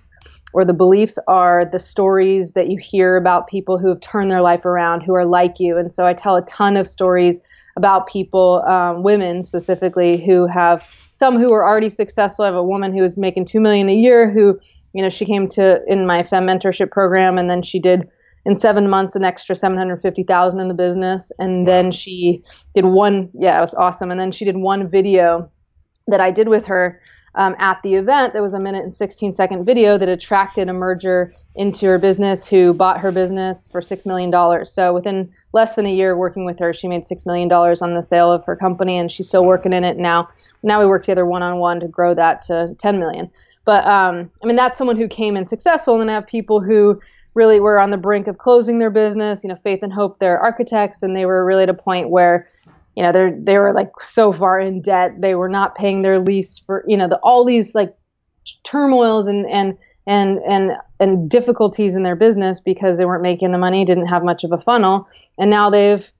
or 0.53 0.65
the 0.65 0.75
beliefs 0.75 1.19
are 1.29 1.65
the 1.65 1.79
stories 1.79 2.53
that 2.55 2.69
you 2.69 2.79
hear 2.79 3.17
about 3.17 3.47
people 3.47 3.79
who 3.79 3.89
have 3.89 4.01
turned 4.01 4.31
their 4.31 4.43
life 4.43 4.65
around, 4.65 5.03
who 5.03 5.15
are 5.15 5.25
like 5.25 5.61
you. 5.61 5.79
And 5.79 5.93
so, 5.93 6.07
I 6.07 6.13
tell 6.13 6.37
a 6.37 6.43
ton 6.43 6.77
of 6.77 6.89
stories 6.89 7.41
about 7.77 8.09
people, 8.09 8.63
um, 8.67 9.05
women 9.05 9.45
specifically, 9.45 10.25
who 10.25 10.47
have 10.47 10.85
some 11.13 11.39
who 11.39 11.53
are 11.53 11.65
already 11.65 11.89
successful. 11.89 12.45
I 12.45 12.49
have 12.49 12.57
a 12.57 12.65
woman 12.65 12.93
who 12.93 13.05
is 13.05 13.17
making 13.17 13.45
two 13.45 13.61
million 13.61 13.89
a 13.89 13.95
year 13.95 14.29
who 14.29 14.59
you 14.93 15.03
know, 15.03 15.09
she 15.09 15.25
came 15.25 15.49
to 15.49 15.83
in 15.87 16.07
my 16.07 16.23
fem 16.23 16.47
mentorship 16.47 16.91
program, 16.91 17.39
and 17.39 17.49
then 17.49 17.63
she 17.63 17.79
did 17.79 18.09
in 18.45 18.55
seven 18.55 18.89
months 18.89 19.15
an 19.17 19.25
extra 19.25 19.55
seven 19.55 19.77
hundred 19.77 20.01
fifty 20.01 20.23
thousand 20.23 20.61
in 20.61 20.69
the 20.69 20.75
business, 20.75 21.31
and 21.39 21.67
then 21.67 21.91
she 21.91 22.43
did 22.75 22.85
one. 22.85 23.29
Yeah, 23.35 23.59
it 23.59 23.61
was 23.61 23.75
awesome. 23.75 24.11
And 24.11 24.19
then 24.19 24.33
she 24.33 24.45
did 24.45 24.57
one 24.57 24.91
video 24.91 25.51
that 26.07 26.21
I 26.21 26.31
did 26.31 26.49
with 26.49 26.67
her 26.67 27.01
um, 27.35 27.55
at 27.59 27.81
the 27.83 27.95
event. 27.95 28.33
That 28.33 28.43
was 28.43 28.55
a 28.55 28.59
minute 28.59 28.83
and 28.83 28.93
sixteen 28.93 29.33
second 29.33 29.65
video 29.65 29.99
that 29.99 30.09
attracted 30.09 30.69
a 30.69 30.73
merger 30.73 31.33
into 31.55 31.87
her 31.87 31.99
business 31.99 32.49
who 32.49 32.73
bought 32.73 33.01
her 33.01 33.13
business 33.13 33.69
for 33.69 33.81
six 33.81 34.07
million 34.07 34.31
dollars. 34.31 34.73
So 34.73 34.95
within 34.95 35.31
less 35.53 35.75
than 35.75 35.85
a 35.85 35.93
year 35.93 36.17
working 36.17 36.45
with 36.45 36.59
her, 36.61 36.73
she 36.73 36.89
made 36.89 37.05
six 37.05 37.27
million 37.27 37.49
dollars 37.49 37.83
on 37.83 37.95
the 37.95 38.03
sale 38.03 38.33
of 38.33 38.45
her 38.47 38.57
company, 38.57 38.97
and 38.99 39.11
she's 39.11 39.29
still 39.29 39.45
working 39.45 39.73
in 39.73 39.85
it 39.85 39.99
now. 39.99 40.29
Now 40.63 40.81
we 40.81 40.87
work 40.87 41.03
together 41.03 41.27
one 41.27 41.43
on 41.43 41.59
one 41.59 41.81
to 41.81 41.89
grow 41.89 42.15
that 42.15 42.43
to 42.43 42.75
ten 42.79 42.99
million. 42.99 43.31
But 43.65 43.87
um, 43.87 44.31
I 44.43 44.47
mean, 44.47 44.57
that's 44.57 44.79
someone 44.79 44.97
who 44.97 45.09
came 45.09 45.37
in 45.37 45.45
successful, 45.45 45.95
and 45.95 46.03
then 46.03 46.11
I 46.11 46.15
have 46.15 46.27
people 46.27 46.61
who 46.61 47.01
really 47.35 47.61
were 47.61 47.79
on 47.79 47.91
the 47.91 47.97
brink 47.97 48.27
of 48.27 48.39
closing 48.39 48.79
their 48.79 48.91
business. 48.91 49.45
You 49.45 49.49
know, 49.49 49.57
Faith 49.57 49.83
and 49.83 49.93
Hope, 49.93 50.19
they're 50.19 50.41
architects, 50.41 51.03
and 51.03 51.17
they 51.17 51.27
were 51.27 51.45
really 51.45 51.65
at 51.65 51.69
a 51.69 51.75
point 51.75 52.11
where, 52.11 52.49
you 52.97 53.03
know, 53.03 53.13
they 53.13 53.31
they 53.39 53.59
were 53.59 53.73
like 53.73 53.91
so 54.01 54.33
far 54.33 54.59
in 54.59 54.81
debt, 54.81 55.21
they 55.21 55.35
were 55.35 55.49
not 55.49 55.75
paying 55.75 56.03
their 56.03 56.19
lease 56.19 56.59
for, 56.59 56.85
you 56.89 56.97
know, 56.97 57.09
the, 57.09 57.19
all 57.19 57.45
these 57.45 57.75
like 57.75 57.95
turmoils 58.65 59.27
and 59.27 59.47
and 59.51 59.77
and 60.07 60.39
and 60.47 60.73
and 60.99 61.31
difficulties 61.31 61.95
in 61.95 62.03
their 62.03 62.17
business 62.17 62.61
because 62.61 62.99
they 62.99 63.05
weren't 63.05 63.23
making 63.23 63.51
the 63.51 63.59
money, 63.59 63.85
didn't 63.85 64.07
have 64.07 64.25
much 64.25 64.43
of 64.43 64.53
a 64.53 64.59
funnel, 64.59 65.07
and 65.39 65.51
now 65.51 65.71
they've 65.71 66.13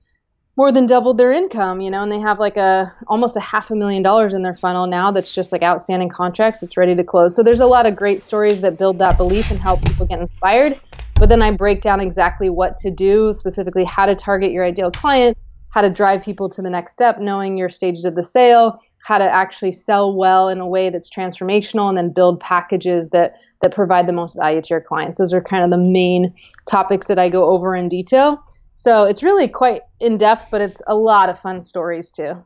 more 0.57 0.71
than 0.71 0.85
doubled 0.85 1.17
their 1.17 1.31
income, 1.31 1.81
you 1.81 1.89
know, 1.89 2.03
and 2.03 2.11
they 2.11 2.19
have 2.19 2.39
like 2.39 2.57
a 2.57 2.91
almost 3.07 3.37
a 3.37 3.39
half 3.39 3.71
a 3.71 3.75
million 3.75 4.03
dollars 4.03 4.33
in 4.33 4.41
their 4.41 4.55
funnel 4.55 4.85
now 4.85 5.11
that's 5.11 5.33
just 5.33 5.51
like 5.51 5.63
outstanding 5.63 6.09
contracts. 6.09 6.61
It's 6.61 6.77
ready 6.77 6.95
to 6.95 7.03
close. 7.03 7.35
So 7.35 7.43
there's 7.43 7.61
a 7.61 7.65
lot 7.65 7.85
of 7.85 7.95
great 7.95 8.21
stories 8.21 8.61
that 8.61 8.77
build 8.77 8.99
that 8.99 9.17
belief 9.17 9.49
and 9.49 9.59
help 9.59 9.81
people 9.83 10.05
get 10.05 10.19
inspired. 10.19 10.79
But 11.15 11.29
then 11.29 11.41
I 11.41 11.51
break 11.51 11.81
down 11.81 12.01
exactly 12.01 12.49
what 12.49 12.77
to 12.79 12.91
do, 12.91 13.33
specifically 13.33 13.85
how 13.85 14.05
to 14.05 14.15
target 14.15 14.51
your 14.51 14.65
ideal 14.65 14.91
client, 14.91 15.37
how 15.69 15.81
to 15.81 15.89
drive 15.89 16.21
people 16.21 16.49
to 16.49 16.61
the 16.61 16.69
next 16.69 16.91
step, 16.91 17.19
knowing 17.19 17.57
your 17.57 17.69
stages 17.69 18.05
of 18.05 18.15
the 18.15 18.23
sale, 18.23 18.79
how 19.05 19.17
to 19.17 19.23
actually 19.23 19.71
sell 19.71 20.13
well 20.13 20.49
in 20.49 20.59
a 20.59 20.67
way 20.67 20.89
that's 20.89 21.09
transformational, 21.09 21.87
and 21.87 21.97
then 21.97 22.11
build 22.11 22.39
packages 22.39 23.09
that 23.09 23.35
that 23.61 23.73
provide 23.73 24.07
the 24.07 24.13
most 24.13 24.35
value 24.35 24.61
to 24.61 24.69
your 24.71 24.81
clients. 24.81 25.19
Those 25.19 25.33
are 25.33 25.41
kind 25.41 25.63
of 25.63 25.69
the 25.69 25.77
main 25.77 26.33
topics 26.67 27.07
that 27.07 27.19
I 27.19 27.29
go 27.29 27.45
over 27.51 27.75
in 27.75 27.87
detail. 27.87 28.43
So 28.75 29.05
it's 29.05 29.21
really 29.21 29.47
quite 29.47 29.81
in 29.99 30.17
depth, 30.17 30.47
but 30.49 30.61
it's 30.61 30.81
a 30.87 30.95
lot 30.95 31.29
of 31.29 31.39
fun 31.39 31.61
stories 31.61 32.11
too. 32.11 32.43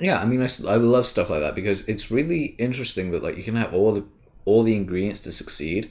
Yeah, 0.00 0.20
I 0.20 0.26
mean, 0.26 0.42
I, 0.42 0.48
I 0.68 0.76
love 0.76 1.06
stuff 1.06 1.30
like 1.30 1.40
that 1.40 1.54
because 1.54 1.88
it's 1.88 2.10
really 2.10 2.44
interesting 2.58 3.10
that 3.12 3.22
like 3.22 3.36
you 3.36 3.42
can 3.42 3.56
have 3.56 3.72
all 3.72 3.92
the 3.92 4.04
all 4.44 4.62
the 4.62 4.76
ingredients 4.76 5.20
to 5.22 5.32
succeed, 5.32 5.90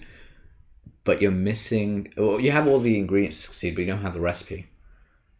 but 1.03 1.21
you're 1.21 1.31
missing. 1.31 2.13
Well, 2.15 2.39
you 2.39 2.51
have 2.51 2.67
all 2.67 2.79
the 2.79 2.97
ingredients 2.97 3.41
to 3.41 3.47
succeed, 3.47 3.75
but 3.75 3.81
you 3.81 3.87
don't 3.87 4.01
have 4.01 4.13
the 4.13 4.21
recipe, 4.21 4.67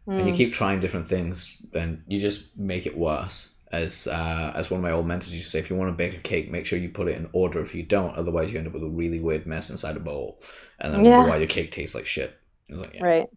mm. 0.06 0.18
and 0.18 0.26
you 0.26 0.32
hmm. 0.32 0.36
keep 0.36 0.52
trying 0.52 0.80
different 0.80 1.06
things, 1.06 1.62
and 1.74 2.02
you 2.08 2.20
just 2.20 2.58
make 2.58 2.86
it 2.86 2.96
worse. 2.96 3.52
As 3.72 4.06
uh, 4.06 4.52
as 4.54 4.70
one 4.70 4.78
of 4.78 4.82
my 4.82 4.92
old 4.92 5.06
mentors 5.06 5.34
used 5.34 5.46
to 5.46 5.50
say, 5.50 5.58
if 5.58 5.70
you 5.70 5.76
want 5.76 5.90
to 5.90 5.96
bake 5.96 6.16
a 6.16 6.22
cake, 6.22 6.50
make 6.50 6.66
sure 6.66 6.78
you 6.78 6.88
put 6.88 7.08
it 7.08 7.16
in 7.16 7.28
order. 7.32 7.60
If 7.60 7.74
you 7.74 7.82
don't, 7.82 8.16
otherwise 8.16 8.52
you 8.52 8.58
end 8.58 8.66
up 8.66 8.74
with 8.74 8.82
a 8.82 8.88
really 8.88 9.20
weird 9.20 9.46
mess 9.46 9.70
inside 9.70 9.96
a 9.96 10.00
bowl, 10.00 10.40
and 10.80 10.94
then 10.94 11.04
yeah. 11.04 11.26
why 11.26 11.36
your 11.36 11.48
cake 11.48 11.72
tastes 11.72 11.94
like 11.94 12.06
shit. 12.06 12.36
It's 12.68 12.80
like, 12.80 12.94
yeah. 12.94 13.04
Right 13.04 13.28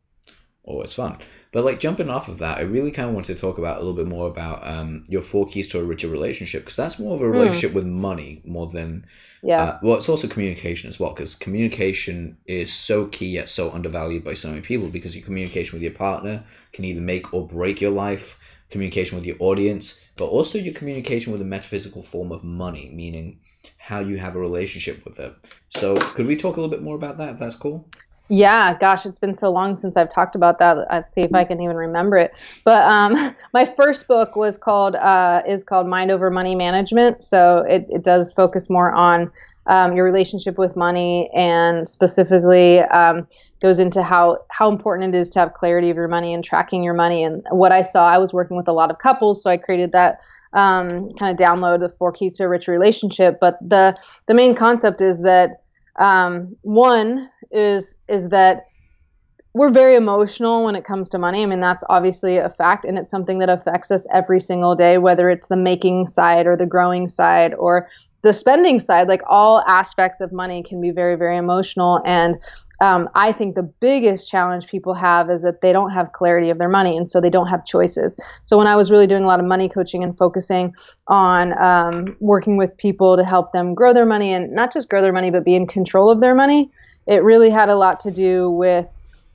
always 0.63 0.93
fun. 0.93 1.17
But 1.51 1.65
like 1.65 1.79
jumping 1.79 2.09
off 2.09 2.27
of 2.27 2.37
that, 2.39 2.59
I 2.59 2.61
really 2.61 2.91
kind 2.91 3.07
of 3.09 3.15
want 3.15 3.25
to 3.27 3.35
talk 3.35 3.57
about 3.57 3.77
a 3.77 3.79
little 3.79 3.95
bit 3.95 4.07
more 4.07 4.27
about 4.27 4.65
um, 4.67 5.03
your 5.07 5.21
four 5.21 5.47
keys 5.47 5.67
to 5.69 5.79
a 5.79 5.83
richer 5.83 6.07
relationship 6.07 6.61
because 6.61 6.75
that's 6.75 6.99
more 6.99 7.15
of 7.15 7.21
a 7.21 7.25
hmm. 7.25 7.31
relationship 7.31 7.71
mm. 7.71 7.75
with 7.75 7.85
money 7.85 8.41
more 8.45 8.67
than 8.67 9.05
yeah. 9.41 9.63
Uh, 9.63 9.79
well, 9.81 9.97
it's 9.97 10.09
also 10.09 10.27
communication 10.27 10.89
as 10.89 10.99
well 10.99 11.11
because 11.11 11.33
communication 11.35 12.37
is 12.45 12.71
so 12.71 13.07
key 13.07 13.27
yet 13.27 13.49
so 13.49 13.71
undervalued 13.71 14.23
by 14.23 14.33
so 14.33 14.49
many 14.49 14.61
people 14.61 14.89
because 14.89 15.15
your 15.15 15.25
communication 15.25 15.75
with 15.75 15.83
your 15.83 15.93
partner 15.93 16.43
can 16.73 16.85
either 16.85 17.01
make 17.01 17.33
or 17.33 17.47
break 17.47 17.81
your 17.81 17.91
life. 17.91 18.39
Communication 18.69 19.17
with 19.17 19.25
your 19.25 19.37
audience, 19.39 20.05
but 20.15 20.25
also 20.25 20.59
your 20.59 20.75
communication 20.75 21.31
with 21.31 21.41
a 21.41 21.45
metaphysical 21.45 22.03
form 22.03 22.31
of 22.31 22.43
money, 22.43 22.91
meaning 22.93 23.39
how 23.79 23.99
you 23.99 24.17
have 24.17 24.35
a 24.35 24.39
relationship 24.39 25.03
with 25.03 25.19
it. 25.19 25.33
So, 25.69 25.95
could 25.95 26.27
we 26.27 26.35
talk 26.35 26.55
a 26.55 26.61
little 26.61 26.69
bit 26.69 26.83
more 26.83 26.95
about 26.95 27.17
that? 27.17 27.29
If 27.29 27.39
that's 27.39 27.55
cool. 27.55 27.87
Yeah, 28.31 28.77
gosh, 28.77 29.07
it's 29.07 29.17
been 29.17 29.33
so 29.33 29.49
long 29.49 29.73
since 29.73 29.97
I've 29.97 30.09
talked 30.09 30.35
about 30.35 30.59
that. 30.59 30.77
Let's 30.91 31.11
see 31.11 31.21
if 31.21 31.33
I 31.33 31.43
can 31.43 31.59
even 31.61 31.75
remember 31.75 32.15
it. 32.15 32.31
But 32.63 32.85
um, 32.85 33.35
my 33.53 33.65
first 33.65 34.07
book 34.07 34.35
was 34.35 34.55
called 34.57 34.95
uh, 34.95 35.41
is 35.47 35.63
called 35.63 35.87
Mind 35.87 36.11
Over 36.11 36.29
Money 36.29 36.53
Management. 36.53 37.23
So 37.23 37.65
it, 37.67 37.87
it 37.89 38.03
does 38.03 38.31
focus 38.31 38.69
more 38.69 38.91
on 38.91 39.31
um, 39.65 39.95
your 39.95 40.05
relationship 40.05 40.59
with 40.59 40.75
money 40.75 41.29
and 41.35 41.87
specifically 41.87 42.79
um, 42.79 43.27
goes 43.63 43.79
into 43.79 44.03
how 44.03 44.37
how 44.49 44.69
important 44.69 45.15
it 45.15 45.17
is 45.17 45.29
to 45.31 45.39
have 45.39 45.55
clarity 45.55 45.89
of 45.89 45.95
your 45.95 46.07
money 46.07 46.31
and 46.31 46.43
tracking 46.43 46.83
your 46.83 46.93
money. 46.93 47.23
And 47.23 47.43
what 47.49 47.71
I 47.71 47.81
saw, 47.81 48.07
I 48.07 48.19
was 48.19 48.31
working 48.31 48.55
with 48.55 48.67
a 48.67 48.73
lot 48.73 48.91
of 48.91 48.99
couples, 48.99 49.41
so 49.41 49.49
I 49.49 49.57
created 49.57 49.91
that 49.93 50.19
um, 50.53 51.13
kind 51.13 51.31
of 51.31 51.37
download 51.37 51.79
the 51.79 51.89
four 51.89 52.11
keys 52.11 52.37
to 52.37 52.43
a 52.43 52.49
rich 52.49 52.67
relationship. 52.67 53.39
But 53.41 53.57
the 53.59 53.97
the 54.27 54.35
main 54.35 54.53
concept 54.53 55.01
is 55.01 55.23
that 55.23 55.63
um, 55.99 56.55
one 56.61 57.29
is 57.51 57.97
is 58.07 58.29
that 58.29 58.65
we're 59.53 59.71
very 59.71 59.95
emotional 59.95 60.63
when 60.63 60.75
it 60.75 60.83
comes 60.83 61.09
to 61.09 61.17
money. 61.17 61.41
I 61.41 61.45
mean, 61.47 61.59
that's 61.59 61.83
obviously 61.89 62.37
a 62.37 62.49
fact, 62.49 62.85
and 62.85 62.97
it's 62.97 63.09
something 63.09 63.39
that 63.39 63.49
affects 63.49 63.89
us 63.89 64.05
every 64.13 64.39
single 64.39 64.75
day, 64.75 64.97
whether 64.99 65.29
it's 65.29 65.47
the 65.47 65.55
making 65.55 66.05
side 66.05 66.45
or 66.45 66.55
the 66.55 66.67
growing 66.67 67.07
side 67.07 67.55
or 67.55 67.89
the 68.21 68.31
spending 68.31 68.79
side. 68.79 69.07
Like 69.07 69.21
all 69.27 69.63
aspects 69.67 70.21
of 70.21 70.31
money 70.31 70.61
can 70.61 70.79
be 70.79 70.91
very, 70.91 71.15
very 71.15 71.35
emotional. 71.35 72.01
And 72.05 72.37
um, 72.79 73.09
I 73.15 73.31
think 73.31 73.55
the 73.55 73.63
biggest 73.63 74.29
challenge 74.29 74.67
people 74.67 74.93
have 74.93 75.29
is 75.29 75.41
that 75.41 75.61
they 75.61 75.73
don't 75.73 75.89
have 75.91 76.13
clarity 76.13 76.49
of 76.49 76.59
their 76.59 76.69
money, 76.69 76.95
and 76.95 77.09
so 77.09 77.19
they 77.19 77.29
don't 77.29 77.47
have 77.47 77.65
choices. 77.65 78.15
So 78.43 78.57
when 78.57 78.67
I 78.67 78.75
was 78.75 78.91
really 78.91 79.07
doing 79.07 79.23
a 79.23 79.27
lot 79.27 79.39
of 79.39 79.45
money 79.47 79.67
coaching 79.67 80.03
and 80.03 80.17
focusing 80.17 80.75
on 81.07 81.57
um, 81.59 82.15
working 82.19 82.55
with 82.55 82.77
people 82.77 83.17
to 83.17 83.23
help 83.25 83.51
them 83.51 83.73
grow 83.73 83.93
their 83.93 84.05
money 84.05 84.31
and 84.31 84.53
not 84.53 84.71
just 84.71 84.89
grow 84.89 85.01
their 85.01 85.11
money, 85.11 85.31
but 85.31 85.43
be 85.43 85.55
in 85.55 85.65
control 85.65 86.09
of 86.09 86.21
their 86.21 86.35
money, 86.35 86.69
it 87.09 87.23
really 87.23 87.49
had 87.49 87.69
a 87.69 87.75
lot 87.75 87.99
to 88.01 88.11
do 88.11 88.51
with 88.51 88.87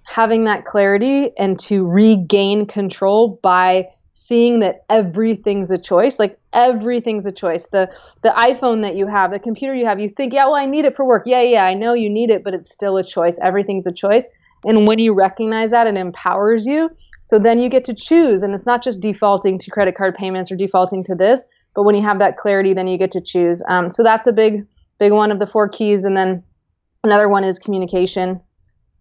having 0.04 0.45
that 0.45 0.64
clarity 0.64 1.37
and 1.37 1.59
to 1.59 1.85
regain 1.85 2.66
control 2.66 3.40
by 3.43 3.88
seeing 4.12 4.61
that 4.61 4.85
everything's 4.88 5.73
a 5.73 5.78
choice 5.78 6.21
like 6.21 6.38
everything's 6.52 7.26
a 7.26 7.33
choice. 7.33 7.66
The 7.66 7.90
the 8.23 8.28
iphone 8.28 8.83
that 8.83 8.95
you 8.95 9.09
have 9.09 9.33
the 9.33 9.40
computer 9.40 9.75
you 9.75 9.87
have 9.87 9.99
you 9.99 10.09
think 10.09 10.33
yeah 10.33 10.45
well 10.45 10.54
i 10.54 10.66
need 10.66 10.85
it 10.85 10.95
for 10.95 11.04
work. 11.04 11.25
Yeah 11.26 11.43
yeah 11.43 11.64
i 11.64 11.75
know 11.75 11.95
you 11.95 12.09
need 12.09 12.31
it 12.31 12.45
but 12.45 12.54
it's 12.54 12.71
still 12.71 12.97
a 12.97 13.02
choice. 13.02 13.38
Everything's 13.43 13.87
a 13.88 13.93
choice. 13.93 14.28
And 14.64 14.87
when 14.87 15.00
you 15.00 15.12
recognize 15.12 15.72
that 15.72 15.87
it 15.87 15.96
empowers 15.96 16.64
you. 16.64 16.90
So 17.22 17.38
then 17.38 17.59
you 17.59 17.68
get 17.68 17.85
to 17.87 17.94
choose 17.94 18.42
and 18.42 18.55
it's 18.55 18.66
not 18.66 18.85
just 18.85 19.01
defaulting 19.01 19.59
to 19.59 19.70
credit 19.70 19.96
card 19.96 20.14
payments 20.14 20.53
or 20.53 20.57
defaulting 20.57 21.03
to 21.05 21.14
this 21.16 21.42
but 21.75 21.83
when 21.83 21.96
you 21.96 22.03
have 22.03 22.20
that 22.20 22.37
clarity 22.37 22.72
then 22.72 22.87
you 22.87 22.99
get 22.99 23.11
to 23.12 23.20
choose. 23.20 23.64
Um, 23.68 23.90
so 23.90 24.05
that's 24.05 24.29
a 24.29 24.33
big 24.33 24.64
big 25.01 25.11
one 25.11 25.33
of 25.33 25.40
the 25.40 25.46
four 25.46 25.68
keys. 25.68 26.05
And 26.05 26.16
then 26.16 26.44
another 27.05 27.29
one 27.29 27.45
is 27.45 27.59
communication 27.59 28.40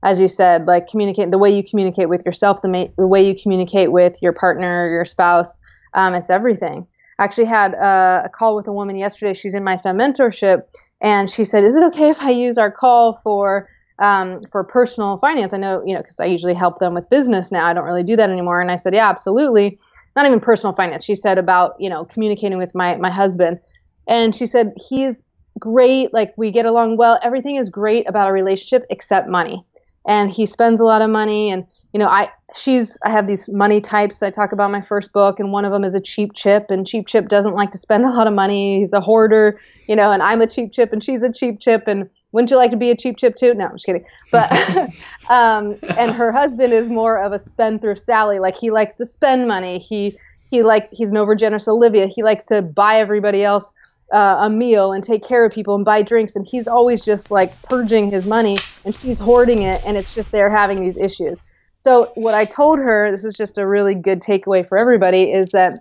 as 0.03 0.19
you 0.19 0.27
said, 0.27 0.67
like 0.67 0.87
communicate 0.87 1.31
the 1.31 1.37
way 1.37 1.55
you 1.55 1.63
communicate 1.63 2.09
with 2.09 2.25
yourself, 2.25 2.61
the, 2.61 2.67
ma- 2.67 2.87
the 2.97 3.07
way 3.07 3.25
you 3.25 3.33
communicate 3.41 3.91
with 3.91 4.21
your 4.21 4.33
partner, 4.33 4.89
your 4.89 5.05
spouse, 5.05 5.59
um, 5.93 6.13
it's 6.13 6.29
everything. 6.29 6.85
I 7.17 7.23
actually 7.23 7.45
had 7.45 7.73
uh, 7.75 8.23
a 8.25 8.29
call 8.29 8.55
with 8.55 8.67
a 8.67 8.73
woman 8.73 8.97
yesterday. 8.97 9.33
She's 9.33 9.53
in 9.53 9.63
my 9.63 9.77
Fem 9.77 9.97
mentorship, 9.97 10.63
and 10.99 11.29
she 11.29 11.45
said, 11.45 11.63
"Is 11.63 11.75
it 11.75 11.83
okay 11.85 12.09
if 12.09 12.21
I 12.21 12.31
use 12.31 12.57
our 12.57 12.71
call 12.71 13.21
for 13.23 13.69
um, 13.99 14.41
for 14.51 14.63
personal 14.63 15.19
finance?" 15.19 15.53
I 15.53 15.57
know, 15.57 15.83
you 15.85 15.93
know, 15.93 16.01
because 16.01 16.19
I 16.19 16.25
usually 16.25 16.55
help 16.55 16.79
them 16.79 16.95
with 16.95 17.09
business 17.09 17.51
now. 17.51 17.65
I 17.65 17.73
don't 17.73 17.85
really 17.85 18.03
do 18.03 18.15
that 18.15 18.29
anymore. 18.29 18.59
And 18.59 18.71
I 18.71 18.77
said, 18.77 18.93
"Yeah, 18.93 19.09
absolutely." 19.09 19.79
Not 20.15 20.25
even 20.25 20.39
personal 20.39 20.75
finance. 20.75 21.05
She 21.05 21.15
said 21.15 21.37
about 21.37 21.75
you 21.79 21.89
know 21.89 22.03
communicating 22.03 22.57
with 22.57 22.73
my 22.73 22.97
my 22.97 23.11
husband, 23.11 23.59
and 24.07 24.35
she 24.35 24.47
said 24.47 24.73
he's 24.75 25.29
great. 25.59 26.13
Like 26.13 26.33
we 26.37 26.51
get 26.51 26.65
along 26.65 26.97
well. 26.97 27.19
Everything 27.23 27.55
is 27.57 27.69
great 27.69 28.07
about 28.07 28.27
our 28.27 28.33
relationship 28.33 28.85
except 28.89 29.27
money. 29.27 29.65
And 30.05 30.29
he 30.29 30.45
spends 30.45 30.81
a 30.81 30.85
lot 30.85 31.01
of 31.01 31.09
money 31.09 31.49
and 31.49 31.65
you 31.93 31.99
know 31.99 32.07
i 32.07 32.27
she's 32.57 32.97
i 33.05 33.09
have 33.09 33.25
these 33.25 33.47
money 33.47 33.79
types 33.79 34.21
i 34.21 34.29
talk 34.29 34.51
about 34.51 34.69
my 34.69 34.81
first 34.81 35.13
book 35.13 35.39
and 35.39 35.53
one 35.53 35.63
of 35.63 35.71
them 35.71 35.85
is 35.85 35.95
a 35.95 36.01
cheap 36.01 36.33
chip 36.33 36.69
and 36.69 36.85
cheap 36.85 37.07
chip 37.07 37.29
doesn't 37.29 37.53
like 37.53 37.71
to 37.71 37.77
spend 37.77 38.03
a 38.05 38.09
lot 38.09 38.27
of 38.27 38.33
money. 38.33 38.79
He's 38.79 38.91
a 38.91 38.99
hoarder 38.99 39.61
you 39.87 39.95
know 39.95 40.11
and 40.11 40.21
i'm 40.21 40.41
a 40.41 40.47
cheap 40.47 40.73
chip 40.73 40.91
and 40.91 41.01
she's 41.01 41.23
a 41.23 41.31
cheap 41.31 41.61
chip 41.61 41.87
and 41.87 42.09
wouldn't 42.33 42.51
you 42.51 42.57
like 42.57 42.71
to 42.71 42.77
be 42.77 42.89
a 42.89 42.97
cheap 42.97 43.17
chip 43.17 43.35
too? 43.35 43.53
No 43.53 43.67
i'm 43.67 43.75
just 43.75 43.85
kidding. 43.85 44.05
But 44.31 44.51
um, 45.29 45.77
and 45.97 46.11
her 46.11 46.31
husband 46.31 46.73
is 46.73 46.89
more 46.89 47.17
of 47.17 47.31
a 47.31 47.39
spendthrift 47.39 48.01
sally. 48.01 48.39
Like 48.39 48.57
he 48.57 48.71
likes 48.71 48.95
to 48.95 49.05
spend 49.05 49.47
money. 49.47 49.79
He 49.79 50.17
he 50.49 50.63
like 50.63 50.89
he's 50.91 51.11
an 51.11 51.17
overgenerous 51.17 51.67
olivia. 51.67 52.07
He 52.07 52.23
likes 52.23 52.45
to 52.47 52.61
buy 52.61 52.97
everybody 52.97 53.43
else 53.43 53.73
uh, 54.11 54.37
a 54.41 54.49
meal 54.49 54.91
and 54.91 55.03
take 55.03 55.23
care 55.23 55.45
of 55.45 55.51
people 55.51 55.75
and 55.75 55.85
buy 55.85 56.01
drinks 56.01 56.35
and 56.35 56.45
he's 56.45 56.67
always 56.67 57.03
just 57.03 57.31
like 57.31 57.61
purging 57.63 58.11
his 58.11 58.25
money 58.25 58.65
and 58.85 58.95
she's 58.95 59.19
hoarding 59.19 59.61
it 59.61 59.81
and 59.85 59.97
it's 59.97 60.13
just 60.13 60.31
they're 60.31 60.49
having 60.49 60.81
these 60.81 60.97
issues. 60.97 61.39
So 61.75 62.11
what 62.15 62.33
i 62.33 62.45
told 62.45 62.79
her 62.79 63.09
this 63.11 63.23
is 63.23 63.35
just 63.35 63.57
a 63.57 63.67
really 63.67 63.95
good 63.95 64.21
takeaway 64.21 64.67
for 64.67 64.77
everybody 64.77 65.31
is 65.31 65.51
that 65.51 65.79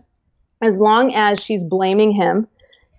as 0.63 0.79
long 0.81 1.15
as 1.15 1.43
she's 1.43 1.65
blaming 1.65 2.13
him 2.13 2.47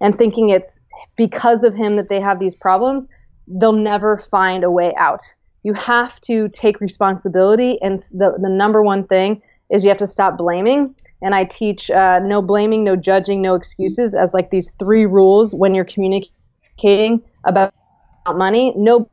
and 0.02 0.18
thinking 0.18 0.50
it's 0.50 0.80
because 1.16 1.64
of 1.64 1.74
him 1.74 1.96
that 1.96 2.10
they 2.10 2.20
have 2.20 2.40
these 2.40 2.56
problems 2.56 3.08
they'll 3.48 3.74
never 3.74 4.18
find 4.18 4.64
a 4.64 4.72
way 4.72 4.94
out. 4.96 5.22
You 5.64 5.74
have 5.74 6.20
to 6.22 6.50
take 6.50 6.82
responsibility 6.82 7.82
and 7.82 8.00
the, 8.00 8.38
the 8.42 8.50
number 8.50 8.84
one 8.84 9.06
thing 9.06 9.42
is 9.72 9.84
you 9.84 9.90
have 9.90 9.98
to 10.00 10.08
stop 10.08 10.38
blaming 10.38 10.96
and 11.24 11.34
I 11.34 11.46
teach 11.46 11.90
uh, 11.90 12.20
no 12.20 12.42
blaming, 12.42 12.84
no 12.84 12.96
judging, 12.96 13.42
no 13.42 13.56
excuses 13.56 14.14
as 14.14 14.34
like 14.34 14.50
these 14.50 14.72
three 14.72 15.06
rules 15.06 15.56
when 15.56 15.74
you're 15.74 15.86
communicating 15.86 17.24
about 17.46 17.74
money. 18.36 18.74
No 18.76 19.10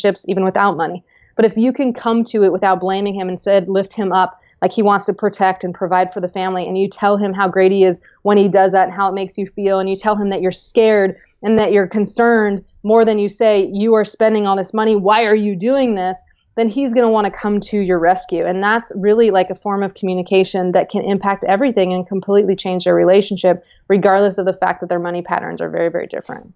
chips 0.00 0.24
even 0.28 0.44
without 0.44 0.76
money. 0.76 1.04
But 1.36 1.44
if 1.44 1.56
you 1.56 1.72
can 1.72 1.92
come 1.92 2.24
to 2.24 2.42
it 2.44 2.52
without 2.52 2.80
blaming 2.80 3.14
him, 3.14 3.28
instead 3.28 3.68
lift 3.68 3.92
him 3.92 4.12
up 4.12 4.40
like 4.62 4.72
he 4.72 4.82
wants 4.82 5.06
to 5.06 5.12
protect 5.12 5.64
and 5.64 5.74
provide 5.74 6.12
for 6.12 6.20
the 6.20 6.28
family, 6.28 6.66
and 6.66 6.76
you 6.76 6.88
tell 6.88 7.16
him 7.16 7.32
how 7.32 7.48
great 7.48 7.72
he 7.72 7.84
is 7.84 8.00
when 8.22 8.36
he 8.36 8.48
does 8.48 8.72
that 8.72 8.84
and 8.84 8.92
how 8.92 9.08
it 9.08 9.14
makes 9.14 9.38
you 9.38 9.46
feel, 9.46 9.78
and 9.78 9.88
you 9.88 9.96
tell 9.96 10.16
him 10.16 10.30
that 10.30 10.42
you're 10.42 10.52
scared 10.52 11.16
and 11.42 11.58
that 11.58 11.72
you're 11.72 11.86
concerned 11.86 12.62
more 12.82 13.04
than 13.04 13.18
you 13.18 13.28
say 13.28 13.70
you 13.72 13.94
are 13.94 14.04
spending 14.04 14.46
all 14.46 14.56
this 14.56 14.74
money. 14.74 14.96
Why 14.96 15.24
are 15.24 15.34
you 15.34 15.56
doing 15.56 15.94
this? 15.94 16.22
Then 16.60 16.68
he's 16.68 16.92
going 16.92 17.06
to 17.06 17.10
want 17.10 17.24
to 17.24 17.30
come 17.30 17.58
to 17.58 17.78
your 17.78 17.98
rescue. 17.98 18.44
And 18.44 18.62
that's 18.62 18.92
really 18.94 19.30
like 19.30 19.48
a 19.48 19.54
form 19.54 19.82
of 19.82 19.94
communication 19.94 20.72
that 20.72 20.90
can 20.90 21.02
impact 21.02 21.42
everything 21.44 21.94
and 21.94 22.06
completely 22.06 22.54
change 22.54 22.84
their 22.84 22.94
relationship, 22.94 23.64
regardless 23.88 24.36
of 24.36 24.44
the 24.44 24.52
fact 24.52 24.80
that 24.80 24.90
their 24.90 24.98
money 24.98 25.22
patterns 25.22 25.62
are 25.62 25.70
very, 25.70 25.88
very 25.88 26.06
different. 26.06 26.52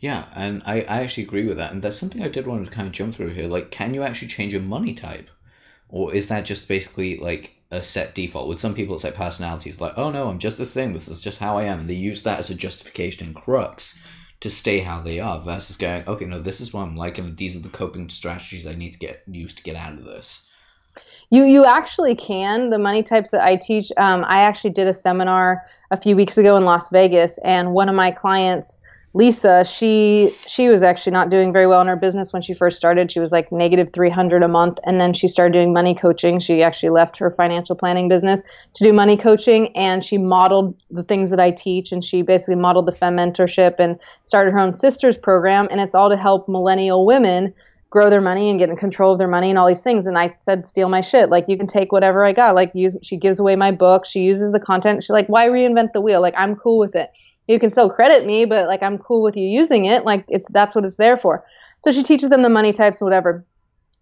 Yeah, 0.00 0.24
and 0.34 0.62
I, 0.66 0.80
I 0.80 1.02
actually 1.02 1.22
agree 1.22 1.46
with 1.46 1.58
that. 1.58 1.70
And 1.70 1.80
that's 1.80 1.96
something 1.96 2.22
I 2.22 2.28
did 2.28 2.48
want 2.48 2.64
to 2.64 2.70
kind 2.72 2.88
of 2.88 2.92
jump 2.92 3.14
through 3.14 3.34
here. 3.34 3.46
Like, 3.46 3.70
can 3.70 3.94
you 3.94 4.02
actually 4.02 4.28
change 4.28 4.52
your 4.52 4.62
money 4.62 4.94
type? 4.94 5.30
Or 5.88 6.12
is 6.12 6.26
that 6.26 6.44
just 6.44 6.66
basically 6.66 7.18
like 7.18 7.54
a 7.70 7.82
set 7.82 8.16
default? 8.16 8.48
With 8.48 8.58
some 8.58 8.74
people, 8.74 8.96
it's 8.96 9.04
like 9.04 9.14
personalities, 9.14 9.80
like, 9.80 9.96
oh 9.96 10.10
no, 10.10 10.28
I'm 10.28 10.40
just 10.40 10.58
this 10.58 10.74
thing. 10.74 10.92
This 10.92 11.06
is 11.06 11.22
just 11.22 11.38
how 11.38 11.56
I 11.56 11.64
am. 11.66 11.80
And 11.80 11.88
they 11.88 11.94
use 11.94 12.24
that 12.24 12.40
as 12.40 12.50
a 12.50 12.56
justification 12.56 13.28
and 13.28 13.36
crux 13.36 14.04
to 14.40 14.50
stay 14.50 14.80
how 14.80 15.00
they 15.00 15.18
are 15.18 15.40
versus 15.40 15.76
going, 15.76 16.06
okay, 16.06 16.24
no, 16.24 16.38
this 16.40 16.60
is 16.60 16.72
what 16.72 16.82
I'm 16.82 16.96
like, 16.96 17.18
and 17.18 17.36
these 17.36 17.56
are 17.56 17.60
the 17.60 17.68
coping 17.68 18.08
strategies 18.10 18.66
I 18.66 18.74
need 18.74 18.92
to 18.92 18.98
get 18.98 19.22
used 19.26 19.58
to 19.58 19.64
get 19.64 19.76
out 19.76 19.94
of 19.94 20.04
this. 20.04 20.50
You 21.30 21.44
you 21.44 21.64
actually 21.64 22.14
can 22.14 22.70
the 22.70 22.78
money 22.78 23.02
types 23.02 23.32
that 23.32 23.42
I 23.42 23.56
teach. 23.56 23.90
Um, 23.96 24.24
I 24.26 24.40
actually 24.40 24.70
did 24.70 24.86
a 24.86 24.94
seminar 24.94 25.66
a 25.90 26.00
few 26.00 26.14
weeks 26.14 26.38
ago 26.38 26.56
in 26.56 26.64
Las 26.64 26.88
Vegas, 26.90 27.38
and 27.38 27.72
one 27.72 27.88
of 27.88 27.94
my 27.94 28.10
clients 28.10 28.78
Lisa, 29.16 29.64
she 29.64 30.30
she 30.46 30.68
was 30.68 30.82
actually 30.82 31.12
not 31.12 31.30
doing 31.30 31.50
very 31.50 31.66
well 31.66 31.80
in 31.80 31.86
her 31.86 31.96
business 31.96 32.34
when 32.34 32.42
she 32.42 32.52
first 32.52 32.76
started. 32.76 33.10
She 33.10 33.18
was 33.18 33.32
like 33.32 33.50
negative 33.50 33.88
300 33.94 34.42
a 34.42 34.48
month 34.48 34.78
and 34.84 35.00
then 35.00 35.14
she 35.14 35.26
started 35.26 35.54
doing 35.54 35.72
money 35.72 35.94
coaching. 35.94 36.38
She 36.38 36.62
actually 36.62 36.90
left 36.90 37.16
her 37.16 37.30
financial 37.30 37.74
planning 37.76 38.10
business 38.10 38.42
to 38.74 38.84
do 38.84 38.92
money 38.92 39.16
coaching 39.16 39.74
and 39.74 40.04
she 40.04 40.18
modeled 40.18 40.76
the 40.90 41.02
things 41.02 41.30
that 41.30 41.40
I 41.40 41.50
teach 41.50 41.92
and 41.92 42.04
she 42.04 42.20
basically 42.20 42.56
modeled 42.56 42.84
the 42.84 42.92
fem 42.92 43.16
mentorship 43.16 43.76
and 43.78 43.98
started 44.24 44.50
her 44.50 44.58
own 44.58 44.74
sisters 44.74 45.16
program 45.16 45.66
and 45.70 45.80
it's 45.80 45.94
all 45.94 46.10
to 46.10 46.16
help 46.18 46.46
millennial 46.46 47.06
women 47.06 47.54
grow 47.88 48.10
their 48.10 48.20
money 48.20 48.50
and 48.50 48.58
get 48.58 48.68
in 48.68 48.76
control 48.76 49.14
of 49.14 49.18
their 49.18 49.28
money 49.28 49.48
and 49.48 49.58
all 49.58 49.66
these 49.66 49.82
things. 49.82 50.06
And 50.06 50.18
i 50.18 50.34
said 50.36 50.66
steal 50.66 50.90
my 50.90 51.00
shit. 51.00 51.30
Like 51.30 51.46
you 51.48 51.56
can 51.56 51.66
take 51.66 51.90
whatever 51.90 52.22
i 52.22 52.34
got. 52.34 52.54
Like 52.54 52.70
use 52.74 52.94
she 53.02 53.16
gives 53.16 53.40
away 53.40 53.56
my 53.56 53.70
book. 53.70 54.04
She 54.04 54.20
uses 54.20 54.52
the 54.52 54.60
content. 54.60 55.04
She's 55.04 55.08
like 55.08 55.28
why 55.28 55.48
reinvent 55.48 55.94
the 55.94 56.02
wheel? 56.02 56.20
Like 56.20 56.34
i'm 56.36 56.54
cool 56.54 56.78
with 56.78 56.94
it 56.94 57.08
you 57.46 57.58
can 57.58 57.70
still 57.70 57.88
credit 57.88 58.26
me, 58.26 58.44
but 58.44 58.66
like 58.66 58.82
I'm 58.82 58.98
cool 58.98 59.22
with 59.22 59.36
you 59.36 59.46
using 59.46 59.84
it. 59.84 60.04
Like 60.04 60.24
it's 60.28 60.48
that's 60.50 60.74
what 60.74 60.84
it's 60.84 60.96
there 60.96 61.16
for. 61.16 61.44
So 61.82 61.92
she 61.92 62.02
teaches 62.02 62.30
them 62.30 62.42
the 62.42 62.48
money 62.48 62.72
types 62.72 63.00
and 63.00 63.06
whatever. 63.06 63.44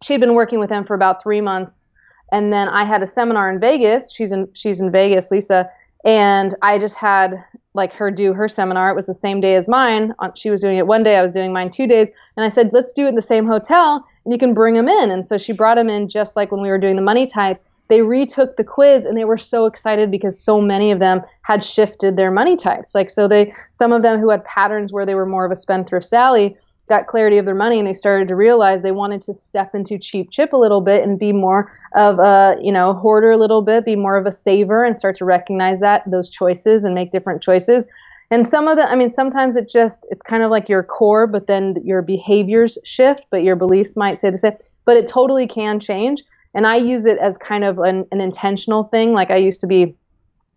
She'd 0.02 0.20
been 0.20 0.34
working 0.34 0.58
with 0.58 0.70
them 0.70 0.84
for 0.84 0.94
about 0.94 1.22
three 1.22 1.40
months, 1.40 1.86
and 2.32 2.52
then 2.52 2.68
I 2.68 2.84
had 2.84 3.02
a 3.02 3.06
seminar 3.06 3.50
in 3.50 3.60
Vegas. 3.60 4.12
She's 4.12 4.32
in 4.32 4.48
she's 4.54 4.80
in 4.80 4.90
Vegas, 4.90 5.30
Lisa, 5.30 5.70
and 6.04 6.54
I 6.62 6.78
just 6.78 6.96
had 6.96 7.34
like 7.74 7.92
her 7.92 8.10
do 8.10 8.32
her 8.32 8.48
seminar. 8.48 8.90
It 8.90 8.94
was 8.94 9.06
the 9.06 9.14
same 9.14 9.40
day 9.40 9.56
as 9.56 9.68
mine. 9.68 10.14
She 10.36 10.48
was 10.48 10.60
doing 10.60 10.78
it 10.78 10.86
one 10.86 11.02
day. 11.02 11.16
I 11.16 11.22
was 11.22 11.32
doing 11.32 11.52
mine 11.52 11.70
two 11.70 11.86
days, 11.86 12.08
and 12.36 12.44
I 12.44 12.48
said, 12.48 12.72
let's 12.72 12.92
do 12.92 13.06
it 13.06 13.10
in 13.10 13.14
the 13.16 13.22
same 13.22 13.46
hotel, 13.46 14.06
and 14.24 14.32
you 14.32 14.38
can 14.38 14.54
bring 14.54 14.74
them 14.74 14.88
in. 14.88 15.10
And 15.10 15.26
so 15.26 15.38
she 15.38 15.52
brought 15.52 15.74
them 15.74 15.90
in 15.90 16.08
just 16.08 16.36
like 16.36 16.52
when 16.52 16.62
we 16.62 16.68
were 16.68 16.78
doing 16.78 16.96
the 16.96 17.02
money 17.02 17.26
types 17.26 17.64
they 17.88 18.02
retook 18.02 18.56
the 18.56 18.64
quiz 18.64 19.04
and 19.04 19.16
they 19.16 19.24
were 19.24 19.38
so 19.38 19.66
excited 19.66 20.10
because 20.10 20.38
so 20.38 20.60
many 20.60 20.90
of 20.90 21.00
them 21.00 21.22
had 21.42 21.62
shifted 21.62 22.16
their 22.16 22.30
money 22.30 22.56
types. 22.56 22.94
Like 22.94 23.10
so 23.10 23.28
they 23.28 23.52
some 23.72 23.92
of 23.92 24.02
them 24.02 24.18
who 24.18 24.30
had 24.30 24.44
patterns 24.44 24.92
where 24.92 25.06
they 25.06 25.14
were 25.14 25.26
more 25.26 25.44
of 25.44 25.52
a 25.52 25.56
spendthrift 25.56 26.06
Sally 26.06 26.56
got 26.88 27.06
clarity 27.06 27.38
of 27.38 27.46
their 27.46 27.54
money 27.54 27.78
and 27.78 27.86
they 27.86 27.94
started 27.94 28.28
to 28.28 28.36
realize 28.36 28.82
they 28.82 28.92
wanted 28.92 29.22
to 29.22 29.32
step 29.32 29.74
into 29.74 29.98
cheap 29.98 30.30
chip 30.30 30.52
a 30.52 30.56
little 30.56 30.82
bit 30.82 31.02
and 31.02 31.18
be 31.18 31.32
more 31.32 31.72
of 31.94 32.18
a 32.18 32.56
you 32.60 32.70
know 32.72 32.92
hoarder 32.92 33.30
a 33.30 33.36
little 33.36 33.62
bit 33.62 33.84
be 33.84 33.96
more 33.96 34.16
of 34.16 34.26
a 34.26 34.32
saver 34.32 34.84
and 34.84 34.96
start 34.96 35.16
to 35.16 35.24
recognize 35.24 35.80
that 35.80 36.02
those 36.10 36.28
choices 36.28 36.84
and 36.84 36.94
make 36.94 37.10
different 37.10 37.42
choices. 37.42 37.84
And 38.30 38.46
some 38.46 38.68
of 38.68 38.76
the 38.76 38.90
i 38.90 38.94
mean 38.94 39.10
sometimes 39.10 39.56
it 39.56 39.68
just 39.68 40.06
it's 40.10 40.22
kind 40.22 40.42
of 40.42 40.50
like 40.50 40.68
your 40.68 40.82
core 40.82 41.26
but 41.26 41.46
then 41.46 41.76
your 41.84 42.02
behaviors 42.02 42.78
shift 42.82 43.26
but 43.30 43.42
your 43.42 43.56
beliefs 43.56 43.96
might 43.96 44.16
say 44.18 44.30
the 44.30 44.38
same. 44.38 44.56
But 44.86 44.96
it 44.96 45.06
totally 45.06 45.46
can 45.46 45.80
change 45.80 46.22
and 46.54 46.66
I 46.66 46.76
use 46.76 47.04
it 47.04 47.18
as 47.18 47.36
kind 47.36 47.64
of 47.64 47.78
an, 47.78 48.06
an 48.12 48.20
intentional 48.20 48.84
thing. 48.84 49.12
Like 49.12 49.30
I 49.30 49.36
used 49.36 49.60
to 49.62 49.66
be 49.66 49.96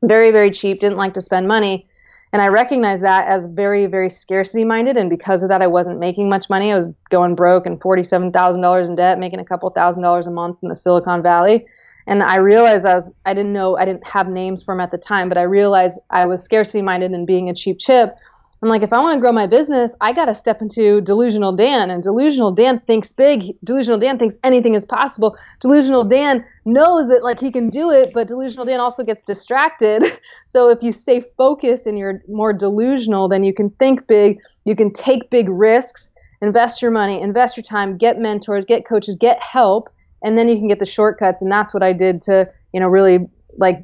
very, 0.04 0.32
very 0.32 0.52
cheap, 0.52 0.80
didn't 0.80 0.98
like 0.98 1.16
to 1.16 1.22
spend 1.22 1.48
money. 1.48 1.88
And 2.34 2.42
I 2.42 2.48
recognize 2.48 3.02
that 3.02 3.28
as 3.28 3.46
very, 3.46 3.86
very 3.86 4.10
scarcity 4.10 4.64
minded. 4.64 4.98
And 4.98 5.10
because 5.10 5.44
of 5.44 5.50
that, 5.50 5.62
I 5.62 5.68
wasn't 5.68 6.00
making 6.00 6.30
much 6.30 6.50
money. 6.50 6.72
I 6.72 6.78
was 6.78 6.90
going 7.10 7.36
broke 7.36 7.66
and 7.66 7.80
$47,000 7.80 8.88
in 8.88 8.96
debt, 8.96 9.18
making 9.18 9.40
a 9.40 9.46
couple 9.46 9.70
thousand 9.70 10.04
dollars 10.04 10.28
a 10.28 10.32
month 10.32 10.58
in 10.62 10.70
the 10.70 10.76
Silicon 10.76 11.24
Valley. 11.24 11.66
And 12.06 12.22
I 12.22 12.38
realized 12.38 12.86
I 12.86 12.96
was, 12.96 13.12
I 13.26 13.34
didn't 13.34 13.54
know, 13.54 13.78
I 13.78 13.86
didn't 13.86 14.06
have 14.06 14.30
names 14.30 14.62
for 14.64 14.74
them 14.74 14.82
at 14.82 14.92
the 14.92 14.98
time, 14.98 15.30
but 15.30 15.38
I 15.38 15.44
realized 15.44 16.00
I 16.10 16.26
was 16.26 16.44
scarcity 16.44 16.82
minded 16.82 17.12
and 17.12 17.26
being 17.26 17.50
a 17.50 17.54
cheap 17.54 17.80
chip 17.80 18.16
I'm 18.64 18.70
like, 18.70 18.82
if 18.82 18.92
I 18.92 19.00
want 19.00 19.14
to 19.14 19.20
grow 19.20 19.32
my 19.32 19.46
business, 19.46 19.96
I 20.02 20.14
got 20.14 20.26
to 20.26 20.34
step 20.34 20.62
into 20.62 21.00
delusional 21.02 21.52
Dan. 21.52 21.92
And 21.92 22.02
delusional 22.02 22.52
Dan 22.52 22.80
thinks 22.80 23.12
big. 23.12 23.56
Delusional 23.64 24.00
Dan 24.00 24.18
thinks 24.18 24.40
anything 24.44 24.74
is 24.74 24.84
possible. 24.84 25.38
Delusional 25.60 26.04
Dan 26.04 26.44
knows 26.66 27.08
that 27.10 27.24
like 27.24 27.40
he 27.40 27.52
can 27.52 27.70
do 27.70 27.92
it, 27.92 28.14
but 28.14 28.28
delusional 28.28 28.66
Dan 28.66 28.80
also 28.80 29.04
gets 29.04 29.22
distracted. 29.22 30.04
so 30.48 30.70
if 30.70 30.82
you 30.82 30.92
stay 30.92 31.22
focused 31.38 31.86
and 31.86 32.00
you're 32.00 32.24
more 32.28 32.52
delusional, 32.52 33.28
then 33.28 33.44
you 33.44 33.54
can 33.54 33.70
think 33.72 34.08
big. 34.08 34.40
You 34.66 34.76
can 34.76 34.92
take 34.92 35.30
big 35.30 35.50
risks, 35.50 36.10
invest 36.42 36.82
your 36.82 36.92
money, 36.92 37.22
invest 37.22 37.58
your 37.58 37.64
time, 37.64 37.96
get 37.96 38.18
mentors, 38.20 38.66
get 38.66 38.86
coaches, 38.88 39.16
get 39.16 39.42
help, 39.42 39.88
and 40.24 40.36
then 40.36 40.48
you 40.48 40.56
can 40.56 40.68
get 40.68 40.80
the 40.80 40.86
shortcuts. 40.86 41.44
And 41.44 41.52
that's 41.52 41.76
what 41.76 41.84
I 41.84 41.94
did 41.94 42.22
to, 42.24 42.50
you 42.74 42.80
know, 42.80 42.88
really 42.88 43.28
like 43.58 43.84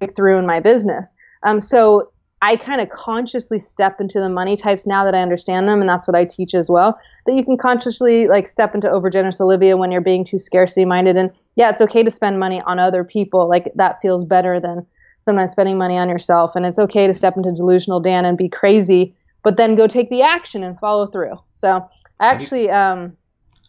break 0.00 0.16
through 0.16 0.38
in 0.38 0.46
my 0.46 0.58
business. 0.58 1.14
Um, 1.44 1.60
so 1.60 2.10
I 2.40 2.56
kind 2.56 2.80
of 2.80 2.88
consciously 2.88 3.58
step 3.58 4.00
into 4.00 4.20
the 4.20 4.28
money 4.28 4.56
types 4.56 4.86
now 4.86 5.04
that 5.04 5.14
I 5.14 5.22
understand 5.22 5.68
them, 5.68 5.80
and 5.80 5.88
that's 5.88 6.06
what 6.06 6.14
I 6.14 6.24
teach 6.24 6.54
as 6.54 6.70
well. 6.70 6.98
That 7.26 7.34
you 7.34 7.44
can 7.44 7.56
consciously 7.56 8.28
like 8.28 8.46
step 8.46 8.74
into 8.74 8.86
overgenerous 8.86 9.40
Olivia 9.40 9.76
when 9.76 9.90
you're 9.90 10.00
being 10.00 10.24
too 10.24 10.38
scarcity 10.38 10.84
minded, 10.84 11.16
and 11.16 11.30
yeah, 11.56 11.70
it's 11.70 11.80
okay 11.82 12.02
to 12.02 12.10
spend 12.10 12.38
money 12.38 12.62
on 12.62 12.78
other 12.78 13.02
people. 13.02 13.48
Like 13.48 13.72
that 13.74 14.00
feels 14.00 14.24
better 14.24 14.60
than 14.60 14.86
sometimes 15.20 15.50
spending 15.50 15.78
money 15.78 15.98
on 15.98 16.08
yourself, 16.08 16.54
and 16.54 16.64
it's 16.64 16.78
okay 16.78 17.06
to 17.06 17.14
step 17.14 17.36
into 17.36 17.52
delusional 17.52 17.98
Dan 18.00 18.24
and 18.24 18.38
be 18.38 18.48
crazy, 18.48 19.14
but 19.42 19.56
then 19.56 19.74
go 19.74 19.88
take 19.88 20.10
the 20.10 20.22
action 20.22 20.62
and 20.62 20.78
follow 20.78 21.06
through. 21.06 21.34
So 21.50 21.88
actually, 22.20 22.68
have 22.68 22.96
you, 22.96 23.02
um, 23.02 23.16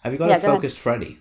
have 0.04 0.14
you 0.14 0.20
got 0.20 0.30
yeah, 0.30 0.38
a 0.38 0.40
focused 0.40 0.78
Freddy? 0.78 1.18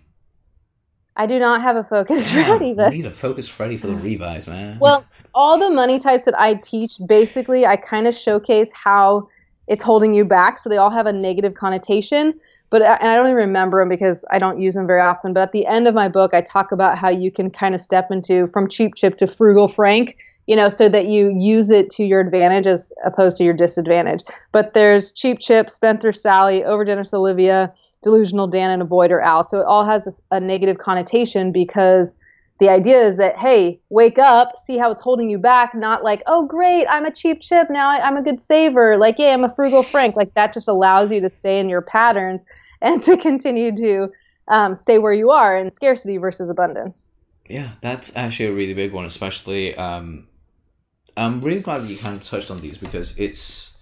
I 1.19 1.27
do 1.27 1.41
not 1.41 1.61
have 1.61 1.75
a 1.75 1.83
focus 1.83 2.31
Freddy. 2.31 2.75
But... 2.75 2.93
need 2.93 3.05
a 3.05 3.11
focus 3.11 3.49
Freddy 3.49 3.77
for 3.77 3.89
the 3.89 3.97
revise, 3.97 4.47
man. 4.47 4.79
Well, 4.79 5.05
all 5.35 5.59
the 5.59 5.69
money 5.69 5.99
types 5.99 6.25
that 6.25 6.39
I 6.39 6.55
teach, 6.55 6.99
basically, 7.05 7.67
I 7.67 7.75
kind 7.77 8.07
of 8.07 8.15
showcase 8.15 8.73
how 8.73 9.29
it's 9.67 9.83
holding 9.83 10.15
you 10.15 10.25
back. 10.25 10.61
So 10.61 10.71
they 10.71 10.77
all 10.77 10.91
have 10.91 11.07
a 11.07 11.13
negative 11.13 11.55
connotation. 11.55 12.35
But 12.71 12.83
I, 12.83 12.97
I 13.01 13.15
don't 13.17 13.27
even 13.27 13.37
remember 13.37 13.81
them 13.81 13.89
because 13.89 14.25
I 14.31 14.39
don't 14.39 14.61
use 14.61 14.75
them 14.75 14.87
very 14.87 15.01
often. 15.01 15.33
But 15.33 15.41
at 15.41 15.53
the 15.53 15.67
end 15.67 15.89
of 15.89 15.95
my 15.95 16.09
book, 16.09 16.35
I 16.35 16.41
talk 16.41 16.71
about 16.71 16.97
how 16.97 17.09
you 17.09 17.33
can 17.33 17.51
kind 17.51 17.75
of 17.75 17.81
step 17.81 18.11
into 18.11 18.47
from 18.49 18.69
cheap 18.69 18.95
chip 18.95 19.19
to 19.19 19.27
frugal 19.27 19.67
Frank, 19.67 20.19
you 20.47 20.55
know, 20.55 20.69
so 20.69 20.89
that 20.89 21.07
you 21.07 21.35
use 21.37 21.71
it 21.71 21.91
to 21.91 22.05
your 22.05 22.21
advantage 22.21 22.67
as 22.67 22.93
opposed 23.05 23.37
to 23.39 23.45
your 23.45 23.55
disadvantage. 23.55 24.23
But 24.53 24.75
there's 24.75 25.13
cheap 25.13 25.41
chip, 25.41 25.69
spendthrift 25.69 26.19
Sally, 26.19 26.61
overgenerous 26.61 27.13
Olivia 27.13 27.73
delusional 28.03 28.47
Dan 28.47 28.71
and 28.71 28.89
avoider 28.89 29.23
Al. 29.23 29.43
So 29.43 29.61
it 29.61 29.67
all 29.67 29.85
has 29.85 30.23
a, 30.31 30.37
a 30.37 30.41
negative 30.41 30.79
connotation 30.79 31.53
because 31.53 32.17
the 32.59 32.69
idea 32.69 33.01
is 33.01 33.17
that 33.19 33.39
hey, 33.39 33.81
wake 33.89 34.19
up, 34.19 34.57
see 34.57 34.79
how 34.79 34.91
it's 34.91 35.01
holding 35.01 35.31
you 35.31 35.39
back, 35.39 35.75
not 35.75 36.03
like 36.03 36.23
oh 36.27 36.47
great, 36.47 36.87
I'm 36.87 37.05
a 37.05 37.11
cheap 37.11 37.41
chip 37.41 37.69
now, 37.71 37.89
I, 37.89 38.07
am 38.07 38.17
a 38.17 38.23
good 38.23 38.43
saver, 38.43 38.97
like 38.97 39.19
yeah, 39.19 39.33
I'm 39.33 39.45
a 39.45 39.55
frugal 39.55 39.83
Frank. 39.83 40.17
Like 40.17 40.35
that 40.35 40.53
just 40.53 40.69
allows 40.69 41.11
you 41.11 41.21
to 41.21 41.31
stay 41.31 41.61
in 41.61 41.69
your 41.69 41.83
patterns 41.83 42.45
and 42.81 43.03
to 43.05 43.17
continue 43.17 43.77
to 43.77 44.09
um, 44.49 44.75
stay 44.75 44.99
where 44.99 45.13
you 45.13 45.31
are 45.31 45.57
in 45.57 45.71
scarcity 45.71 46.17
versus 46.17 46.49
abundance. 46.49 47.09
Yeah, 47.49 47.73
that's 47.81 48.15
actually 48.17 48.47
a 48.47 48.53
really 48.53 48.75
big 48.75 48.93
one, 48.93 49.07
especially. 49.07 49.75
Um, 49.75 50.29
I'm 51.17 51.41
really 51.41 51.61
glad 51.61 51.83
that 51.83 51.89
you 51.89 51.97
kind 51.97 52.17
of 52.17 52.25
touched 52.25 52.51
on 52.51 52.61
these 52.61 52.79
because 52.79 53.19
it's 53.19 53.78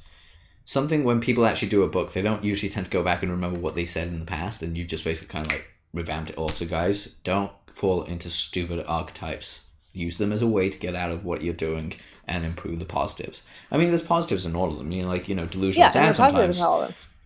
something 0.66 1.04
when 1.04 1.20
people 1.20 1.46
actually 1.46 1.68
do 1.68 1.82
a 1.82 1.88
book, 1.88 2.12
they 2.12 2.20
don't 2.20 2.44
usually 2.44 2.68
tend 2.68 2.84
to 2.84 2.92
go 2.92 3.02
back 3.02 3.22
and 3.22 3.32
remember 3.32 3.58
what 3.58 3.74
they 3.74 3.86
said 3.86 4.08
in 4.08 4.20
the 4.20 4.26
past, 4.26 4.62
and 4.62 4.76
you've 4.76 4.88
just 4.88 5.04
basically 5.04 5.32
kind 5.32 5.46
of 5.46 5.52
like 5.52 5.72
revamped 5.94 6.30
it. 6.30 6.36
Also, 6.36 6.66
guys, 6.66 7.06
don't 7.24 7.52
fall 7.72 8.02
into 8.02 8.28
stupid 8.28 8.84
archetypes. 8.86 9.68
Use 9.92 10.18
them 10.18 10.32
as 10.32 10.42
a 10.42 10.46
way 10.46 10.68
to 10.68 10.78
get 10.78 10.94
out 10.94 11.10
of 11.10 11.24
what 11.24 11.40
you're 11.40 11.54
doing 11.54 11.94
and 12.28 12.44
improve 12.44 12.80
the 12.80 12.84
positives. 12.84 13.44
I 13.70 13.78
mean, 13.78 13.88
there's 13.88 14.02
positives 14.02 14.44
in 14.44 14.54
all 14.54 14.70
of 14.70 14.76
them. 14.76 14.92
You 14.92 15.04
know, 15.04 15.08
like 15.08 15.28
you 15.28 15.34
know, 15.34 15.46
delusional 15.46 15.88
yeah, 15.88 15.92
Dan 15.92 16.12
sometimes. 16.12 16.62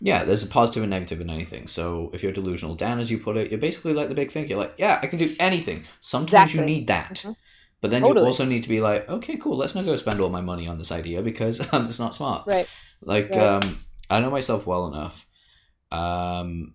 Yeah, 0.02 0.24
there's 0.24 0.42
a 0.42 0.46
positive 0.46 0.82
and 0.82 0.90
negative 0.90 1.20
in 1.20 1.28
anything. 1.28 1.66
So 1.66 2.10
if 2.14 2.22
you're 2.22 2.32
delusional 2.32 2.74
Dan, 2.74 3.00
as 3.00 3.10
you 3.10 3.18
put 3.18 3.36
it, 3.36 3.50
you're 3.50 3.60
basically 3.60 3.92
like 3.92 4.08
the 4.08 4.14
big 4.14 4.30
thing. 4.30 4.48
You're 4.48 4.58
like, 4.58 4.74
yeah, 4.78 4.98
I 5.02 5.06
can 5.06 5.18
do 5.18 5.36
anything. 5.38 5.84
Sometimes 5.98 6.52
exactly. 6.52 6.60
you 6.60 6.78
need 6.78 6.86
that. 6.86 7.14
Mm-hmm. 7.16 7.32
But 7.80 7.90
then 7.90 8.02
totally. 8.02 8.20
you 8.20 8.26
also 8.26 8.44
need 8.44 8.62
to 8.62 8.68
be 8.68 8.80
like, 8.80 9.08
okay, 9.08 9.36
cool, 9.36 9.56
let's 9.56 9.74
not 9.74 9.86
go 9.86 9.96
spend 9.96 10.20
all 10.20 10.28
my 10.28 10.42
money 10.42 10.68
on 10.68 10.78
this 10.78 10.92
idea 10.92 11.22
because 11.22 11.60
um, 11.72 11.86
it's 11.86 11.98
not 11.98 12.14
smart. 12.14 12.46
Right. 12.46 12.68
Like, 13.02 13.34
um, 13.34 13.80
I 14.10 14.20
know 14.20 14.30
myself 14.30 14.66
well 14.66 14.86
enough 14.88 15.26
um, 15.90 16.74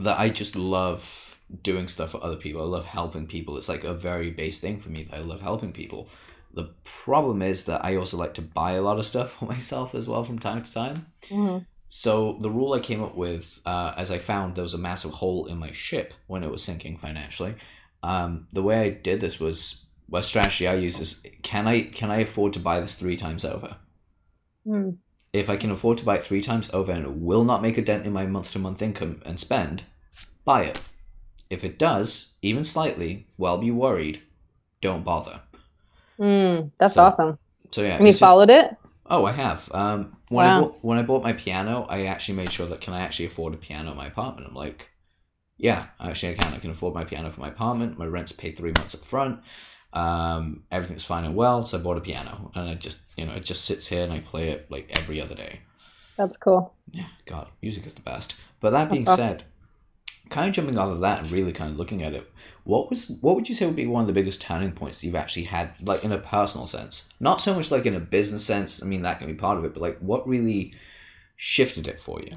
that 0.00 0.18
I 0.18 0.28
just 0.28 0.56
love 0.56 1.38
doing 1.62 1.88
stuff 1.88 2.10
for 2.10 2.24
other 2.24 2.36
people. 2.36 2.62
I 2.62 2.64
love 2.64 2.86
helping 2.86 3.26
people. 3.26 3.56
It's 3.56 3.68
like 3.68 3.84
a 3.84 3.94
very 3.94 4.30
base 4.30 4.60
thing 4.60 4.80
for 4.80 4.90
me. 4.90 5.04
That 5.04 5.16
I 5.16 5.20
love 5.20 5.42
helping 5.42 5.72
people. 5.72 6.08
The 6.52 6.70
problem 6.84 7.42
is 7.42 7.66
that 7.66 7.84
I 7.84 7.96
also 7.96 8.16
like 8.16 8.34
to 8.34 8.42
buy 8.42 8.72
a 8.72 8.82
lot 8.82 8.98
of 8.98 9.06
stuff 9.06 9.32
for 9.38 9.44
myself 9.44 9.94
as 9.94 10.08
well 10.08 10.24
from 10.24 10.38
time 10.38 10.62
to 10.62 10.72
time. 10.72 11.06
Mm-hmm. 11.22 11.58
So 11.88 12.38
the 12.40 12.50
rule 12.50 12.72
I 12.72 12.80
came 12.80 13.02
up 13.02 13.14
with, 13.14 13.60
uh, 13.64 13.94
as 13.96 14.10
I 14.10 14.18
found 14.18 14.56
there 14.56 14.62
was 14.62 14.74
a 14.74 14.78
massive 14.78 15.12
hole 15.12 15.46
in 15.46 15.58
my 15.58 15.70
ship 15.70 16.14
when 16.26 16.42
it 16.42 16.50
was 16.50 16.64
sinking 16.64 16.98
financially. 16.98 17.54
Um, 18.06 18.46
the 18.52 18.62
way 18.62 18.78
I 18.78 18.90
did 18.90 19.20
this 19.20 19.40
was, 19.40 19.86
what 20.08 20.24
strategy 20.24 20.68
I 20.68 20.74
use 20.74 21.00
is, 21.00 21.26
can 21.42 21.66
I 21.66 21.82
can 21.82 22.10
I 22.10 22.18
afford 22.18 22.52
to 22.52 22.60
buy 22.60 22.78
this 22.78 22.96
three 22.96 23.16
times 23.16 23.44
over? 23.44 23.76
Mm. 24.64 24.98
If 25.32 25.50
I 25.50 25.56
can 25.56 25.72
afford 25.72 25.98
to 25.98 26.04
buy 26.04 26.16
it 26.16 26.24
three 26.24 26.40
times 26.40 26.70
over 26.72 26.92
and 26.92 27.04
it 27.04 27.12
will 27.12 27.42
not 27.42 27.62
make 27.62 27.76
a 27.76 27.82
dent 27.82 28.06
in 28.06 28.12
my 28.12 28.24
month 28.24 28.52
to 28.52 28.60
month 28.60 28.80
income 28.80 29.22
and 29.26 29.40
spend, 29.40 29.82
buy 30.44 30.62
it. 30.62 30.80
If 31.50 31.64
it 31.64 31.80
does, 31.80 32.36
even 32.42 32.62
slightly, 32.62 33.26
well, 33.36 33.58
be 33.58 33.72
worried. 33.72 34.22
Don't 34.80 35.04
bother. 35.04 35.40
Mm, 36.18 36.70
that's 36.78 36.94
so, 36.94 37.02
awesome. 37.02 37.38
So 37.72 37.82
yeah, 37.82 37.96
and 37.96 38.06
you 38.06 38.12
followed 38.12 38.48
just, 38.48 38.72
it. 38.72 38.76
Oh, 39.06 39.24
I 39.24 39.32
have. 39.32 39.68
Um, 39.74 40.16
when 40.28 40.46
wow. 40.46 40.58
I 40.58 40.60
bought, 40.60 40.78
when 40.82 40.98
I 40.98 41.02
bought 41.02 41.22
my 41.24 41.32
piano, 41.32 41.86
I 41.88 42.06
actually 42.06 42.36
made 42.36 42.52
sure 42.52 42.66
that 42.66 42.80
can 42.80 42.94
I 42.94 43.00
actually 43.00 43.26
afford 43.26 43.52
a 43.52 43.56
piano 43.56 43.90
in 43.90 43.96
my 43.96 44.06
apartment. 44.06 44.48
I'm 44.48 44.54
like, 44.54 44.90
yeah, 45.58 45.86
actually 46.00 46.32
I 46.32 46.36
can. 46.36 46.54
I 46.54 46.58
can 46.58 46.70
afford 46.70 46.94
my 46.94 47.04
piano 47.04 47.30
for 47.30 47.40
my 47.40 47.48
apartment. 47.48 47.98
My 47.98 48.06
rent's 48.06 48.32
paid 48.32 48.56
three 48.56 48.72
months 48.72 48.94
up 48.94 49.02
front. 49.02 49.40
Um, 49.92 50.64
everything's 50.70 51.04
fine 51.04 51.24
and 51.24 51.34
well, 51.34 51.64
so 51.64 51.78
I 51.78 51.80
bought 51.80 51.96
a 51.96 52.02
piano, 52.02 52.50
and 52.54 52.68
it 52.68 52.80
just 52.80 53.06
you 53.16 53.24
know 53.24 53.32
it 53.32 53.44
just 53.44 53.64
sits 53.64 53.88
here 53.88 54.04
and 54.04 54.12
I 54.12 54.20
play 54.20 54.50
it 54.50 54.70
like 54.70 54.88
every 54.90 55.20
other 55.20 55.34
day. 55.34 55.60
That's 56.16 56.36
cool. 56.36 56.74
Yeah, 56.90 57.06
God, 57.24 57.48
music 57.62 57.86
is 57.86 57.94
the 57.94 58.02
best. 58.02 58.36
But 58.60 58.70
that 58.70 58.90
being 58.90 59.08
awesome. 59.08 59.16
said, 59.16 59.44
kind 60.30 60.48
of 60.48 60.54
jumping 60.54 60.78
off 60.78 60.90
of 60.90 61.00
that 61.00 61.22
and 61.22 61.30
really 61.30 61.52
kind 61.52 61.70
of 61.70 61.78
looking 61.78 62.02
at 62.02 62.14
it, 62.14 62.30
what 62.64 62.90
was 62.90 63.08
what 63.20 63.36
would 63.36 63.48
you 63.48 63.54
say 63.54 63.64
would 63.64 63.76
be 63.76 63.86
one 63.86 64.02
of 64.02 64.06
the 64.06 64.12
biggest 64.12 64.42
turning 64.42 64.72
points 64.72 65.02
you've 65.02 65.14
actually 65.14 65.44
had, 65.44 65.72
like 65.80 66.04
in 66.04 66.12
a 66.12 66.18
personal 66.18 66.66
sense, 66.66 67.12
not 67.18 67.40
so 67.40 67.54
much 67.54 67.70
like 67.70 67.86
in 67.86 67.94
a 67.94 68.00
business 68.00 68.44
sense. 68.44 68.82
I 68.82 68.86
mean, 68.86 69.02
that 69.02 69.18
can 69.18 69.26
be 69.26 69.34
part 69.34 69.56
of 69.56 69.64
it, 69.64 69.72
but 69.72 69.82
like 69.82 69.98
what 70.00 70.28
really 70.28 70.74
shifted 71.36 71.88
it 71.88 72.00
for 72.00 72.20
you? 72.20 72.36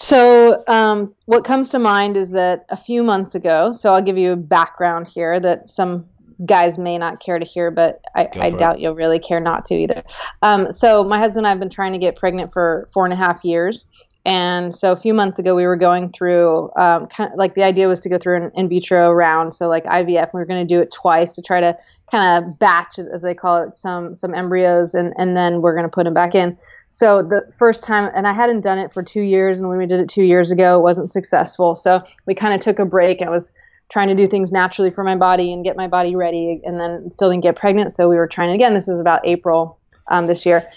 So, 0.00 0.62
um, 0.68 1.14
what 1.24 1.44
comes 1.44 1.70
to 1.70 1.78
mind 1.78 2.16
is 2.16 2.30
that 2.30 2.66
a 2.68 2.76
few 2.76 3.02
months 3.02 3.34
ago, 3.34 3.72
so 3.72 3.92
I'll 3.92 4.02
give 4.02 4.16
you 4.16 4.32
a 4.32 4.36
background 4.36 5.08
here 5.08 5.40
that 5.40 5.68
some 5.68 6.06
guys 6.46 6.78
may 6.78 6.98
not 6.98 7.18
care 7.18 7.38
to 7.38 7.44
hear, 7.44 7.72
but 7.72 8.00
I, 8.14 8.20
I 8.20 8.50
for 8.50 8.56
it. 8.56 8.58
doubt 8.58 8.80
you'll 8.80 8.94
really 8.94 9.18
care 9.18 9.40
not 9.40 9.64
to 9.66 9.74
either. 9.74 10.04
Um, 10.40 10.70
so, 10.70 11.02
my 11.02 11.18
husband 11.18 11.38
and 11.38 11.46
I 11.48 11.50
have 11.50 11.58
been 11.58 11.68
trying 11.68 11.92
to 11.92 11.98
get 11.98 12.14
pregnant 12.14 12.52
for 12.52 12.88
four 12.92 13.04
and 13.06 13.12
a 13.12 13.16
half 13.16 13.44
years. 13.44 13.86
And 14.28 14.74
so, 14.74 14.92
a 14.92 14.96
few 14.96 15.14
months 15.14 15.38
ago, 15.38 15.54
we 15.54 15.66
were 15.66 15.76
going 15.76 16.12
through 16.12 16.70
um, 16.76 17.06
kind 17.06 17.32
of 17.32 17.38
like 17.38 17.54
the 17.54 17.62
idea 17.62 17.88
was 17.88 17.98
to 18.00 18.10
go 18.10 18.18
through 18.18 18.42
an 18.42 18.52
in 18.54 18.68
vitro 18.68 19.10
round, 19.10 19.54
so 19.54 19.68
like 19.68 19.84
IVF. 19.84 20.34
We 20.34 20.40
were 20.40 20.44
going 20.44 20.66
to 20.66 20.74
do 20.74 20.82
it 20.82 20.92
twice 20.92 21.34
to 21.36 21.42
try 21.42 21.60
to 21.62 21.78
kind 22.10 22.44
of 22.44 22.58
batch, 22.58 22.98
as 22.98 23.22
they 23.22 23.34
call 23.34 23.62
it, 23.62 23.78
some 23.78 24.14
some 24.14 24.34
embryos, 24.34 24.92
and 24.92 25.14
and 25.16 25.34
then 25.34 25.62
we're 25.62 25.72
going 25.72 25.86
to 25.86 25.90
put 25.90 26.04
them 26.04 26.12
back 26.12 26.34
in. 26.34 26.58
So 26.90 27.22
the 27.22 27.50
first 27.56 27.84
time, 27.84 28.10
and 28.14 28.26
I 28.26 28.34
hadn't 28.34 28.60
done 28.60 28.76
it 28.76 28.92
for 28.92 29.02
two 29.02 29.22
years, 29.22 29.60
and 29.60 29.68
when 29.70 29.78
we 29.78 29.86
did 29.86 29.98
it 29.98 30.10
two 30.10 30.24
years 30.24 30.50
ago, 30.50 30.78
it 30.78 30.82
wasn't 30.82 31.08
successful. 31.08 31.74
So 31.74 32.02
we 32.26 32.34
kind 32.34 32.52
of 32.52 32.60
took 32.60 32.78
a 32.78 32.84
break. 32.84 33.22
I 33.22 33.30
was 33.30 33.50
trying 33.90 34.08
to 34.08 34.14
do 34.14 34.26
things 34.26 34.52
naturally 34.52 34.90
for 34.90 35.04
my 35.04 35.16
body 35.16 35.54
and 35.54 35.64
get 35.64 35.74
my 35.74 35.88
body 35.88 36.14
ready, 36.14 36.60
and 36.64 36.78
then 36.78 37.10
still 37.10 37.30
didn't 37.30 37.44
get 37.44 37.56
pregnant. 37.56 37.92
So 37.92 38.10
we 38.10 38.16
were 38.16 38.26
trying 38.26 38.50
again. 38.50 38.74
This 38.74 38.88
was 38.88 39.00
about 39.00 39.26
April 39.26 39.78
um, 40.08 40.26
this 40.26 40.44
year. 40.44 40.68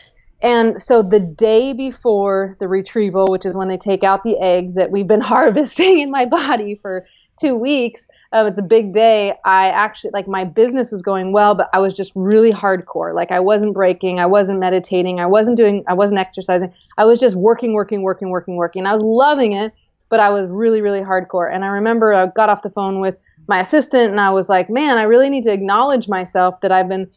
And 0.42 0.82
so 0.82 1.04
the 1.04 1.20
day 1.20 1.74
before 1.74 2.56
the 2.60 2.68
retrieval, 2.68 3.28
which 3.28 3.46
is 3.46 3.56
when 3.56 3.68
they 3.68 3.78
take 3.78 4.04
out 4.04 4.24
the 4.24 4.38
eggs 4.40 4.76
that 4.76 4.92
we've 4.92 5.08
been 5.08 5.22
harvesting 5.36 6.00
in 6.00 6.10
my 6.10 6.26
body 6.26 6.76
for 6.82 7.06
two 7.40 7.56
weeks, 7.56 8.08
um, 8.34 8.48
it's 8.48 8.60
a 8.60 8.64
big 8.64 8.94
day. 8.94 9.34
I 9.46 9.70
actually 9.70 10.12
like 10.14 10.28
my 10.28 10.44
business 10.44 10.92
was 10.92 11.02
going 11.02 11.32
well, 11.32 11.54
but 11.54 11.70
I 11.74 11.80
was 11.80 11.94
just 11.94 12.12
really 12.16 12.52
hardcore. 12.52 13.14
Like 13.14 13.32
I 13.32 13.40
wasn't 13.40 13.74
breaking, 13.74 14.20
I 14.20 14.26
wasn't 14.26 14.60
meditating, 14.60 15.20
I 15.20 15.26
wasn't 15.26 15.58
doing, 15.58 15.84
I 15.88 15.94
wasn't 15.94 16.20
exercising. 16.20 16.74
I 16.98 17.06
was 17.06 17.20
just 17.20 17.36
working, 17.36 17.74
working, 17.74 18.02
working, 18.02 18.30
working, 18.30 18.56
working. 18.56 18.82
And 18.82 18.88
I 18.88 18.94
was 18.94 19.04
loving 19.04 19.54
it, 19.54 19.74
but 20.10 20.20
I 20.20 20.30
was 20.30 20.48
really, 20.50 20.82
really 20.82 21.02
hardcore. 21.02 21.54
And 21.54 21.64
I 21.64 21.68
remember 21.68 22.14
I 22.14 22.28
got 22.28 22.50
off 22.50 22.64
the 22.64 22.70
phone 22.70 23.00
with 23.00 23.18
my 23.48 23.60
assistant 23.60 24.12
and 24.12 24.20
I 24.20 24.32
was 24.32 24.50
like, 24.50 24.70
man, 24.70 24.98
I 24.98 25.04
really 25.04 25.30
need 25.30 25.44
to 25.44 25.52
acknowledge 25.52 26.08
myself 26.08 26.62
that 26.62 26.72
I've 26.72 26.88
been 26.88 27.10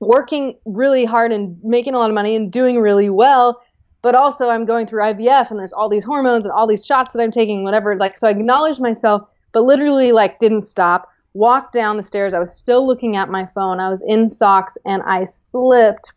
working 0.00 0.56
really 0.64 1.04
hard 1.04 1.30
and 1.30 1.62
making 1.62 1.94
a 1.94 1.98
lot 1.98 2.10
of 2.10 2.14
money 2.14 2.34
and 2.34 2.50
doing 2.50 2.80
really 2.80 3.10
well 3.10 3.62
but 4.02 4.14
also 4.14 4.48
I'm 4.48 4.64
going 4.64 4.86
through 4.86 5.02
IVF 5.02 5.50
and 5.50 5.58
there's 5.58 5.72
all 5.72 5.88
these 5.88 6.04
hormones 6.04 6.44
and 6.44 6.52
all 6.52 6.66
these 6.66 6.86
shots 6.86 7.12
that 7.12 7.22
I'm 7.22 7.30
taking, 7.30 7.62
whatever. 7.62 7.96
Like, 7.96 8.16
so 8.16 8.28
I 8.28 8.30
acknowledged 8.30 8.80
myself, 8.80 9.28
but 9.52 9.62
literally, 9.62 10.12
like, 10.12 10.38
didn't 10.38 10.62
stop. 10.62 11.08
Walked 11.34 11.72
down 11.72 11.96
the 11.96 12.02
stairs. 12.02 12.34
I 12.34 12.38
was 12.38 12.54
still 12.54 12.86
looking 12.86 13.16
at 13.16 13.28
my 13.28 13.46
phone. 13.54 13.78
I 13.78 13.90
was 13.90 14.02
in 14.06 14.28
socks 14.28 14.76
and 14.84 15.02
I 15.02 15.24
slipped 15.24 16.12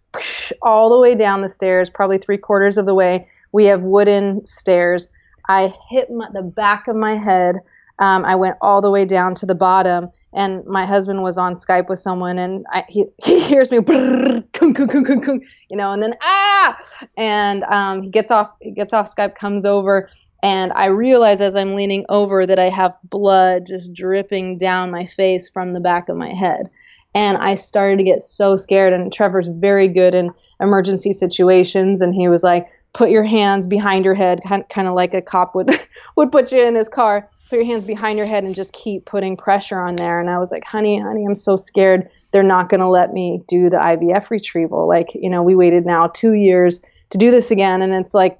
all 0.61 0.89
the 0.89 0.99
way 0.99 1.13
down 1.13 1.41
the 1.41 1.49
stairs, 1.49 1.89
probably 1.89 2.17
three 2.17 2.37
quarters 2.37 2.77
of 2.77 2.85
the 2.85 2.95
way. 2.95 3.27
We 3.51 3.65
have 3.65 3.81
wooden 3.81 4.45
stairs. 4.45 5.07
I 5.49 5.73
hit 5.89 6.09
my, 6.09 6.29
the 6.33 6.41
back 6.41 6.87
of 6.87 6.95
my 6.95 7.15
head. 7.17 7.57
Um, 7.99 8.25
I 8.25 8.35
went 8.35 8.57
all 8.61 8.81
the 8.81 8.89
way 8.89 9.05
down 9.05 9.35
to 9.35 9.45
the 9.45 9.55
bottom 9.55 10.09
and 10.33 10.65
my 10.65 10.85
husband 10.85 11.23
was 11.23 11.37
on 11.37 11.55
Skype 11.55 11.89
with 11.89 11.99
someone, 11.99 12.37
and 12.37 12.65
I, 12.71 12.83
he, 12.89 13.05
he 13.23 13.39
hears 13.39 13.71
me, 13.71 13.77
you 13.77 15.77
know, 15.77 15.91
and 15.91 16.01
then 16.01 16.15
ah, 16.21 16.77
and 17.17 17.63
um, 17.65 18.03
he 18.03 18.09
gets 18.09 18.31
off, 18.31 18.53
he 18.61 18.71
gets 18.71 18.93
off 18.93 19.13
Skype, 19.13 19.35
comes 19.35 19.65
over, 19.65 20.09
and 20.41 20.73
I 20.73 20.87
realize 20.87 21.39
as 21.39 21.55
I'm 21.55 21.75
leaning 21.75 22.05
over 22.09 22.45
that 22.45 22.59
I 22.59 22.69
have 22.69 22.95
blood 23.03 23.65
just 23.67 23.93
dripping 23.93 24.57
down 24.57 24.91
my 24.91 25.05
face 25.05 25.49
from 25.49 25.73
the 25.73 25.79
back 25.79 26.09
of 26.09 26.17
my 26.17 26.33
head, 26.33 26.69
and 27.13 27.37
I 27.37 27.55
started 27.55 27.97
to 27.97 28.03
get 28.03 28.21
so 28.21 28.55
scared. 28.55 28.93
And 28.93 29.13
Trevor's 29.13 29.47
very 29.47 29.87
good 29.87 30.15
in 30.15 30.31
emergency 30.59 31.13
situations, 31.13 32.01
and 32.01 32.15
he 32.15 32.27
was 32.27 32.43
like, 32.43 32.67
"Put 32.93 33.11
your 33.11 33.23
hands 33.23 33.67
behind 33.67 34.03
your 34.03 34.15
head, 34.15 34.41
kind 34.47 34.67
kind 34.69 34.87
of 34.87 34.95
like 34.95 35.13
a 35.13 35.21
cop 35.21 35.55
would 35.55 35.69
would 36.17 36.31
put 36.31 36.51
you 36.51 36.65
in 36.65 36.75
his 36.75 36.89
car." 36.89 37.29
Put 37.53 37.59
your 37.59 37.67
hands 37.67 37.85
behind 37.85 38.17
your 38.17 38.25
head 38.25 38.43
and 38.43 38.55
just 38.55 38.73
keep 38.73 39.05
putting 39.05 39.37
pressure 39.37 39.79
on 39.79 39.93
there. 39.93 40.19
And 40.19 40.27
I 40.27 40.39
was 40.39 40.51
like, 40.51 40.65
honey, 40.65 40.99
honey, 40.99 41.23
I'm 41.23 41.35
so 41.35 41.55
scared 41.55 42.09
they're 42.31 42.41
not 42.41 42.67
going 42.67 42.79
to 42.79 42.87
let 42.87 43.13
me 43.13 43.43
do 43.47 43.69
the 43.69 43.77
IVF 43.77 44.31
retrieval. 44.31 44.87
Like, 44.87 45.13
you 45.13 45.29
know, 45.29 45.43
we 45.43 45.53
waited 45.53 45.85
now 45.85 46.07
two 46.07 46.33
years 46.33 46.81
to 47.11 47.19
do 47.19 47.29
this 47.29 47.51
again. 47.51 47.83
And 47.83 47.93
it's 47.93 48.15
like, 48.15 48.39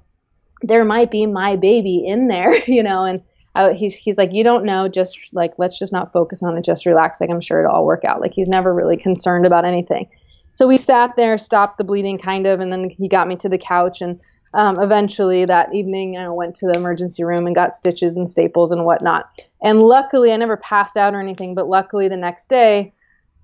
there 0.62 0.84
might 0.84 1.12
be 1.12 1.26
my 1.26 1.54
baby 1.54 2.04
in 2.04 2.26
there, 2.26 2.56
you 2.66 2.82
know, 2.82 3.04
and 3.04 3.22
I, 3.54 3.72
he's, 3.72 3.94
he's 3.94 4.18
like, 4.18 4.32
you 4.32 4.42
don't 4.42 4.64
know, 4.64 4.88
just 4.88 5.16
like, 5.32 5.52
let's 5.58 5.78
just 5.78 5.92
not 5.92 6.12
focus 6.12 6.42
on 6.42 6.58
it, 6.58 6.64
just 6.64 6.84
relax. 6.84 7.20
Like, 7.20 7.30
I'm 7.30 7.40
sure 7.40 7.60
it'll 7.60 7.70
all 7.70 7.86
work 7.86 8.04
out. 8.04 8.20
Like, 8.20 8.32
he's 8.34 8.48
never 8.48 8.74
really 8.74 8.96
concerned 8.96 9.46
about 9.46 9.64
anything. 9.64 10.10
So 10.54 10.66
we 10.66 10.76
sat 10.76 11.14
there, 11.14 11.38
stopped 11.38 11.78
the 11.78 11.84
bleeding 11.84 12.18
kind 12.18 12.48
of, 12.48 12.58
and 12.58 12.72
then 12.72 12.90
he 12.90 13.06
got 13.06 13.28
me 13.28 13.36
to 13.36 13.48
the 13.48 13.58
couch 13.58 14.00
and 14.00 14.18
um, 14.54 14.80
eventually 14.80 15.44
that 15.44 15.74
evening 15.74 16.16
I 16.16 16.28
went 16.28 16.54
to 16.56 16.66
the 16.66 16.74
emergency 16.74 17.24
room 17.24 17.46
and 17.46 17.54
got 17.54 17.74
stitches 17.74 18.16
and 18.16 18.30
staples 18.30 18.70
and 18.70 18.84
whatnot. 18.84 19.28
And 19.62 19.82
luckily, 19.82 20.32
I 20.32 20.36
never 20.36 20.56
passed 20.56 20.96
out 20.96 21.12
or 21.12 21.20
anything, 21.20 21.54
but 21.54 21.68
luckily 21.68 22.06
the 22.06 22.16
next 22.16 22.48
day 22.48 22.92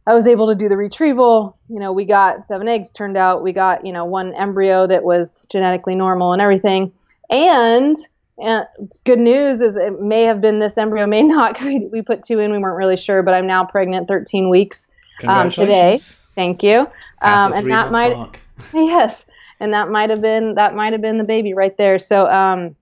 I 0.06 0.14
was 0.14 0.28
able 0.28 0.48
to 0.48 0.54
do 0.54 0.68
the 0.68 0.76
retrieval. 0.76 1.58
You 1.68 1.80
know, 1.80 1.92
we 1.92 2.04
got 2.04 2.44
seven 2.44 2.68
eggs 2.68 2.92
turned 2.92 3.16
out. 3.16 3.42
We 3.42 3.52
got, 3.52 3.84
you 3.84 3.92
know, 3.92 4.04
one 4.04 4.32
embryo 4.34 4.86
that 4.86 5.02
was 5.02 5.46
genetically 5.50 5.96
normal 5.96 6.32
and 6.32 6.40
everything. 6.40 6.92
And, 7.28 7.96
and 8.38 8.66
good 9.04 9.18
news 9.18 9.60
is 9.60 9.76
it 9.76 10.00
may 10.00 10.22
have 10.22 10.40
been 10.40 10.60
this 10.60 10.78
embryo, 10.78 11.08
may 11.08 11.22
not, 11.22 11.52
because 11.54 11.66
we, 11.66 11.78
we 11.86 12.02
put 12.02 12.22
two 12.22 12.38
in. 12.38 12.52
We 12.52 12.58
weren't 12.58 12.78
really 12.78 12.96
sure, 12.96 13.24
but 13.24 13.34
I'm 13.34 13.48
now 13.48 13.64
pregnant 13.64 14.06
13 14.06 14.48
weeks 14.48 14.92
um, 15.26 15.50
today. 15.50 15.98
Thank 16.36 16.62
you. 16.62 16.88
Um, 17.22 17.52
and 17.52 17.70
that 17.70 17.90
might, 17.90 18.16
mark. 18.16 18.40
yes 18.72 19.26
and 19.60 19.74
that 19.74 19.90
might 19.90 20.10
have 20.10 20.22
been 20.22 20.54
that 20.54 20.74
might 20.74 20.92
have 20.92 21.02
been 21.02 21.18
the 21.18 21.24
baby 21.24 21.54
right 21.54 21.76
there. 21.76 21.98
So 21.98 22.26
um 22.28 22.74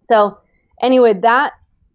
so 0.00 0.38
anyway 0.80 1.14
that 1.14 1.54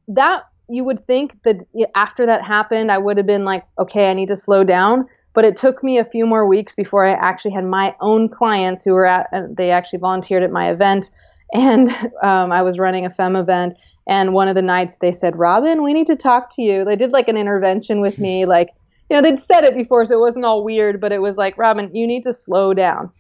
that 0.10 0.44
you 0.70 0.84
would 0.84 1.06
think 1.08 1.42
that 1.44 1.64
after 1.96 2.26
that 2.26 2.44
happened 2.44 2.92
i 2.92 2.98
would 2.98 3.18
have 3.18 3.26
been 3.26 3.46
like 3.46 3.64
okay 3.80 4.10
i 4.10 4.14
need 4.14 4.28
to 4.28 4.36
slow 4.36 4.64
down. 4.64 5.08
But 5.36 5.46
it 5.46 5.58
took 5.58 5.84
me 5.84 5.98
a 5.98 6.06
few 6.06 6.26
more 6.26 6.48
weeks 6.48 6.76
before 6.76 7.06
i 7.06 7.12
actually 7.12 7.52
had 7.52 7.66
my 7.66 7.96
own 8.02 8.28
clients 8.30 8.84
who 8.84 8.94
were 8.94 9.06
at 9.06 9.30
they 9.56 9.72
actually 9.72 10.00
volunteered 10.00 10.44
at 10.44 10.52
my 10.52 10.72
event. 10.72 11.12
And 11.54 11.90
um, 12.24 12.52
i 12.52 12.62
was 12.62 12.80
running 12.80 13.06
a 13.06 13.12
fem 13.12 13.36
event. 13.36 13.78
And 14.06 14.34
one 14.34 14.50
of 14.50 14.56
the 14.56 14.62
nights 14.62 14.98
they 14.98 15.12
said 15.12 15.36
robyn 15.36 15.84
we 15.84 15.94
need 15.94 16.08
to 16.08 16.16
talk 16.16 16.50
to 16.56 16.62
you. 16.62 16.84
They 16.84 16.96
did 16.96 17.12
like 17.12 17.28
an 17.28 17.38
intervention 17.38 18.02
with 18.02 18.18
me 18.20 18.46
like 18.46 18.70
you 19.14 19.22
know 19.22 19.30
they'd 19.30 19.40
said 19.40 19.64
it 19.64 19.76
before 19.76 20.04
so 20.08 20.16
it 20.16 20.20
wasn't 20.20 20.44
all 20.44 20.64
weird 20.64 21.00
but 21.00 21.12
it 21.12 21.22
was 21.22 21.38
like 21.38 21.56
robyn 21.56 21.94
you 21.94 22.08
need 22.08 22.24
to 22.24 22.34
slow 22.34 22.74
down. 22.74 23.12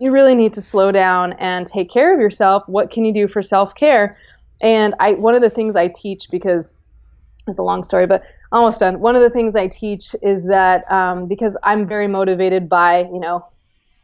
You 0.00 0.10
really 0.10 0.34
need 0.34 0.52
to 0.54 0.60
slow 0.60 0.90
down 0.90 1.34
and 1.34 1.64
take 1.64 1.88
care 1.88 2.12
of 2.12 2.18
yourself. 2.18 2.64
What 2.66 2.90
can 2.90 3.04
you 3.04 3.14
do 3.14 3.28
for 3.28 3.40
self-care? 3.40 4.18
And 4.60 4.96
i 4.98 5.12
one 5.12 5.36
of 5.36 5.42
the 5.42 5.50
things 5.50 5.76
i 5.76 5.86
teach 5.86 6.28
because 6.28 6.76
it's 7.46 7.58
a 7.58 7.62
long 7.62 7.84
story 7.84 8.08
but 8.08 8.24
almost 8.50 8.80
done. 8.80 8.98
One 8.98 9.14
of 9.14 9.22
the 9.22 9.30
things 9.30 9.54
i 9.54 9.68
teach 9.68 10.16
is 10.22 10.44
that 10.46 10.90
um, 10.90 11.28
because 11.28 11.56
i'm 11.62 11.86
very 11.86 12.08
motivated 12.08 12.68
by 12.68 13.04
you 13.04 13.20
know 13.20 13.46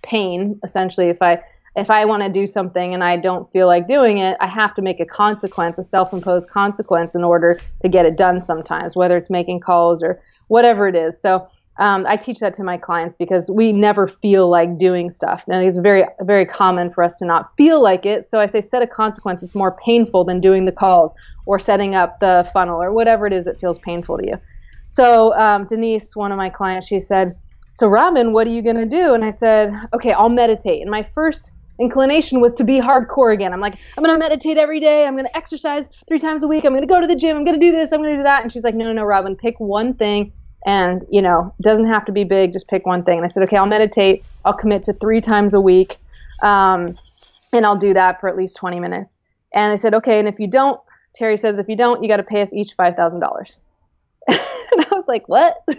pain 0.02 0.60
essentially 0.62 1.08
if 1.08 1.20
i 1.20 1.42
if 1.74 1.90
i 1.90 2.04
want 2.04 2.22
to 2.22 2.28
do 2.28 2.46
something 2.46 2.94
and 2.94 3.02
i 3.02 3.16
don't 3.16 3.50
feel 3.52 3.66
like 3.66 3.88
doing 3.88 4.18
it 4.18 4.36
i 4.40 4.46
have 4.46 4.72
to 4.72 4.82
make 4.82 5.00
a 5.00 5.04
consequence 5.04 5.76
a 5.78 5.82
self-imposed 5.82 6.48
consequence 6.48 7.16
in 7.16 7.24
order 7.24 7.58
to 7.80 7.88
get 7.88 8.06
it 8.06 8.16
done 8.16 8.40
sometimes 8.40 8.94
whether 8.94 9.16
it's 9.16 9.28
making 9.28 9.58
calls 9.58 10.00
or 10.00 10.20
whatever 10.48 10.88
it 10.88 10.96
is 10.96 11.20
so 11.20 11.48
um, 11.78 12.06
I 12.08 12.16
teach 12.16 12.40
that 12.40 12.54
to 12.54 12.64
my 12.64 12.76
clients 12.76 13.16
because 13.16 13.50
we 13.50 13.72
never 13.72 14.06
feel 14.08 14.48
like 14.48 14.78
doing 14.78 15.10
stuff. 15.10 15.44
And 15.46 15.64
it's 15.66 15.78
very, 15.78 16.04
very 16.22 16.44
common 16.44 16.92
for 16.92 17.04
us 17.04 17.16
to 17.18 17.24
not 17.24 17.56
feel 17.56 17.80
like 17.80 18.04
it. 18.04 18.24
So 18.24 18.40
I 18.40 18.46
say 18.46 18.60
set 18.60 18.82
a 18.82 18.86
consequence. 18.86 19.42
It's 19.44 19.54
more 19.54 19.76
painful 19.84 20.24
than 20.24 20.40
doing 20.40 20.64
the 20.64 20.72
calls 20.72 21.14
or 21.46 21.58
setting 21.58 21.94
up 21.94 22.18
the 22.20 22.48
funnel 22.52 22.82
or 22.82 22.92
whatever 22.92 23.26
it 23.26 23.32
is 23.32 23.44
that 23.44 23.60
feels 23.60 23.78
painful 23.78 24.18
to 24.18 24.26
you. 24.26 24.38
So 24.88 25.36
um, 25.36 25.66
Denise, 25.66 26.16
one 26.16 26.32
of 26.32 26.38
my 26.38 26.48
clients, 26.50 26.88
she 26.88 26.98
said, 26.98 27.36
"So 27.72 27.88
Robyn, 27.88 28.32
what 28.32 28.46
are 28.46 28.50
you 28.50 28.62
gonna 28.62 28.86
do?" 28.86 29.14
And 29.14 29.24
I 29.24 29.30
said, 29.30 29.72
"Okay, 29.94 30.12
I'll 30.12 30.30
meditate." 30.30 30.80
And 30.80 30.90
my 30.90 31.02
first 31.02 31.52
inclination 31.78 32.40
was 32.40 32.54
to 32.54 32.64
be 32.64 32.80
hardcore 32.80 33.32
again. 33.32 33.52
I'm 33.52 33.60
like, 33.60 33.78
I'm 33.96 34.02
gonna 34.02 34.18
meditate 34.18 34.56
every 34.56 34.80
day. 34.80 35.04
I'm 35.04 35.14
gonna 35.14 35.28
exercise 35.34 35.88
three 36.08 36.18
times 36.18 36.42
a 36.42 36.48
week. 36.48 36.64
I'm 36.64 36.74
gonna 36.74 36.86
go 36.86 37.00
to 37.00 37.06
the 37.06 37.14
gym. 37.14 37.36
I'm 37.36 37.44
gonna 37.44 37.58
do 37.58 37.70
this. 37.70 37.92
I'm 37.92 38.02
gonna 38.02 38.16
do 38.16 38.22
that. 38.24 38.42
And 38.42 38.50
she's 38.50 38.64
like, 38.64 38.74
No, 38.74 38.86
no, 38.86 38.92
no, 38.94 39.04
Robyn, 39.04 39.36
pick 39.36 39.60
one 39.60 39.94
thing 39.94 40.32
and 40.66 41.04
you 41.10 41.22
know 41.22 41.54
doesn't 41.62 41.86
have 41.86 42.04
to 42.04 42.12
be 42.12 42.24
big 42.24 42.52
just 42.52 42.68
pick 42.68 42.86
one 42.86 43.04
thing 43.04 43.18
and 43.18 43.24
i 43.24 43.28
said 43.28 43.42
okay 43.42 43.56
i'll 43.56 43.66
meditate 43.66 44.24
i'll 44.44 44.54
commit 44.54 44.84
to 44.84 44.92
three 44.94 45.20
times 45.20 45.54
a 45.54 45.60
week 45.60 45.96
um, 46.42 46.96
and 47.52 47.64
i'll 47.66 47.76
do 47.76 47.94
that 47.94 48.20
for 48.20 48.28
at 48.28 48.36
least 48.36 48.56
20 48.56 48.80
minutes 48.80 49.18
and 49.54 49.72
i 49.72 49.76
said 49.76 49.94
okay 49.94 50.18
and 50.18 50.28
if 50.28 50.38
you 50.38 50.48
don't 50.48 50.80
terry 51.14 51.36
says 51.36 51.58
if 51.58 51.68
you 51.68 51.76
don't 51.76 52.02
you 52.02 52.08
got 52.08 52.16
to 52.18 52.22
pay 52.22 52.42
us 52.42 52.52
each 52.52 52.76
$5000 52.76 53.58
and 54.28 54.36
i 54.38 54.88
was 54.92 55.08
like 55.08 55.28
what 55.28 55.56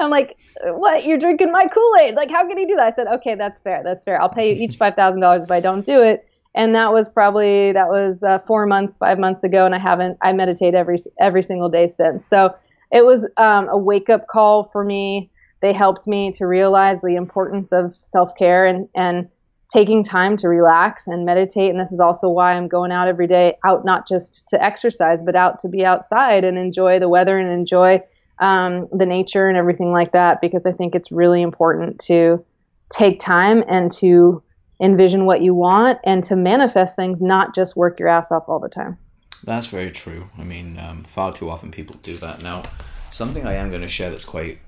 I'm 0.00 0.10
like, 0.10 0.36
what? 0.64 1.04
You're 1.04 1.18
drinking 1.18 1.52
my 1.52 1.66
Kool 1.66 1.92
Aid? 2.00 2.14
Like, 2.14 2.30
how 2.30 2.46
can 2.48 2.58
you 2.58 2.66
do 2.66 2.76
that? 2.76 2.92
I 2.92 2.94
said, 2.94 3.06
okay, 3.06 3.34
that's 3.34 3.60
fair. 3.60 3.82
That's 3.84 4.02
fair. 4.04 4.20
I'll 4.20 4.30
pay 4.30 4.54
you 4.54 4.64
each 4.64 4.76
five 4.76 4.96
thousand 4.96 5.20
dollars 5.20 5.44
if 5.44 5.50
I 5.50 5.60
don't 5.60 5.84
do 5.84 6.02
it. 6.02 6.26
And 6.54 6.74
that 6.74 6.92
was 6.92 7.08
probably 7.08 7.72
that 7.72 7.88
was 7.88 8.22
uh, 8.22 8.40
four 8.40 8.66
months, 8.66 8.98
five 8.98 9.18
months 9.18 9.44
ago, 9.44 9.66
and 9.66 9.74
I 9.74 9.78
haven't. 9.78 10.18
I 10.22 10.32
meditate 10.32 10.74
every 10.74 10.96
every 11.20 11.42
single 11.42 11.68
day 11.68 11.86
since. 11.86 12.26
So 12.26 12.54
it 12.90 13.04
was 13.04 13.28
um, 13.36 13.68
a 13.68 13.78
wake 13.78 14.10
up 14.10 14.26
call 14.28 14.70
for 14.72 14.84
me. 14.84 15.30
They 15.60 15.72
helped 15.72 16.06
me 16.06 16.32
to 16.32 16.46
realize 16.46 17.02
the 17.02 17.16
importance 17.16 17.72
of 17.72 17.94
self 17.94 18.34
care 18.36 18.66
and 18.66 18.88
and 18.94 19.28
taking 19.70 20.02
time 20.02 20.36
to 20.36 20.48
relax 20.48 21.06
and 21.06 21.24
meditate. 21.24 21.70
And 21.70 21.78
this 21.78 21.92
is 21.92 22.00
also 22.00 22.28
why 22.28 22.54
I'm 22.54 22.66
going 22.66 22.90
out 22.90 23.06
every 23.06 23.28
day, 23.28 23.56
out 23.64 23.84
not 23.84 24.08
just 24.08 24.48
to 24.48 24.62
exercise, 24.62 25.22
but 25.22 25.36
out 25.36 25.60
to 25.60 25.68
be 25.68 25.84
outside 25.84 26.44
and 26.44 26.58
enjoy 26.58 26.98
the 26.98 27.08
weather 27.08 27.38
and 27.38 27.52
enjoy 27.52 28.02
um, 28.40 28.88
the 28.92 29.06
nature 29.06 29.48
and 29.48 29.56
everything 29.56 29.92
like 29.92 30.12
that, 30.12 30.40
because 30.40 30.66
I 30.66 30.72
think 30.72 30.94
it's 30.94 31.12
really 31.12 31.40
important 31.40 32.00
to 32.00 32.44
take 32.88 33.20
time 33.20 33.62
and 33.68 33.92
to 33.92 34.42
envision 34.80 35.24
what 35.26 35.42
you 35.42 35.54
want 35.54 35.98
and 36.04 36.24
to 36.24 36.34
manifest 36.34 36.96
things, 36.96 37.20
not 37.20 37.54
just 37.54 37.76
work 37.76 38.00
your 38.00 38.08
ass 38.08 38.32
off 38.32 38.48
all 38.48 38.58
the 38.58 38.68
time. 38.68 38.98
That's 39.44 39.68
very 39.68 39.90
true. 39.90 40.28
I 40.38 40.44
mean, 40.44 40.78
um, 40.78 41.04
far 41.04 41.32
too 41.32 41.50
often 41.50 41.70
people 41.70 41.96
do 42.02 42.16
that. 42.18 42.42
Now, 42.42 42.62
something 43.10 43.46
I 43.46 43.54
am 43.54 43.70
going 43.70 43.82
to 43.82 43.88
share 43.88 44.10
that's 44.10 44.24
quite 44.24 44.58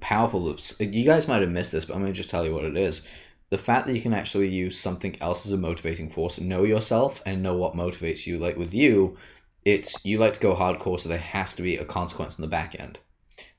powerful. 0.00 0.56
You 0.78 1.04
guys 1.04 1.28
might 1.28 1.42
have 1.42 1.50
missed 1.50 1.72
this, 1.72 1.84
but 1.84 1.94
I'm 1.94 2.00
going 2.00 2.12
to 2.12 2.16
just 2.16 2.30
tell 2.30 2.44
you 2.44 2.54
what 2.54 2.64
it 2.64 2.76
is 2.76 3.08
the 3.50 3.58
fact 3.58 3.86
that 3.86 3.94
you 3.94 4.00
can 4.00 4.14
actually 4.14 4.48
use 4.48 4.78
something 4.78 5.20
else 5.20 5.44
as 5.44 5.52
a 5.52 5.56
motivating 5.56 6.08
force, 6.08 6.40
know 6.40 6.62
yourself 6.62 7.20
and 7.26 7.42
know 7.42 7.56
what 7.56 7.74
motivates 7.74 8.26
you. 8.26 8.38
Like 8.38 8.56
with 8.56 8.72
you, 8.72 9.18
it's 9.64 10.04
you 10.04 10.18
like 10.18 10.34
to 10.34 10.40
go 10.40 10.54
hardcore, 10.54 10.98
so 10.98 11.08
there 11.08 11.18
has 11.18 11.54
to 11.56 11.62
be 11.62 11.76
a 11.76 11.84
consequence 11.84 12.38
in 12.38 12.42
the 12.42 12.48
back 12.48 12.78
end. 12.78 13.00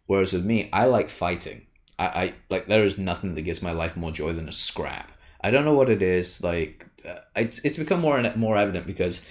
Whereas 0.08 0.34
with 0.34 0.46
me, 0.46 0.70
I 0.74 0.86
like 0.86 1.10
fighting. 1.10 1.68
I, 2.00 2.06
I 2.06 2.34
like 2.50 2.68
there 2.68 2.86
is 2.86 2.98
nothing 2.98 3.36
that 3.36 3.42
gives 3.42 3.62
my 3.62 3.74
life 3.74 3.98
more 3.98 4.12
joy 4.12 4.32
than 4.32 4.48
a 4.48 4.54
scrap. 4.54 5.12
I 5.42 5.52
don't 5.52 5.66
know 5.66 5.74
what 5.74 5.90
it 5.90 6.02
is. 6.02 6.42
Like 6.42 6.86
uh, 7.08 7.20
it's 7.36 7.60
it's 7.60 7.78
become 7.78 8.00
more 8.00 8.22
more 8.36 8.58
evident 8.58 8.88
because 8.88 9.26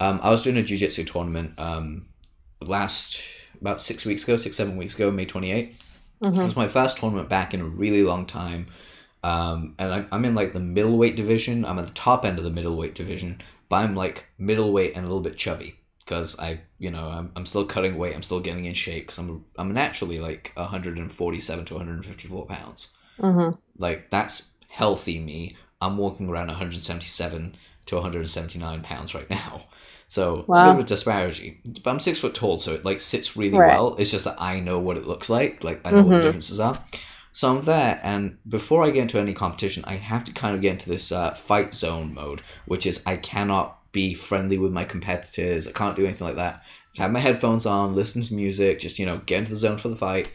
um, 0.00 0.20
I 0.22 0.30
was 0.30 0.42
doing 0.42 0.56
a 0.56 0.62
jiu-jitsu 0.62 1.04
tournament 1.04 1.54
um, 1.58 2.06
last 2.60 3.20
about 3.60 3.82
six 3.82 4.04
weeks 4.04 4.24
ago, 4.24 4.36
six 4.36 4.56
seven 4.56 4.76
weeks 4.76 4.94
ago, 4.94 5.10
May 5.10 5.24
twenty 5.24 5.52
eighth. 5.52 5.84
Mm-hmm. 6.22 6.40
It 6.40 6.44
was 6.44 6.56
my 6.56 6.68
first 6.68 6.98
tournament 6.98 7.28
back 7.28 7.54
in 7.54 7.60
a 7.60 7.64
really 7.64 8.02
long 8.02 8.26
time. 8.26 8.66
Um, 9.22 9.74
and 9.78 9.92
I, 9.92 10.06
I'm 10.12 10.24
in 10.24 10.34
like 10.34 10.52
the 10.52 10.60
middleweight 10.60 11.16
division. 11.16 11.64
I'm 11.64 11.78
at 11.78 11.86
the 11.86 11.94
top 11.94 12.24
end 12.24 12.38
of 12.38 12.44
the 12.44 12.50
middleweight 12.50 12.94
division, 12.94 13.42
but 13.68 13.76
I'm 13.76 13.94
like 13.94 14.26
middleweight 14.38 14.94
and 14.94 15.04
a 15.04 15.08
little 15.08 15.22
bit 15.22 15.36
chubby 15.36 15.76
because 15.98 16.38
I, 16.38 16.60
you 16.78 16.90
know, 16.90 17.08
I'm, 17.08 17.32
I'm 17.36 17.46
still 17.46 17.66
cutting 17.66 17.98
weight. 17.98 18.14
I'm 18.14 18.22
still 18.22 18.40
getting 18.40 18.64
in 18.64 18.74
shape 18.74 19.04
because 19.04 19.18
I'm 19.18 19.44
I'm 19.56 19.72
naturally 19.72 20.20
like 20.20 20.52
147 20.54 21.64
to 21.66 21.74
154 21.74 22.46
pounds. 22.46 22.96
Mm-hmm. 23.18 23.58
Like 23.76 24.10
that's 24.10 24.54
healthy 24.68 25.18
me. 25.18 25.56
I'm 25.80 25.96
walking 25.96 26.28
around 26.28 26.48
177 26.48 27.56
to 27.86 27.94
179 27.94 28.82
pounds 28.82 29.14
right 29.14 29.30
now. 29.30 29.64
So 30.08 30.40
it's 30.40 30.48
wow. 30.48 30.70
a 30.70 30.72
bit 30.72 30.78
of 30.78 30.84
a 30.84 30.88
disparity. 30.88 31.60
But 31.84 31.90
I'm 31.90 32.00
six 32.00 32.18
foot 32.18 32.34
tall, 32.34 32.58
so 32.58 32.72
it 32.72 32.84
like 32.84 33.00
sits 33.00 33.36
really 33.36 33.58
right. 33.58 33.74
well. 33.74 33.94
It's 33.96 34.10
just 34.10 34.24
that 34.24 34.40
I 34.40 34.58
know 34.58 34.78
what 34.78 34.96
it 34.96 35.06
looks 35.06 35.28
like. 35.28 35.62
Like 35.62 35.82
I 35.84 35.90
know 35.90 35.98
mm-hmm. 35.98 36.10
what 36.10 36.16
the 36.16 36.22
differences 36.22 36.58
are. 36.58 36.82
So 37.32 37.54
I'm 37.54 37.64
there, 37.64 38.00
and 38.02 38.38
before 38.48 38.82
I 38.82 38.90
get 38.90 39.02
into 39.02 39.20
any 39.20 39.32
competition, 39.32 39.84
I 39.86 39.94
have 39.94 40.24
to 40.24 40.32
kind 40.32 40.56
of 40.56 40.62
get 40.62 40.72
into 40.72 40.88
this 40.88 41.12
uh, 41.12 41.34
fight 41.34 41.72
zone 41.72 42.12
mode, 42.12 42.42
which 42.64 42.84
is 42.84 43.02
I 43.06 43.16
cannot 43.16 43.78
be 43.92 44.14
friendly 44.14 44.58
with 44.58 44.72
my 44.72 44.84
competitors. 44.84 45.68
I 45.68 45.72
can't 45.72 45.94
do 45.94 46.04
anything 46.04 46.26
like 46.26 46.36
that. 46.36 46.64
I 46.98 47.02
have 47.02 47.12
my 47.12 47.20
headphones 47.20 47.64
on, 47.64 47.94
listen 47.94 48.22
to 48.22 48.34
music, 48.34 48.80
just 48.80 48.98
you 48.98 49.06
know, 49.06 49.18
get 49.18 49.40
into 49.40 49.50
the 49.50 49.56
zone 49.56 49.78
for 49.78 49.88
the 49.88 49.94
fight. 49.94 50.30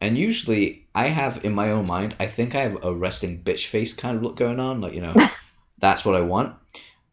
And 0.00 0.18
usually, 0.18 0.86
I 0.94 1.08
have 1.08 1.44
in 1.44 1.54
my 1.54 1.70
own 1.70 1.86
mind, 1.86 2.14
I 2.20 2.26
think 2.26 2.54
I 2.54 2.60
have 2.60 2.84
a 2.84 2.94
resting 2.94 3.42
bitch 3.42 3.66
face 3.66 3.94
kind 3.94 4.16
of 4.16 4.22
look 4.22 4.36
going 4.36 4.60
on, 4.60 4.80
like 4.80 4.94
you 4.94 5.00
know, 5.00 5.14
that's 5.80 6.04
what 6.04 6.14
I 6.14 6.20
want. 6.20 6.54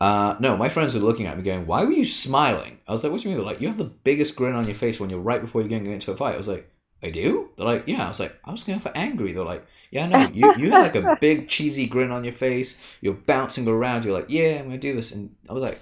Uh, 0.02 0.36
no, 0.40 0.58
my 0.58 0.68
friends 0.68 0.96
were 0.96 1.00
looking 1.00 1.28
at 1.28 1.38
me 1.38 1.44
going, 1.44 1.68
"Why 1.68 1.86
were 1.86 1.92
you 1.92 2.06
smiling?" 2.06 2.80
I 2.88 2.92
was 2.92 3.04
like, 3.04 3.12
"What 3.12 3.22
do 3.22 3.30
you 3.30 3.36
mean?" 3.36 3.44
They're 3.44 3.54
like, 3.54 3.62
"You 3.62 3.68
have 3.68 3.78
the 3.78 3.84
biggest 3.84 4.36
grin 4.36 4.56
on 4.56 4.66
your 4.66 4.74
face 4.74 5.00
when 5.00 5.12
you're 5.12 5.20
right 5.20 5.40
before 5.40 5.62
you're 5.62 5.70
going 5.70 5.86
into 5.86 6.12
a 6.12 6.18
fight." 6.18 6.34
I 6.34 6.38
was 6.38 6.48
like, 6.48 6.72
I 7.04 7.10
do? 7.10 7.50
They're 7.56 7.66
like, 7.66 7.84
yeah. 7.88 8.06
I 8.06 8.08
was 8.08 8.20
like, 8.20 8.38
I 8.46 8.52
was 8.52 8.64
going 8.64 8.80
for 8.80 8.92
angry. 8.96 9.34
They're 9.34 9.44
like, 9.44 9.66
yeah, 9.90 10.08
no, 10.08 10.20
you, 10.34 10.54
you 10.58 10.72
had 10.72 10.94
like 10.94 10.96
a 10.96 11.18
big 11.22 11.48
cheesy 11.50 11.88
grin 11.88 12.12
on 12.12 12.24
your 12.24 12.34
face. 12.34 12.82
You're 13.02 13.14
bouncing 13.14 13.68
around. 13.68 14.06
You're 14.06 14.14
like, 14.14 14.30
yeah, 14.30 14.60
I'm 14.60 14.68
going 14.68 14.72
to 14.72 14.78
do 14.78 14.96
this. 14.96 15.12
And 15.12 15.36
I 15.50 15.54
was 15.54 15.64
like, 15.64 15.82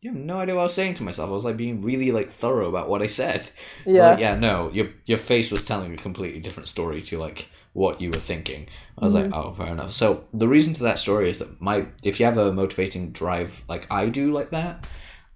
you 0.00 0.12
have 0.12 0.18
no 0.18 0.40
idea 0.40 0.54
what 0.54 0.62
I 0.62 0.64
was 0.64 0.74
saying 0.74 0.94
to 0.94 1.02
myself. 1.02 1.28
I 1.28 1.32
was 1.32 1.44
like 1.44 1.56
being 1.56 1.82
really 1.82 2.10
like 2.10 2.32
thorough 2.32 2.68
about 2.68 2.88
what 2.88 3.02
I 3.02 3.06
said. 3.06 3.50
Yeah. 3.84 4.10
Like, 4.10 4.20
yeah, 4.20 4.36
no, 4.36 4.70
your, 4.72 4.88
your 5.04 5.18
face 5.18 5.50
was 5.50 5.64
telling 5.64 5.92
a 5.92 5.96
completely 5.96 6.40
different 6.40 6.68
story 6.68 7.02
to 7.02 7.18
like 7.18 7.48
what 7.76 8.00
you 8.00 8.10
were 8.10 8.16
thinking. 8.16 8.66
I 8.98 9.04
was 9.04 9.12
mm-hmm. 9.12 9.30
like, 9.30 9.44
oh, 9.44 9.52
fair 9.52 9.66
enough. 9.66 9.92
So 9.92 10.24
the 10.32 10.48
reason 10.48 10.72
to 10.74 10.82
that 10.84 10.98
story 10.98 11.28
is 11.28 11.40
that 11.40 11.60
my, 11.60 11.86
if 12.02 12.18
you 12.18 12.24
have 12.24 12.38
a 12.38 12.52
motivating 12.52 13.12
drive 13.12 13.64
like 13.68 13.86
I 13.90 14.08
do 14.08 14.32
like 14.32 14.50
that, 14.50 14.86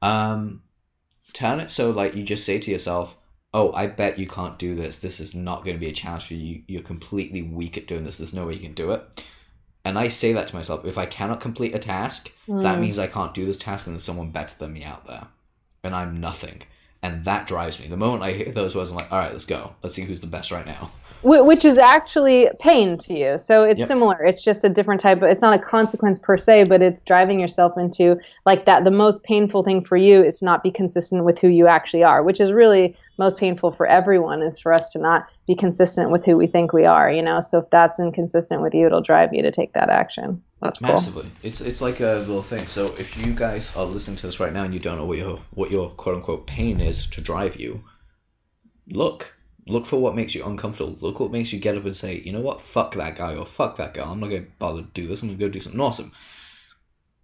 um, 0.00 0.62
turn 1.34 1.60
it 1.60 1.70
so 1.70 1.90
like 1.90 2.16
you 2.16 2.22
just 2.22 2.46
say 2.46 2.58
to 2.58 2.70
yourself, 2.70 3.18
oh, 3.52 3.72
I 3.74 3.88
bet 3.88 4.18
you 4.18 4.26
can't 4.26 4.58
do 4.58 4.74
this. 4.74 5.00
This 5.00 5.20
is 5.20 5.34
not 5.34 5.64
going 5.64 5.76
to 5.76 5.80
be 5.80 5.90
a 5.90 5.92
challenge 5.92 6.24
for 6.24 6.34
you. 6.34 6.62
You're 6.66 6.82
completely 6.82 7.42
weak 7.42 7.76
at 7.76 7.86
doing 7.86 8.04
this. 8.04 8.18
There's 8.18 8.34
no 8.34 8.46
way 8.46 8.54
you 8.54 8.60
can 8.60 8.74
do 8.74 8.92
it. 8.92 9.22
And 9.84 9.98
I 9.98 10.08
say 10.08 10.32
that 10.32 10.48
to 10.48 10.56
myself. 10.56 10.84
If 10.86 10.96
I 10.96 11.06
cannot 11.06 11.40
complete 11.40 11.74
a 11.74 11.78
task, 11.78 12.32
mm. 12.48 12.62
that 12.62 12.78
means 12.78 12.98
I 12.98 13.06
can't 13.06 13.34
do 13.34 13.44
this 13.44 13.58
task 13.58 13.86
and 13.86 13.94
there's 13.94 14.04
someone 14.04 14.30
better 14.30 14.56
than 14.58 14.72
me 14.72 14.84
out 14.84 15.06
there. 15.06 15.26
And 15.82 15.94
I'm 15.94 16.20
nothing. 16.20 16.62
And 17.02 17.24
that 17.24 17.46
drives 17.46 17.80
me. 17.80 17.86
The 17.86 17.96
moment 17.96 18.22
I 18.22 18.32
hear 18.32 18.52
those 18.52 18.76
words, 18.76 18.90
I'm 18.90 18.96
like, 18.96 19.10
all 19.10 19.18
right, 19.18 19.32
let's 19.32 19.46
go. 19.46 19.74
Let's 19.82 19.94
see 19.94 20.02
who's 20.02 20.20
the 20.20 20.26
best 20.26 20.50
right 20.50 20.66
now 20.66 20.90
which 21.22 21.64
is 21.64 21.76
actually 21.76 22.48
pain 22.60 22.96
to 22.96 23.14
you. 23.14 23.38
So 23.38 23.62
it's 23.62 23.80
yep. 23.80 23.88
similar. 23.88 24.22
It's 24.22 24.42
just 24.42 24.64
a 24.64 24.68
different 24.68 25.00
type 25.00 25.18
of. 25.18 25.24
It's 25.24 25.42
not 25.42 25.54
a 25.54 25.58
consequence 25.58 26.18
per 26.18 26.36
se, 26.36 26.64
but 26.64 26.82
it's 26.82 27.02
driving 27.02 27.38
yourself 27.38 27.76
into 27.76 28.18
like 28.46 28.64
that. 28.64 28.84
The 28.84 28.90
most 28.90 29.22
painful 29.22 29.62
thing 29.62 29.84
for 29.84 29.96
you 29.96 30.24
is 30.24 30.38
to 30.38 30.46
not 30.46 30.62
be 30.62 30.70
consistent 30.70 31.24
with 31.24 31.38
who 31.38 31.48
you 31.48 31.66
actually 31.66 32.02
are, 32.02 32.22
which 32.22 32.40
is 32.40 32.52
really 32.52 32.96
most 33.18 33.38
painful 33.38 33.70
for 33.70 33.86
everyone. 33.86 34.42
Is 34.42 34.58
for 34.58 34.72
us 34.72 34.92
to 34.92 34.98
not 34.98 35.28
be 35.46 35.54
consistent 35.54 36.10
with 36.10 36.24
who 36.24 36.36
we 36.36 36.46
think 36.46 36.72
we 36.72 36.86
are. 36.86 37.10
You 37.10 37.22
know. 37.22 37.40
So 37.40 37.58
if 37.58 37.70
that's 37.70 38.00
inconsistent 38.00 38.62
with 38.62 38.74
you, 38.74 38.86
it'll 38.86 39.02
drive 39.02 39.34
you 39.34 39.42
to 39.42 39.50
take 39.50 39.74
that 39.74 39.90
action. 39.90 40.42
That's 40.60 40.78
cool. 40.78 40.88
massively. 40.88 41.30
It's 41.42 41.60
it's 41.60 41.80
like 41.80 42.00
a 42.00 42.18
little 42.26 42.42
thing. 42.42 42.66
So 42.66 42.94
if 42.98 43.16
you 43.16 43.32
guys 43.32 43.74
are 43.76 43.84
listening 43.84 44.16
to 44.18 44.26
this 44.26 44.40
right 44.40 44.52
now 44.52 44.64
and 44.64 44.74
you 44.74 44.80
don't 44.80 44.98
know 44.98 45.06
what 45.06 45.18
your 45.18 45.40
what 45.50 45.70
your 45.70 45.90
quote 45.90 46.16
unquote 46.16 46.46
pain 46.46 46.80
is 46.80 47.06
to 47.08 47.20
drive 47.20 47.56
you, 47.56 47.84
look 48.88 49.36
Look 49.66 49.86
for 49.86 50.00
what 50.00 50.16
makes 50.16 50.34
you 50.34 50.44
uncomfortable. 50.44 50.96
Look 51.00 51.20
what 51.20 51.30
makes 51.30 51.52
you 51.52 51.58
get 51.60 51.76
up 51.76 51.84
and 51.84 51.96
say, 51.96 52.20
you 52.24 52.32
know 52.32 52.40
what, 52.40 52.60
fuck 52.60 52.94
that 52.94 53.16
guy 53.16 53.36
or 53.36 53.46
fuck 53.46 53.76
that 53.76 53.94
girl. 53.94 54.10
I'm 54.10 54.18
not 54.18 54.30
going 54.30 54.46
to 54.46 54.50
bother 54.58 54.82
to 54.82 54.88
do 54.88 55.06
this. 55.06 55.22
I'm 55.22 55.28
going 55.28 55.38
to 55.38 55.46
go 55.46 55.52
do 55.52 55.60
something 55.60 55.80
awesome. 55.80 56.12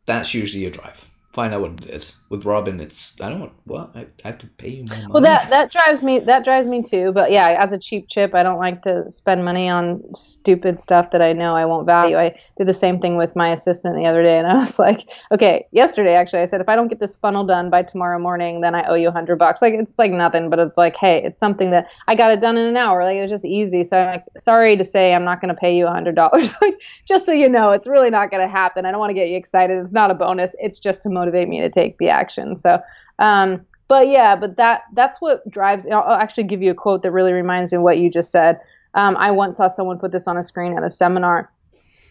That's 0.05 0.33
usually 0.33 0.63
your 0.63 0.71
drive 0.71 1.11
find 1.37 1.53
out 1.53 1.61
what 1.61 1.73
it 1.83 1.91
is. 1.91 2.19
With 2.31 2.45
Robyn, 2.45 2.81
it's 2.81 3.15
I 3.21 3.29
don't 3.29 3.41
want 3.41 3.53
what 3.65 3.91
I, 3.95 4.07
I 4.25 4.29
have 4.29 4.39
to 4.39 4.47
pay 4.47 4.71
you 4.71 4.85
more 4.89 4.97
money. 4.97 5.13
Well, 5.13 5.23
that 5.23 5.51
that 5.51 5.71
drives 5.71 6.03
me 6.03 6.19
that 6.21 6.45
drives 6.45 6.67
me 6.67 6.83
too. 6.83 7.13
But 7.13 7.31
yeah, 7.31 7.57
as 7.61 7.73
a 7.73 7.79
cheap 7.79 8.09
chip, 8.09 8.35
I 8.35 8.43
don't 8.43 8.59
like 8.59 8.81
to 8.83 9.09
spend 9.11 9.45
money 9.45 9.69
on 9.69 10.03
stupid 10.15 10.81
stuff 10.81 11.11
that 11.11 11.21
I 11.21 11.35
know 11.35 11.55
I 11.55 11.67
won't 11.67 11.85
value. 11.85 12.17
I 12.17 12.35
did 12.57 12.67
the 12.67 12.75
same 12.75 12.99
thing 12.99 13.19
with 13.19 13.37
my 13.37 13.51
assistant 13.51 13.97
the 13.97 14.07
other 14.07 14.23
day, 14.23 14.39
and 14.39 14.47
I 14.53 14.55
was 14.55 14.79
like, 14.79 15.11
okay, 15.31 15.67
yesterday 15.73 16.15
actually, 16.15 16.41
I 16.41 16.47
said 16.47 16.63
if 16.63 16.71
I 16.71 16.75
don't 16.75 16.89
get 16.89 17.01
this 17.01 17.19
funnel 17.19 17.45
done 17.45 17.69
by 17.69 17.83
tomorrow 17.83 18.19
morning, 18.19 18.63
then 18.63 18.75
I 18.75 18.83
owe 18.89 18.95
you 18.95 19.09
a 19.09 19.13
hundred 19.13 19.37
bucks. 19.37 19.61
Like 19.61 19.75
it's 19.75 19.99
like 19.99 20.13
nothing, 20.13 20.49
but 20.49 20.59
it's 20.59 20.79
like 20.79 20.97
hey, 20.97 21.23
it's 21.23 21.39
something 21.39 21.71
that 21.71 21.91
I 22.09 22.15
got 22.15 22.31
it 22.31 22.41
done 22.41 22.57
in 22.57 22.67
an 22.67 22.79
hour. 22.79 23.05
Like 23.05 23.17
it 23.17 23.23
was 23.23 23.31
just 23.31 23.45
easy. 23.45 23.85
So 23.85 24.01
I'm 24.01 24.07
like, 24.07 24.25
sorry 24.39 24.75
to 24.79 24.85
say, 24.85 25.15
I'm 25.15 25.25
not 25.25 25.43
going 25.43 25.55
to 25.55 25.61
pay 25.61 25.77
you 25.77 25.87
a 25.87 25.93
hundred 25.93 26.15
dollars. 26.15 26.55
like 26.63 26.81
just 27.05 27.27
so 27.27 27.33
you 27.33 27.49
know, 27.49 27.73
it's 27.73 27.87
really 27.87 28.11
not 28.11 28.31
going 28.31 28.43
to 28.43 28.49
happen. 28.49 28.87
I 28.87 28.91
don't 28.91 29.01
want 29.01 29.11
to 29.11 29.15
get 29.15 29.29
you 29.29 29.37
excited. 29.37 29.79
It's 29.79 29.93
not 29.93 30.11
a 30.11 30.15
bonus. 30.15 30.57
It's 30.59 30.79
just 30.79 31.03
to 31.03 31.11
motivate 31.11 31.26
me 31.33 31.61
to 31.61 31.71
take 31.71 31.99
the 31.99 32.09
action. 32.09 32.57
So, 32.57 32.81
um, 33.19 33.65
but 33.89 34.09
yeah, 34.09 34.37
but 34.37 34.57
that 34.57 34.83
that's 34.93 35.21
what 35.21 35.49
drives. 35.49 35.87
I'll, 35.87 36.03
I'll 36.03 36.21
actually 36.21 36.45
give 36.45 36.63
you 36.63 36.71
a 36.71 36.75
quote 36.75 37.03
that 37.03 37.13
really 37.13 37.33
reminds 37.33 37.73
me 37.73 37.77
of 37.77 37.83
what 37.83 37.99
you 37.99 38.11
just 38.11 38.31
said. 38.31 38.61
Um, 38.95 39.17
I 39.17 39.31
once 39.31 39.59
saw 39.59 39.69
someone 39.69 39.99
put 39.99 40.13
this 40.13 40.27
on 40.27 40.37
a 40.37 40.43
screen 40.43 40.77
at 40.77 40.83
a 40.83 40.91
seminar. 40.91 41.51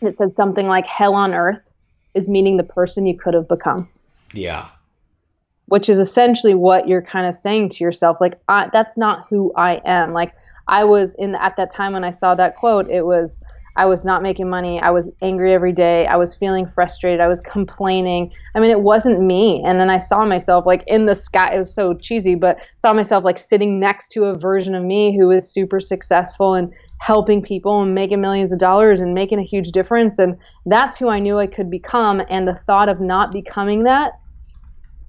It 0.01 0.15
said 0.15 0.31
something 0.31 0.67
like 0.67 0.87
"Hell 0.87 1.15
on 1.15 1.33
earth 1.33 1.71
is 2.13 2.29
meeting 2.29 2.57
the 2.57 2.63
person 2.63 3.05
you 3.05 3.17
could 3.17 3.33
have 3.33 3.47
become." 3.47 3.89
Yeah. 4.33 4.67
Which 5.67 5.89
is 5.89 5.97
essentially 5.97 6.53
what 6.53 6.87
you're 6.87 7.01
kind 7.01 7.25
of 7.25 7.33
saying 7.33 7.69
to 7.69 7.83
yourself, 7.83 8.17
like, 8.21 8.39
I, 8.47 8.69
"That's 8.71 8.97
not 8.97 9.27
who 9.29 9.51
I 9.55 9.81
am." 9.83 10.13
Like, 10.13 10.33
I 10.67 10.83
was 10.83 11.13
in 11.15 11.35
at 11.35 11.55
that 11.57 11.71
time 11.71 11.93
when 11.93 12.03
I 12.03 12.11
saw 12.11 12.35
that 12.35 12.55
quote, 12.55 12.89
it 12.89 13.05
was 13.05 13.43
I 13.77 13.85
was 13.85 14.05
not 14.05 14.23
making 14.23 14.49
money. 14.49 14.79
I 14.79 14.89
was 14.91 15.09
angry 15.21 15.53
every 15.53 15.73
day. 15.73 16.05
I 16.07 16.15
was 16.15 16.33
feeling 16.33 16.65
frustrated. 16.65 17.19
I 17.19 17.27
was 17.27 17.41
complaining. 17.41 18.31
I 18.53 18.59
mean, 18.59 18.71
it 18.71 18.81
wasn't 18.81 19.21
me. 19.21 19.61
And 19.65 19.79
then 19.79 19.89
I 19.89 19.97
saw 19.97 20.25
myself 20.25 20.65
like 20.65 20.83
in 20.87 21.05
the 21.05 21.15
sky. 21.15 21.53
It 21.53 21.59
was 21.59 21.73
so 21.73 21.93
cheesy, 21.93 22.35
but 22.35 22.59
saw 22.77 22.93
myself 22.93 23.23
like 23.23 23.37
sitting 23.37 23.79
next 23.79 24.09
to 24.13 24.25
a 24.25 24.37
version 24.37 24.75
of 24.75 24.83
me 24.83 25.17
who 25.17 25.27
was 25.27 25.51
super 25.51 25.79
successful 25.79 26.53
and 26.53 26.73
helping 26.99 27.41
people 27.41 27.81
and 27.81 27.93
making 27.93 28.21
millions 28.21 28.51
of 28.51 28.59
dollars 28.59 28.99
and 29.01 29.13
making 29.13 29.39
a 29.39 29.43
huge 29.43 29.71
difference. 29.71 30.19
And 30.19 30.37
that's 30.65 30.97
who 30.97 31.09
I 31.09 31.19
knew 31.19 31.37
I 31.37 31.47
could 31.47 31.69
become. 31.69 32.21
And 32.29 32.47
the 32.47 32.55
thought 32.55 32.89
of 32.89 33.01
not 33.01 33.31
becoming 33.31 33.83
that 33.83 34.13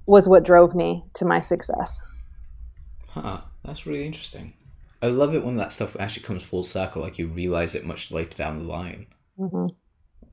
was 0.05 0.27
what 0.27 0.43
drove 0.43 0.75
me 0.75 1.03
to 1.15 1.25
my 1.25 1.39
success. 1.39 2.01
Huh. 3.07 3.41
That's 3.67 3.85
really 3.85 4.05
interesting. 4.05 4.53
I 5.01 5.07
love 5.07 5.35
it 5.35 5.45
when 5.45 5.57
that 5.57 5.71
stuff 5.71 5.95
actually 5.99 6.23
comes 6.23 6.43
full 6.43 6.63
circle. 6.63 7.01
Like 7.01 7.19
you 7.19 7.27
realize 7.27 7.75
it 7.75 7.85
much 7.85 8.11
later 8.11 8.37
down 8.37 8.59
the 8.59 8.65
line. 8.65 9.07
hmm 9.37 9.67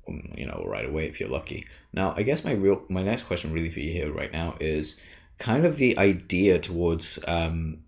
um, 0.08 0.32
you 0.36 0.46
know, 0.46 0.64
right 0.66 0.86
away 0.86 1.06
if 1.06 1.20
you're 1.20 1.28
lucky. 1.28 1.66
Now, 1.92 2.14
I 2.16 2.22
guess 2.22 2.44
my 2.44 2.52
real 2.52 2.82
my 2.88 3.02
next 3.02 3.24
question 3.24 3.52
really 3.52 3.70
for 3.70 3.80
you 3.80 3.92
here 3.92 4.12
right 4.12 4.32
now 4.32 4.54
is 4.60 5.02
kind 5.38 5.64
of 5.64 5.76
the 5.76 5.98
idea 5.98 6.58
towards 6.58 7.18
um, 7.26 7.84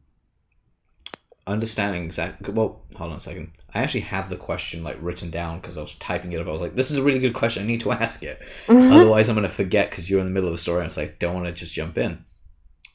understanding 1.47 2.05
exactly. 2.05 2.53
Well, 2.53 2.83
hold 2.97 3.11
on 3.13 3.19
a 3.19 3.21
second. 3.21 3.53
I 3.75 3.81
actually 3.81 4.01
had 4.01 4.31
the 4.31 4.37
question 4.37 4.83
like 4.83 4.97
written 5.01 5.31
down 5.31 5.59
because 5.61 5.77
I 5.77 5.83
was 5.83 5.95
typing 5.97 6.33
it 6.33 6.41
up. 6.41 6.47
I 6.47 6.53
was 6.53 6.63
like, 6.63 6.75
"This 6.75 6.91
is 6.91 6.97
a 6.99 7.03
really 7.03 7.19
good 7.19 7.35
question. 7.35 7.63
I 7.63 7.67
need 7.67 7.81
to 7.83 7.93
ask 8.05 8.23
it. 8.23 8.41
Otherwise, 8.69 9.29
I'm 9.29 9.35
gonna 9.35 9.49
forget 9.49 9.91
because 9.91 10.09
you're 10.09 10.21
in 10.21 10.27
the 10.27 10.33
middle 10.33 10.49
of 10.49 10.55
a 10.55 10.59
story." 10.59 10.81
and 10.81 10.87
it's 10.87 10.97
like, 10.97 11.19
don't 11.19 11.35
want 11.35 11.47
to 11.47 11.53
just 11.53 11.75
jump 11.75 11.99
in. 11.99 12.25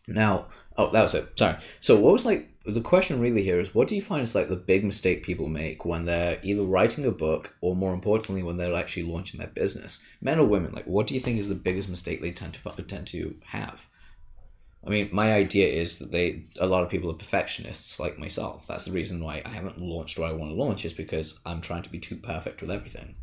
Now, 0.08 0.48
oh, 0.78 0.92
that 0.92 1.02
was 1.02 1.16
it. 1.16 1.38
Sorry. 1.38 1.58
So, 1.80 2.00
what 2.00 2.14
was 2.14 2.26
like 2.26 2.52
the 2.66 2.82
question 2.82 3.20
really 3.20 3.44
here 3.44 3.60
is, 3.60 3.74
what 3.74 3.88
do 3.88 3.96
you 3.96 4.02
find 4.02 4.22
is 4.22 4.36
like 4.36 4.50
the 4.50 4.56
big 4.56 4.84
mistake 4.84 5.24
people 5.24 5.48
make 5.48 5.84
when 5.84 6.06
they're 6.06 6.40
either 6.44 6.64
writing 6.64 7.06
a 7.06 7.12
book 7.12 7.56
or, 7.62 7.76
more 7.76 7.94
importantly, 7.94 8.44
when 8.44 8.58
they're 8.58 8.76
actually 8.76 9.04
launching 9.04 9.40
their 9.40 9.50
business, 9.50 10.08
men 10.22 10.40
or 10.40 10.46
women? 10.46 10.72
Like, 10.72 10.86
what 10.86 11.08
do 11.08 11.16
you 11.16 11.20
think 11.20 11.40
is 11.40 11.50
the 11.50 11.56
biggest 11.56 11.90
mistake 11.90 12.22
they 12.22 12.32
tend 12.32 12.54
to 12.54 12.84
tend 12.84 13.08
to 13.08 13.36
have? 13.46 13.88
I 14.86 14.90
mean, 14.90 15.10
my 15.12 15.34
idea 15.34 15.68
is 15.68 16.00
that 16.00 16.12
they 16.12 16.46
a 16.60 16.66
lot 16.66 16.84
of 16.84 16.90
people 16.90 17.12
are 17.12 17.16
perfectionists 17.16 18.00
like 18.00 18.18
myself. 18.18 18.66
That's 18.68 18.86
the 18.86 18.92
reason 18.92 19.24
why 19.24 19.42
I 19.46 19.50
haven't 19.50 19.80
launched 19.80 20.18
what 20.18 20.30
I 20.30 20.34
want 20.34 20.52
to 20.52 20.56
launch 20.56 20.86
is 20.86 20.94
because 20.94 21.40
I'm 21.46 21.62
trying 21.62 21.84
to 21.84 21.92
be 21.92 22.00
too 22.00 22.16
perfect 22.16 22.62
with 22.62 22.72
everything. 22.72 23.16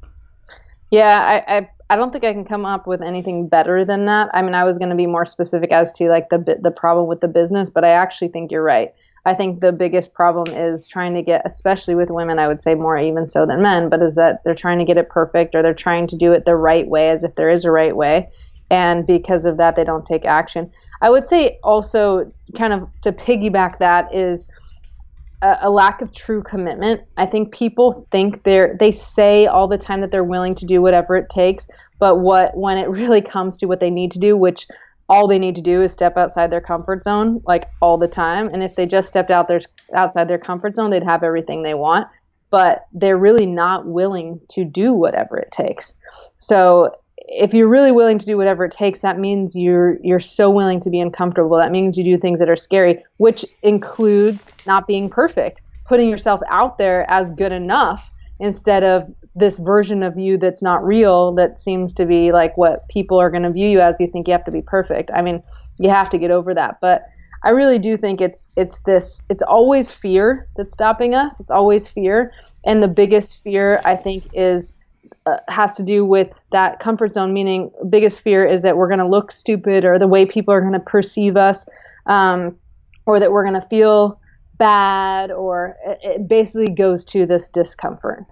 Yeah, 0.90 1.42
I, 1.46 1.58
I 1.58 1.70
I 1.90 1.96
don't 1.96 2.12
think 2.12 2.24
I 2.24 2.32
can 2.32 2.44
come 2.44 2.66
up 2.66 2.86
with 2.86 3.00
anything 3.02 3.48
better 3.48 3.84
than 3.84 4.04
that. 4.06 4.30
I 4.34 4.42
mean, 4.42 4.54
I 4.54 4.64
was 4.64 4.76
going 4.76 4.90
to 4.90 4.96
be 4.96 5.06
more 5.06 5.24
specific 5.24 5.72
as 5.72 5.92
to 5.94 6.08
like 6.08 6.28
the 6.28 6.58
the 6.60 6.70
problem 6.70 7.06
with 7.06 7.20
the 7.20 7.28
business, 7.28 7.70
but 7.70 7.84
I 7.84 7.90
actually 7.90 8.28
think 8.28 8.50
you're 8.50 8.62
right. 8.62 8.92
I 9.24 9.34
think 9.34 9.60
the 9.60 9.72
biggest 9.72 10.14
problem 10.14 10.54
is 10.54 10.86
trying 10.86 11.14
to 11.14 11.22
get, 11.22 11.42
especially 11.44 11.94
with 11.94 12.10
women, 12.10 12.38
I 12.38 12.48
would 12.48 12.62
say 12.62 12.74
more 12.74 12.96
even 12.96 13.26
so 13.26 13.44
than 13.44 13.62
men, 13.62 13.88
but 13.88 14.02
is 14.02 14.14
that 14.14 14.42
they're 14.44 14.54
trying 14.54 14.78
to 14.78 14.84
get 14.84 14.96
it 14.96 15.10
perfect 15.10 15.54
or 15.54 15.62
they're 15.62 15.74
trying 15.74 16.06
to 16.08 16.16
do 16.16 16.32
it 16.32 16.44
the 16.44 16.56
right 16.56 16.86
way 16.86 17.10
as 17.10 17.24
if 17.24 17.34
there 17.34 17.50
is 17.50 17.64
a 17.64 17.70
right 17.70 17.96
way. 17.96 18.28
And 18.70 19.06
because 19.06 19.44
of 19.44 19.56
that, 19.56 19.76
they 19.76 19.84
don't 19.84 20.06
take 20.06 20.24
action. 20.24 20.70
I 21.00 21.10
would 21.10 21.26
say 21.26 21.58
also, 21.62 22.32
kind 22.56 22.72
of 22.72 22.88
to 23.02 23.12
piggyback 23.12 23.78
that, 23.78 24.14
is 24.14 24.46
a, 25.42 25.58
a 25.62 25.70
lack 25.70 26.02
of 26.02 26.12
true 26.12 26.42
commitment. 26.42 27.02
I 27.16 27.26
think 27.26 27.52
people 27.52 28.06
think 28.10 28.42
they're, 28.42 28.76
they 28.78 28.90
say 28.90 29.46
all 29.46 29.68
the 29.68 29.78
time 29.78 30.00
that 30.00 30.10
they're 30.10 30.24
willing 30.24 30.54
to 30.56 30.66
do 30.66 30.82
whatever 30.82 31.16
it 31.16 31.28
takes, 31.30 31.66
but 31.98 32.20
what, 32.20 32.56
when 32.56 32.78
it 32.78 32.88
really 32.90 33.20
comes 33.20 33.56
to 33.58 33.66
what 33.66 33.80
they 33.80 33.90
need 33.90 34.10
to 34.12 34.18
do, 34.18 34.36
which 34.36 34.66
all 35.08 35.26
they 35.26 35.38
need 35.38 35.54
to 35.54 35.62
do 35.62 35.80
is 35.80 35.92
step 35.92 36.16
outside 36.16 36.50
their 36.50 36.60
comfort 36.60 37.02
zone 37.02 37.40
like 37.46 37.64
all 37.80 37.96
the 37.96 38.08
time 38.08 38.48
and 38.52 38.62
if 38.62 38.76
they 38.76 38.86
just 38.86 39.08
stepped 39.08 39.30
out 39.30 39.48
their 39.48 39.60
outside 39.94 40.28
their 40.28 40.38
comfort 40.38 40.74
zone 40.74 40.90
they'd 40.90 41.02
have 41.02 41.22
everything 41.22 41.62
they 41.62 41.74
want 41.74 42.06
but 42.50 42.86
they're 42.92 43.16
really 43.16 43.46
not 43.46 43.86
willing 43.86 44.40
to 44.48 44.64
do 44.64 44.92
whatever 44.92 45.36
it 45.38 45.50
takes 45.50 45.94
so 46.36 46.90
if 47.28 47.52
you're 47.52 47.68
really 47.68 47.92
willing 47.92 48.18
to 48.18 48.26
do 48.26 48.36
whatever 48.36 48.64
it 48.64 48.72
takes 48.72 49.00
that 49.00 49.18
means 49.18 49.54
you're 49.54 49.98
you're 50.02 50.18
so 50.18 50.50
willing 50.50 50.80
to 50.80 50.90
be 50.90 50.98
uncomfortable. 50.98 51.56
That 51.56 51.70
means 51.70 51.96
you 51.96 52.04
do 52.04 52.16
things 52.16 52.40
that 52.40 52.48
are 52.48 52.56
scary 52.56 53.04
which 53.18 53.44
includes 53.62 54.46
not 54.66 54.86
being 54.86 55.08
perfect 55.08 55.60
putting 55.88 56.08
yourself 56.08 56.40
out 56.48 56.78
there 56.78 57.10
as 57.10 57.32
good 57.32 57.52
enough 57.52 58.12
instead 58.40 58.84
of 58.84 59.10
this 59.34 59.58
version 59.58 60.02
of 60.02 60.18
you 60.18 60.36
that's 60.36 60.62
not 60.62 60.84
real 60.84 61.32
that 61.32 61.58
seems 61.58 61.92
to 61.94 62.04
be 62.04 62.30
like 62.30 62.56
what 62.56 62.86
people 62.88 63.18
are 63.18 63.30
going 63.30 63.42
to 63.42 63.50
view 63.50 63.68
you 63.68 63.80
as. 63.80 63.96
Do 63.96 64.04
you 64.04 64.10
think 64.10 64.28
you 64.28 64.32
have 64.32 64.44
to 64.44 64.50
be 64.50 64.62
perfect? 64.62 65.10
I 65.14 65.22
mean 65.22 65.42
you 65.78 65.90
have 65.90 66.10
to 66.10 66.18
get 66.18 66.30
over 66.30 66.54
that. 66.54 66.78
But 66.80 67.08
i 67.44 67.50
really 67.50 67.78
do 67.78 67.96
think 67.96 68.20
it's 68.20 68.50
it's 68.56 68.80
this 68.80 69.22
it's 69.28 69.42
always 69.42 69.90
fear 69.90 70.48
that's 70.56 70.72
stopping 70.72 71.14
us. 71.14 71.40
It's 71.40 71.50
always 71.50 71.88
fear. 71.88 72.32
And 72.64 72.82
the 72.82 72.88
biggest 72.88 73.42
fear 73.42 73.80
i 73.84 73.96
think 73.96 74.28
is 74.32 74.74
uh, 75.28 75.40
has 75.48 75.76
to 75.76 75.82
do 75.82 76.04
with 76.04 76.42
that 76.50 76.80
comfort 76.80 77.12
zone 77.12 77.32
meaning 77.32 77.70
biggest 77.90 78.20
fear 78.20 78.46
is 78.46 78.62
that 78.62 78.76
we're 78.76 78.88
going 78.88 78.98
to 78.98 79.06
look 79.06 79.30
stupid 79.30 79.84
or 79.84 79.98
the 79.98 80.08
way 80.08 80.24
people 80.24 80.54
are 80.54 80.60
going 80.60 80.72
to 80.72 80.80
perceive 80.80 81.36
us 81.36 81.68
um, 82.06 82.56
or 83.06 83.20
that 83.20 83.32
we're 83.32 83.42
going 83.42 83.60
to 83.60 83.68
feel 83.68 84.20
bad 84.56 85.30
or 85.30 85.76
it, 85.86 85.98
it 86.02 86.28
basically 86.28 86.70
goes 86.70 87.04
to 87.04 87.26
this 87.26 87.48
discomfort. 87.48 88.24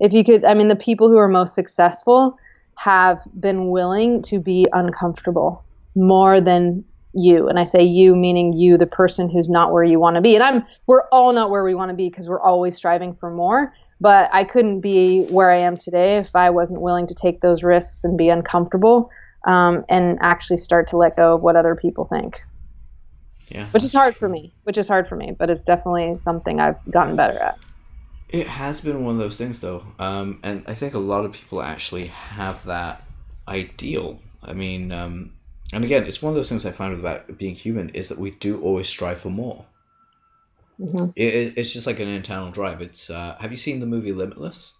If 0.00 0.12
you 0.12 0.24
could 0.24 0.44
i 0.44 0.54
mean 0.54 0.68
the 0.68 0.76
people 0.76 1.08
who 1.08 1.18
are 1.18 1.28
most 1.28 1.54
successful 1.54 2.38
have 2.76 3.22
been 3.38 3.70
willing 3.70 4.22
to 4.22 4.40
be 4.40 4.66
uncomfortable 4.72 5.64
more 5.94 6.40
than 6.40 6.84
you. 7.12 7.48
And 7.48 7.58
i 7.58 7.64
say 7.64 7.82
you 7.82 8.16
meaning 8.16 8.52
you 8.52 8.78
the 8.78 8.86
person 8.86 9.28
who's 9.28 9.50
not 9.50 9.72
where 9.72 9.84
you 9.84 10.00
want 10.00 10.14
to 10.16 10.22
be. 10.22 10.34
And 10.34 10.44
i'm 10.44 10.64
we're 10.86 11.06
all 11.12 11.32
not 11.32 11.50
where 11.50 11.64
we 11.64 11.74
want 11.74 11.90
to 11.90 11.96
be 11.96 12.08
because 12.08 12.28
we're 12.28 12.40
always 12.40 12.76
striving 12.76 13.14
for 13.14 13.30
more 13.30 13.74
but 14.00 14.28
i 14.32 14.44
couldn't 14.44 14.80
be 14.80 15.22
where 15.24 15.50
i 15.50 15.58
am 15.58 15.76
today 15.76 16.16
if 16.16 16.34
i 16.34 16.50
wasn't 16.50 16.80
willing 16.80 17.06
to 17.06 17.14
take 17.14 17.40
those 17.40 17.62
risks 17.62 18.04
and 18.04 18.16
be 18.16 18.28
uncomfortable 18.28 19.10
um, 19.46 19.84
and 19.88 20.18
actually 20.20 20.58
start 20.58 20.86
to 20.88 20.96
let 20.96 21.16
go 21.16 21.34
of 21.34 21.42
what 21.42 21.56
other 21.56 21.74
people 21.74 22.04
think 22.04 22.42
Yeah. 23.48 23.66
which 23.70 23.84
is 23.84 23.92
hard 23.92 24.14
for 24.14 24.28
me 24.28 24.52
which 24.64 24.78
is 24.78 24.86
hard 24.88 25.08
for 25.08 25.16
me 25.16 25.34
but 25.38 25.50
it's 25.50 25.64
definitely 25.64 26.16
something 26.16 26.60
i've 26.60 26.76
gotten 26.90 27.16
better 27.16 27.38
at 27.38 27.58
It 28.28 28.46
has 28.46 28.80
been 28.80 29.04
one 29.04 29.14
of 29.14 29.18
those 29.18 29.36
things, 29.36 29.60
though, 29.60 29.82
um, 29.98 30.38
and 30.44 30.62
I 30.68 30.74
think 30.74 30.94
a 30.94 30.98
lot 31.00 31.24
of 31.24 31.32
people 31.32 31.60
actually 31.62 32.06
have 32.06 32.64
that 32.66 33.02
ideal. 33.48 34.20
I 34.40 34.52
mean, 34.52 34.92
um, 34.92 35.32
and 35.72 35.82
again, 35.82 36.06
it's 36.06 36.22
one 36.22 36.30
of 36.30 36.36
those 36.36 36.48
things 36.48 36.64
I 36.64 36.70
find 36.70 36.94
about 36.94 37.38
being 37.38 37.56
human 37.56 37.88
is 37.88 38.08
that 38.08 38.18
we 38.18 38.30
do 38.30 38.60
always 38.62 38.86
strive 38.88 39.18
for 39.18 39.30
more. 39.30 39.64
Mhm. 40.80 41.12
It, 41.16 41.34
it- 41.34 41.54
it's 41.56 41.72
just 41.72 41.86
like 41.86 42.00
an 42.00 42.08
internal 42.08 42.50
drive. 42.50 42.80
It's 42.80 43.10
uh, 43.10 43.36
have 43.40 43.50
you 43.50 43.56
seen 43.56 43.80
the 43.80 43.86
movie 43.86 44.12
Limitless? 44.12 44.74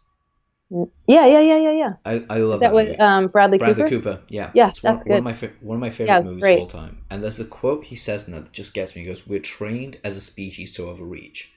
yeah 1.09 1.27
yeah 1.27 1.41
yeah 1.41 1.59
yeah 1.59 1.71
yeah 1.73 1.93
I, 2.07 2.25
I 2.31 2.37
love 2.39 2.55
is 2.55 2.61
that 2.61 2.73
movie. 2.73 2.91
with 2.91 3.01
um, 3.01 3.27
bradley, 3.27 3.59
Bradley 3.59 3.83
Cooper? 3.83 3.89
Cooper. 3.89 4.21
Yeah, 4.29 4.51
Yeah, 4.55 4.69
it's 4.69 4.83
one, 4.85 4.93
that's 4.93 5.05
one 5.05 5.19
of 5.19 5.25
my 5.25 5.33
fa- 5.33 5.51
one 5.61 5.75
of 5.77 5.81
my 5.81 5.91
favorite 5.91 6.07
Yeah, 6.07 6.23
movies 6.23 6.45
great. 6.45 6.55
of 6.59 6.61
all 6.61 6.69
time. 6.69 6.99
And 7.11 7.23
there's 7.23 7.41
a 7.41 7.45
quote 7.45 7.85
he 7.87 7.97
says 7.97 8.29
in 8.29 8.35
that 8.35 8.45
that 8.45 8.53
just 8.53 8.73
gets 8.73 8.95
me. 8.95 9.03
He 9.03 9.09
goes, 9.09 9.27
"We're 9.27 9.41
trained 9.41 9.99
as 10.05 10.17
a 10.17 10.21
species 10.21 10.73
to 10.75 10.85
overreach. 10.89 11.53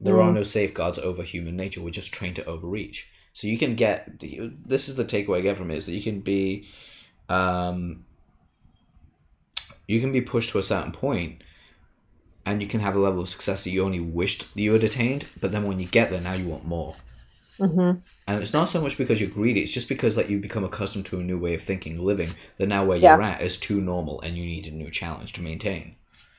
There 0.00 0.20
are 0.22 0.30
Mm. 0.30 0.34
no 0.34 0.42
safeguards 0.44 0.98
over 0.98 1.22
human 1.24 1.56
nature. 1.56 1.82
We're 1.82 1.90
just 1.90 2.12
trained 2.12 2.36
to 2.36 2.44
overreach. 2.46 3.10
So 3.32 3.48
you 3.48 3.58
can 3.58 3.74
get 3.74 4.20
this 4.20 4.88
is 4.88 4.96
the 4.96 5.04
takeaway 5.04 5.38
I 5.38 5.40
get 5.42 5.56
from 5.56 5.70
it 5.70 5.78
is 5.78 5.86
that 5.86 5.92
you 5.92 6.02
can 6.02 6.20
be, 6.20 6.68
um, 7.28 8.04
you 9.88 10.00
can 10.00 10.12
be 10.12 10.20
pushed 10.20 10.50
to 10.50 10.58
a 10.58 10.62
certain 10.62 10.92
point, 10.92 11.42
and 12.46 12.62
you 12.62 12.68
can 12.68 12.80
have 12.80 12.96
a 12.96 12.98
level 13.00 13.20
of 13.20 13.28
success 13.28 13.64
that 13.64 13.70
you 13.70 13.84
only 13.84 14.00
wished 14.00 14.46
you 14.54 14.72
had 14.72 14.84
attained. 14.84 15.26
But 15.40 15.52
then 15.52 15.64
when 15.66 15.78
you 15.80 15.86
get 15.86 16.10
there, 16.10 16.20
now 16.20 16.32
you 16.34 16.46
want 16.46 16.64
more. 16.64 16.94
Mm-hmm. 17.58 17.98
And 18.28 18.42
it's 18.42 18.52
not 18.52 18.68
so 18.68 18.80
much 18.80 18.98
because 18.98 19.20
you're 19.20 19.30
greedy, 19.30 19.62
it's 19.62 19.72
just 19.72 19.88
because 19.88 20.16
like 20.16 20.28
you 20.28 20.38
become 20.38 20.64
accustomed 20.64 21.06
to 21.06 21.18
a 21.18 21.22
new 21.22 21.38
way 21.38 21.54
of 21.54 21.60
thinking, 21.62 21.98
living, 21.98 22.30
that 22.58 22.66
now 22.68 22.84
where 22.84 22.98
Yeah. 22.98 23.14
you're 23.16 23.22
at 23.24 23.40
is 23.42 23.56
too 23.58 23.80
normal 23.80 24.20
and 24.20 24.36
you 24.36 24.44
need 24.44 24.66
a 24.66 24.70
new 24.70 24.90
challenge 24.90 25.32
to 25.34 25.42
maintain. 25.42 25.94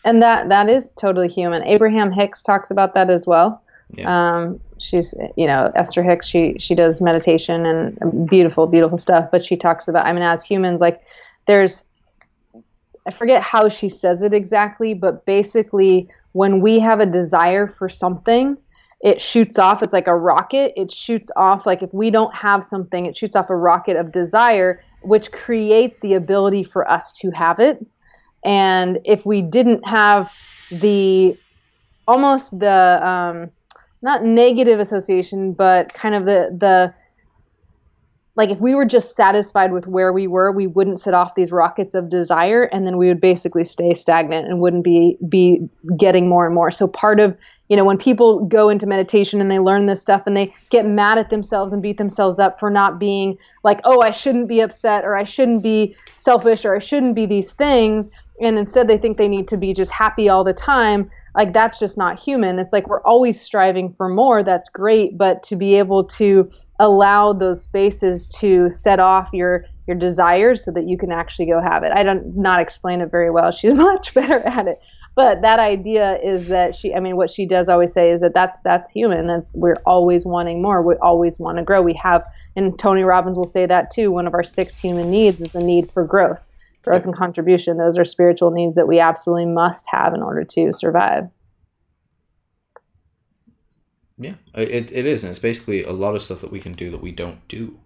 and 0.06 0.22
that 0.22 0.48
that 0.50 0.70
is 0.70 0.94
totally 0.94 1.28
human 1.28 1.64
abraham 1.64 2.12
hicks 2.12 2.42
talks 2.44 2.70
about 2.72 2.94
that 2.94 3.10
as 3.10 3.26
well 3.28 3.62
Yeah. 3.96 4.08
um, 4.38 4.60
she's 4.78 5.14
you 5.36 5.48
know 5.48 5.72
esther 5.76 6.04
hicks 6.04 6.28
she 6.28 6.56
she 6.60 6.76
does 6.76 7.02
meditation 7.02 7.66
and 7.66 8.30
beautiful 8.30 8.68
beautiful 8.68 8.98
stuff 9.00 9.26
but 9.32 9.44
she 9.44 9.58
talks 9.58 9.88
about 9.88 10.06
i 10.06 10.14
mean 10.14 10.22
as 10.24 10.44
humans 10.44 10.80
like 10.82 11.02
there's 11.48 11.84
i 13.08 13.12
forget 13.12 13.42
how 13.42 13.70
she 13.70 13.90
says 13.90 14.22
it 14.22 14.34
exactly 14.34 14.94
but 14.94 15.26
basically 15.26 16.08
when 16.34 16.60
we 16.62 16.80
have 16.80 17.00
a 17.00 17.06
desire 17.06 17.68
for 17.68 17.90
something 17.90 18.58
it 19.02 19.22
shoots 19.22 19.58
off 19.58 19.82
it's 19.82 19.94
like 19.94 20.08
a 20.08 20.16
rocket 20.16 20.74
it 20.76 20.92
shoots 20.92 21.32
off 21.36 21.66
like 21.66 21.82
if 21.82 21.94
we 21.94 22.12
don't 22.12 22.34
have 22.36 22.64
something 22.64 23.06
it 23.06 23.16
shoots 23.16 23.36
off 23.36 23.50
a 23.50 23.56
rocket 23.56 23.98
of 23.98 24.12
desire 24.12 24.82
which 25.02 25.32
creates 25.32 25.98
the 26.00 26.14
ability 26.14 26.64
for 26.64 26.90
us 26.90 27.14
to 27.14 27.32
have 27.32 27.60
it. 27.60 27.86
And 28.44 29.00
if 29.06 29.26
we 29.26 29.42
didn't 29.42 29.88
have 29.88 30.34
the 30.72 31.38
almost 32.08 32.58
the 32.60 33.08
um, 33.08 33.52
not 34.02 34.24
negative 34.24 34.80
association 34.80 35.54
but 35.54 35.94
kind 35.94 36.16
of 36.16 36.26
the 36.26 36.56
the 36.58 36.94
like 38.38 38.50
if 38.50 38.62
we 38.62 38.76
were 38.76 38.86
just 38.86 39.16
satisfied 39.16 39.74
with 39.74 39.88
where 39.88 40.14
we 40.14 40.28
were 40.28 40.52
we 40.52 40.68
wouldn't 40.68 41.00
set 41.00 41.14
off 41.14 41.36
these 41.36 41.52
rockets 41.52 41.94
of 41.96 42.08
desire 42.08 42.64
and 42.64 42.88
then 42.88 42.98
we 42.98 43.08
would 43.08 43.20
basically 43.20 43.64
stay 43.64 43.94
stagnant 43.94 44.48
and 44.48 44.62
wouldn't 44.62 44.84
be 44.84 45.18
be 45.28 45.68
getting 45.98 46.30
more 46.30 46.46
and 46.46 46.56
more. 46.56 46.72
So 46.72 46.88
part 46.88 47.20
of 47.20 47.38
you 47.68 47.76
know 47.76 47.84
when 47.84 47.98
people 47.98 48.46
go 48.46 48.70
into 48.70 48.86
meditation 48.86 49.42
and 49.42 49.52
they 49.52 49.60
learn 49.60 49.88
this 49.88 50.00
stuff 50.00 50.24
and 50.26 50.38
they 50.38 50.54
get 50.70 50.86
mad 50.86 51.18
at 51.18 51.30
themselves 51.30 51.74
and 51.74 51.82
beat 51.82 51.98
themselves 51.98 52.40
up 52.40 52.60
for 52.60 52.70
not 52.70 52.98
being 52.98 53.38
like 53.64 53.82
oh 53.84 54.02
i 54.02 54.10
shouldn't 54.10 54.48
be 54.48 54.62
upset 54.62 55.04
or 55.04 55.18
i 55.18 55.26
shouldn't 55.26 55.62
be 55.62 55.94
selfish 56.16 56.64
or 56.64 56.76
i 56.76 56.80
shouldn't 56.80 57.14
be 57.14 57.26
these 57.26 57.52
things 57.52 58.10
and 58.40 58.58
instead 58.58 58.88
they 58.88 58.98
think 58.98 59.18
they 59.18 59.28
need 59.28 59.50
to 59.50 59.58
be 59.58 59.74
just 59.74 59.92
happy 59.92 60.30
all 60.30 60.46
the 60.46 60.54
time 60.54 61.12
like 61.38 61.54
that's 61.54 61.80
just 61.80 62.00
not 62.00 62.20
human. 62.20 62.58
It's 62.58 62.74
like 62.74 62.90
we're 62.90 63.04
always 63.04 63.40
striving 63.40 63.94
for 63.94 64.10
more. 64.10 64.42
That's 64.42 64.70
great. 64.70 65.18
But 65.18 65.44
to 65.44 65.56
be 65.56 65.76
able 65.76 66.04
to 66.06 66.50
allow 66.80 67.32
those 67.32 67.64
spaces 67.64 68.28
to 68.40 68.70
set 68.72 69.00
off 69.00 69.30
your 69.32 69.66
your 69.86 69.96
desires 69.96 70.66
so 70.66 70.72
that 70.72 70.90
you 70.90 70.98
can 70.98 71.12
actually 71.12 71.46
go 71.46 71.62
have 71.62 71.84
it. 71.84 71.92
I 71.94 72.04
don't 72.04 72.36
not 72.36 72.60
explain 72.60 73.02
it 73.02 73.12
very 73.12 73.30
well. 73.30 73.52
She's 73.58 73.76
much 73.76 74.14
better 74.16 74.40
at 74.48 74.68
it. 74.68 74.82
But 75.16 75.44
that 75.44 75.60
idea 75.60 76.20
is 76.24 76.48
that 76.48 76.76
she 76.76 76.94
i 76.94 77.00
mean 77.00 77.16
what 77.16 77.30
she 77.30 77.46
does 77.46 77.70
always 77.70 77.94
say 77.94 78.10
is 78.10 78.22
that 78.22 78.34
that's 78.34 78.62
that's 78.62 78.90
human. 78.90 79.28
That's 79.28 79.56
we're 79.56 79.82
always 79.86 80.26
wanting 80.26 80.64
more. 80.64 80.82
We 80.82 80.96
always 80.96 81.38
want 81.38 81.60
to 81.60 81.64
grow. 81.64 81.84
We 81.84 81.94
have 82.02 82.26
and 82.56 82.78
tony 82.80 83.04
robbins 83.04 83.38
will 83.38 83.46
say 83.46 83.68
that 83.68 83.92
too 83.92 84.12
one 84.12 84.26
of 84.26 84.34
our 84.34 84.44
six 84.44 84.76
human 84.76 85.12
needs 85.12 85.40
is 85.40 85.52
the 85.52 85.62
need 85.62 85.92
for 85.92 86.04
growth 86.04 86.47
growth 86.88 87.06
and 87.06 87.16
contribution 87.16 87.78
those 87.78 87.98
are 87.98 88.06
spiritual 88.06 88.52
needs 88.52 88.76
that 88.76 88.88
we 88.88 89.00
absolutely 89.00 89.46
must 89.46 89.86
have 89.90 90.14
in 90.14 90.22
order 90.22 90.44
to 90.44 90.74
survive 90.74 91.30
yeah 94.18 94.34
it, 94.56 94.92
it 94.92 95.06
is 95.06 95.24
and 95.24 95.30
it's 95.30 95.40
basically 95.40 95.84
a 95.84 95.92
lot 95.92 96.16
of 96.16 96.22
stuff 96.22 96.42
that 96.42 96.52
we 96.52 96.60
can 96.60 96.72
do 96.72 96.90
that 96.90 97.02
we 97.02 97.12
don't 97.12 97.48
do 97.48 97.80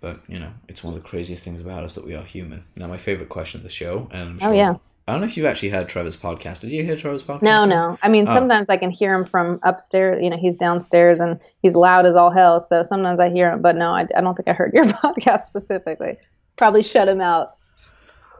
but 0.00 0.20
you 0.28 0.38
know 0.38 0.52
it's 0.68 0.84
one 0.84 0.94
of 0.94 1.02
the 1.02 1.08
craziest 1.08 1.44
things 1.44 1.60
about 1.60 1.84
us 1.84 1.94
that 1.94 2.06
we 2.06 2.14
are 2.14 2.24
human 2.24 2.64
now 2.76 2.86
my 2.86 2.98
favorite 2.98 3.28
question 3.28 3.58
of 3.58 3.64
the 3.64 3.70
show 3.70 4.08
and 4.12 4.38
oh 4.42 4.52
yeah 4.52 4.76
I 5.08 5.12
don't 5.12 5.20
know 5.20 5.26
if 5.26 5.36
you've 5.36 5.46
actually 5.46 5.68
heard 5.68 5.88
Trevor's 5.88 6.16
podcast. 6.16 6.62
Did 6.62 6.72
you 6.72 6.82
hear 6.82 6.96
Trevor's 6.96 7.22
podcast? 7.22 7.42
No, 7.42 7.64
no. 7.64 7.96
I 8.02 8.08
mean, 8.08 8.26
oh. 8.28 8.34
sometimes 8.34 8.68
I 8.68 8.76
can 8.76 8.90
hear 8.90 9.14
him 9.14 9.24
from 9.24 9.60
upstairs. 9.62 10.20
You 10.20 10.30
know, 10.30 10.36
he's 10.36 10.56
downstairs 10.56 11.20
and 11.20 11.38
he's 11.62 11.76
loud 11.76 12.06
as 12.06 12.16
all 12.16 12.32
hell. 12.32 12.58
So 12.58 12.82
sometimes 12.82 13.20
I 13.20 13.30
hear 13.30 13.52
him, 13.52 13.62
but 13.62 13.76
no, 13.76 13.90
I, 13.90 14.08
I 14.16 14.20
don't 14.20 14.34
think 14.34 14.48
I 14.48 14.52
heard 14.52 14.72
your 14.74 14.84
podcast 15.04 15.42
specifically. 15.42 16.16
Probably 16.56 16.82
shut 16.82 17.06
him 17.06 17.20
out. 17.20 17.56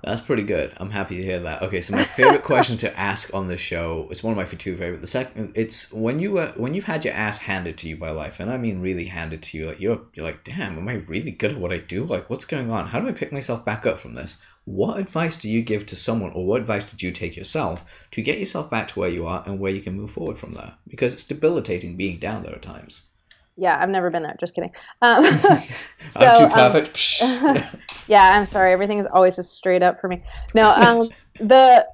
That's 0.06 0.20
pretty 0.20 0.44
good. 0.44 0.72
I'm 0.76 0.90
happy 0.90 1.16
to 1.16 1.22
hear 1.24 1.40
that. 1.40 1.62
Okay, 1.62 1.80
so 1.80 1.96
my 1.96 2.04
favorite 2.04 2.42
question 2.44 2.76
to 2.76 2.96
ask 2.96 3.34
on 3.34 3.48
this 3.48 3.58
show 3.58 4.06
is 4.08 4.22
one 4.22 4.30
of 4.30 4.36
my 4.36 4.44
two 4.44 4.76
favorite. 4.76 5.00
The 5.00 5.08
second, 5.08 5.50
it's 5.56 5.92
when 5.92 6.20
you 6.20 6.38
uh, 6.38 6.52
when 6.52 6.74
you've 6.74 6.84
had 6.84 7.04
your 7.04 7.12
ass 7.12 7.40
handed 7.40 7.76
to 7.78 7.88
you 7.88 7.96
by 7.96 8.10
life, 8.10 8.38
and 8.38 8.48
I 8.48 8.56
mean 8.56 8.80
really 8.80 9.06
handed 9.06 9.42
to 9.42 9.58
you. 9.58 9.66
Like 9.66 9.80
you're 9.80 10.02
you're 10.14 10.24
like, 10.24 10.44
damn, 10.44 10.78
am 10.78 10.86
I 10.86 10.94
really 11.08 11.32
good 11.32 11.54
at 11.54 11.58
what 11.58 11.72
I 11.72 11.78
do? 11.78 12.04
Like, 12.04 12.30
what's 12.30 12.44
going 12.44 12.70
on? 12.70 12.86
How 12.86 13.00
do 13.00 13.08
I 13.08 13.12
pick 13.12 13.32
myself 13.32 13.64
back 13.64 13.84
up 13.84 13.98
from 13.98 14.14
this? 14.14 14.40
What 14.64 15.00
advice 15.00 15.36
do 15.36 15.48
you 15.48 15.60
give 15.60 15.86
to 15.86 15.96
someone, 15.96 16.30
or 16.34 16.46
what 16.46 16.60
advice 16.60 16.88
did 16.88 17.02
you 17.02 17.10
take 17.10 17.36
yourself 17.36 17.84
to 18.12 18.22
get 18.22 18.38
yourself 18.38 18.70
back 18.70 18.86
to 18.88 19.00
where 19.00 19.08
you 19.08 19.26
are 19.26 19.42
and 19.44 19.58
where 19.58 19.72
you 19.72 19.80
can 19.80 19.94
move 19.94 20.12
forward 20.12 20.38
from 20.38 20.54
there? 20.54 20.74
Because 20.86 21.14
it's 21.14 21.26
debilitating 21.26 21.96
being 21.96 22.18
down 22.18 22.44
there 22.44 22.54
at 22.54 22.62
times. 22.62 23.10
Yeah, 23.56 23.80
I've 23.80 23.88
never 23.88 24.10
been 24.10 24.22
there. 24.22 24.36
Just 24.38 24.54
kidding. 24.54 24.72
Um, 25.02 25.24
so, 25.38 26.20
I'm 26.20 26.48
too 26.48 26.54
perfect. 26.54 27.02
Um, 27.22 27.62
yeah, 28.08 28.38
I'm 28.38 28.46
sorry. 28.46 28.72
Everything 28.72 28.98
is 28.98 29.06
always 29.06 29.36
just 29.36 29.54
straight 29.54 29.82
up 29.82 30.00
for 30.00 30.08
me. 30.08 30.22
No, 30.54 30.70
um, 30.70 31.10
the 31.38 31.86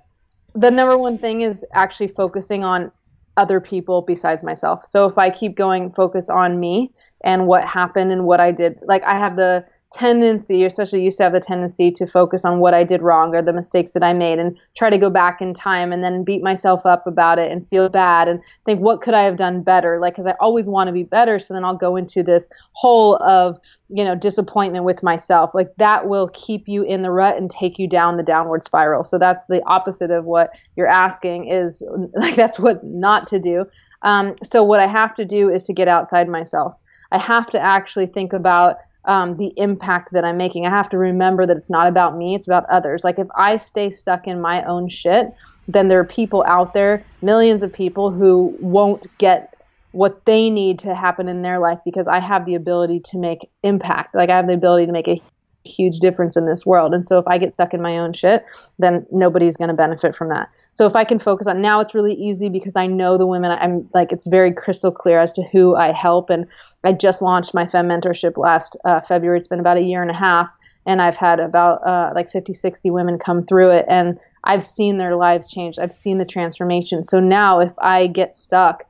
the 0.54 0.70
number 0.70 0.98
one 0.98 1.16
thing 1.16 1.42
is 1.42 1.64
actually 1.72 2.08
focusing 2.08 2.64
on 2.64 2.90
other 3.36 3.60
people 3.60 4.02
besides 4.02 4.42
myself. 4.42 4.84
So 4.84 5.06
if 5.06 5.16
I 5.16 5.30
keep 5.30 5.56
going, 5.56 5.90
focus 5.90 6.28
on 6.28 6.60
me 6.60 6.92
and 7.24 7.46
what 7.46 7.64
happened 7.64 8.12
and 8.12 8.24
what 8.24 8.40
I 8.40 8.52
did. 8.52 8.78
Like 8.86 9.02
I 9.04 9.16
have 9.16 9.36
the 9.36 9.64
tendency, 9.92 10.64
especially 10.64 11.02
used 11.02 11.18
to 11.18 11.24
have 11.24 11.32
the 11.32 11.40
tendency 11.40 11.90
to 11.92 12.06
focus 12.06 12.44
on 12.44 12.58
what 12.58 12.74
I 12.74 12.84
did 12.84 13.02
wrong 13.02 13.34
or 13.34 13.42
the 13.42 13.52
mistakes 13.52 13.92
that 13.92 14.02
I 14.02 14.12
made 14.12 14.38
and 14.38 14.58
try 14.76 14.90
to 14.90 14.98
go 14.98 15.10
back 15.10 15.40
in 15.40 15.54
time 15.54 15.92
and 15.92 16.02
then 16.02 16.24
beat 16.24 16.42
myself 16.42 16.86
up 16.86 17.06
about 17.06 17.38
it 17.38 17.50
and 17.52 17.68
feel 17.68 17.88
bad 17.88 18.28
and 18.28 18.40
think, 18.64 18.80
what 18.80 19.02
could 19.02 19.14
I 19.14 19.22
have 19.22 19.36
done 19.36 19.62
better? 19.62 19.98
Like, 20.00 20.14
because 20.14 20.26
I 20.26 20.34
always 20.40 20.68
want 20.68 20.88
to 20.88 20.92
be 20.92 21.02
better. 21.02 21.38
So 21.38 21.54
then 21.54 21.64
I'll 21.64 21.76
go 21.76 21.96
into 21.96 22.22
this 22.22 22.48
hole 22.72 23.16
of, 23.22 23.58
you 23.88 24.04
know, 24.04 24.14
disappointment 24.14 24.84
with 24.84 25.02
myself. 25.02 25.54
Like, 25.54 25.74
that 25.76 26.08
will 26.08 26.28
keep 26.32 26.68
you 26.68 26.82
in 26.82 27.02
the 27.02 27.10
rut 27.10 27.36
and 27.36 27.50
take 27.50 27.78
you 27.78 27.86
down 27.86 28.16
the 28.16 28.22
downward 28.22 28.62
spiral. 28.62 29.04
So 29.04 29.18
that's 29.18 29.46
the 29.46 29.62
opposite 29.66 30.10
of 30.10 30.24
what 30.24 30.50
you're 30.76 30.86
asking, 30.86 31.48
is 31.48 31.82
like, 32.14 32.36
that's 32.36 32.58
what 32.58 32.82
not 32.82 33.26
to 33.28 33.38
do. 33.38 33.66
Um, 34.02 34.34
so 34.42 34.62
what 34.62 34.80
I 34.80 34.86
have 34.86 35.14
to 35.16 35.24
do 35.24 35.48
is 35.48 35.64
to 35.64 35.72
get 35.72 35.88
outside 35.88 36.28
myself. 36.28 36.74
I 37.12 37.18
have 37.18 37.48
to 37.50 37.60
actually 37.60 38.06
think 38.06 38.32
about 38.32 38.78
um, 39.04 39.36
the 39.36 39.52
impact 39.56 40.12
that 40.12 40.24
I'm 40.24 40.36
making. 40.36 40.66
I 40.66 40.70
have 40.70 40.88
to 40.90 40.98
remember 40.98 41.46
that 41.46 41.56
it's 41.56 41.70
not 41.70 41.86
about 41.86 42.16
me, 42.16 42.34
it's 42.34 42.46
about 42.46 42.64
others. 42.70 43.04
Like 43.04 43.18
if 43.18 43.28
I 43.36 43.56
stay 43.56 43.90
stuck 43.90 44.26
in 44.26 44.40
my 44.40 44.62
own 44.64 44.88
shit, 44.88 45.32
then 45.68 45.88
there 45.88 45.98
are 45.98 46.04
people 46.04 46.44
out 46.46 46.74
there, 46.74 47.04
millions 47.20 47.62
of 47.62 47.72
people 47.72 48.10
who 48.10 48.56
won't 48.60 49.06
get 49.18 49.54
what 49.92 50.24
they 50.24 50.48
need 50.48 50.78
to 50.80 50.94
happen 50.94 51.28
in 51.28 51.42
their 51.42 51.58
life 51.58 51.78
because 51.84 52.08
I 52.08 52.18
have 52.18 52.44
the 52.44 52.54
ability 52.54 53.00
to 53.00 53.18
make 53.18 53.50
impact. 53.62 54.14
Like 54.14 54.30
I 54.30 54.36
have 54.36 54.46
the 54.46 54.54
ability 54.54 54.86
to 54.86 54.92
make 54.92 55.08
a 55.08 55.22
huge 55.64 55.98
difference 55.98 56.36
in 56.36 56.46
this 56.46 56.66
world. 56.66 56.94
And 56.94 57.04
so 57.04 57.18
if 57.18 57.26
I 57.26 57.38
get 57.38 57.52
stuck 57.52 57.74
in 57.74 57.82
my 57.82 57.98
own 57.98 58.12
shit, 58.12 58.44
then 58.78 59.06
nobody's 59.10 59.56
going 59.56 59.68
to 59.68 59.74
benefit 59.74 60.14
from 60.14 60.28
that. 60.28 60.48
So 60.72 60.86
if 60.86 60.96
I 60.96 61.04
can 61.04 61.18
focus 61.18 61.46
on 61.46 61.62
now 61.62 61.80
it's 61.80 61.94
really 61.94 62.14
easy 62.14 62.48
because 62.48 62.76
I 62.76 62.86
know 62.86 63.16
the 63.16 63.26
women 63.26 63.50
I'm 63.52 63.88
like 63.94 64.12
it's 64.12 64.26
very 64.26 64.52
crystal 64.52 64.90
clear 64.90 65.20
as 65.20 65.32
to 65.34 65.42
who 65.42 65.76
I 65.76 65.92
help 65.92 66.30
and 66.30 66.46
I 66.84 66.92
just 66.92 67.22
launched 67.22 67.54
my 67.54 67.66
fem 67.66 67.88
mentorship 67.88 68.36
last 68.36 68.76
uh, 68.84 69.00
February. 69.00 69.38
It's 69.38 69.48
been 69.48 69.60
about 69.60 69.76
a 69.76 69.82
year 69.82 70.02
and 70.02 70.10
a 70.10 70.14
half 70.14 70.50
and 70.86 71.00
I've 71.00 71.16
had 71.16 71.38
about 71.38 71.86
uh, 71.86 72.12
like 72.14 72.28
50 72.28 72.52
60 72.52 72.90
women 72.90 73.18
come 73.18 73.42
through 73.42 73.70
it 73.70 73.86
and 73.88 74.18
I've 74.44 74.64
seen 74.64 74.98
their 74.98 75.14
lives 75.14 75.48
change. 75.48 75.78
I've 75.78 75.92
seen 75.92 76.18
the 76.18 76.24
transformation. 76.24 77.02
So 77.02 77.20
now 77.20 77.60
if 77.60 77.72
I 77.78 78.08
get 78.08 78.34
stuck 78.34 78.84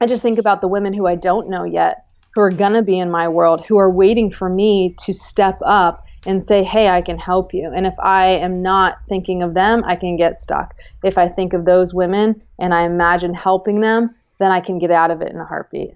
I 0.00 0.06
just 0.06 0.22
think 0.24 0.40
about 0.40 0.60
the 0.60 0.66
women 0.66 0.92
who 0.92 1.06
I 1.06 1.14
don't 1.14 1.48
know 1.48 1.62
yet 1.62 2.01
who 2.34 2.40
are 2.40 2.50
going 2.50 2.72
to 2.72 2.82
be 2.82 2.98
in 2.98 3.10
my 3.10 3.28
world, 3.28 3.64
who 3.66 3.78
are 3.78 3.90
waiting 3.90 4.30
for 4.30 4.48
me 4.48 4.94
to 5.00 5.12
step 5.12 5.58
up 5.64 6.06
and 6.26 6.42
say, 6.42 6.62
hey, 6.62 6.88
I 6.88 7.02
can 7.02 7.18
help 7.18 7.52
you. 7.52 7.70
And 7.74 7.86
if 7.86 7.98
I 8.00 8.26
am 8.26 8.62
not 8.62 8.98
thinking 9.06 9.42
of 9.42 9.54
them, 9.54 9.82
I 9.84 9.96
can 9.96 10.16
get 10.16 10.36
stuck. 10.36 10.74
If 11.02 11.18
I 11.18 11.28
think 11.28 11.52
of 11.52 11.64
those 11.64 11.92
women 11.92 12.40
and 12.58 12.72
I 12.72 12.82
imagine 12.82 13.34
helping 13.34 13.80
them, 13.80 14.14
then 14.38 14.52
I 14.52 14.60
can 14.60 14.78
get 14.78 14.90
out 14.90 15.10
of 15.10 15.20
it 15.20 15.30
in 15.30 15.38
a 15.38 15.44
heartbeat. 15.44 15.94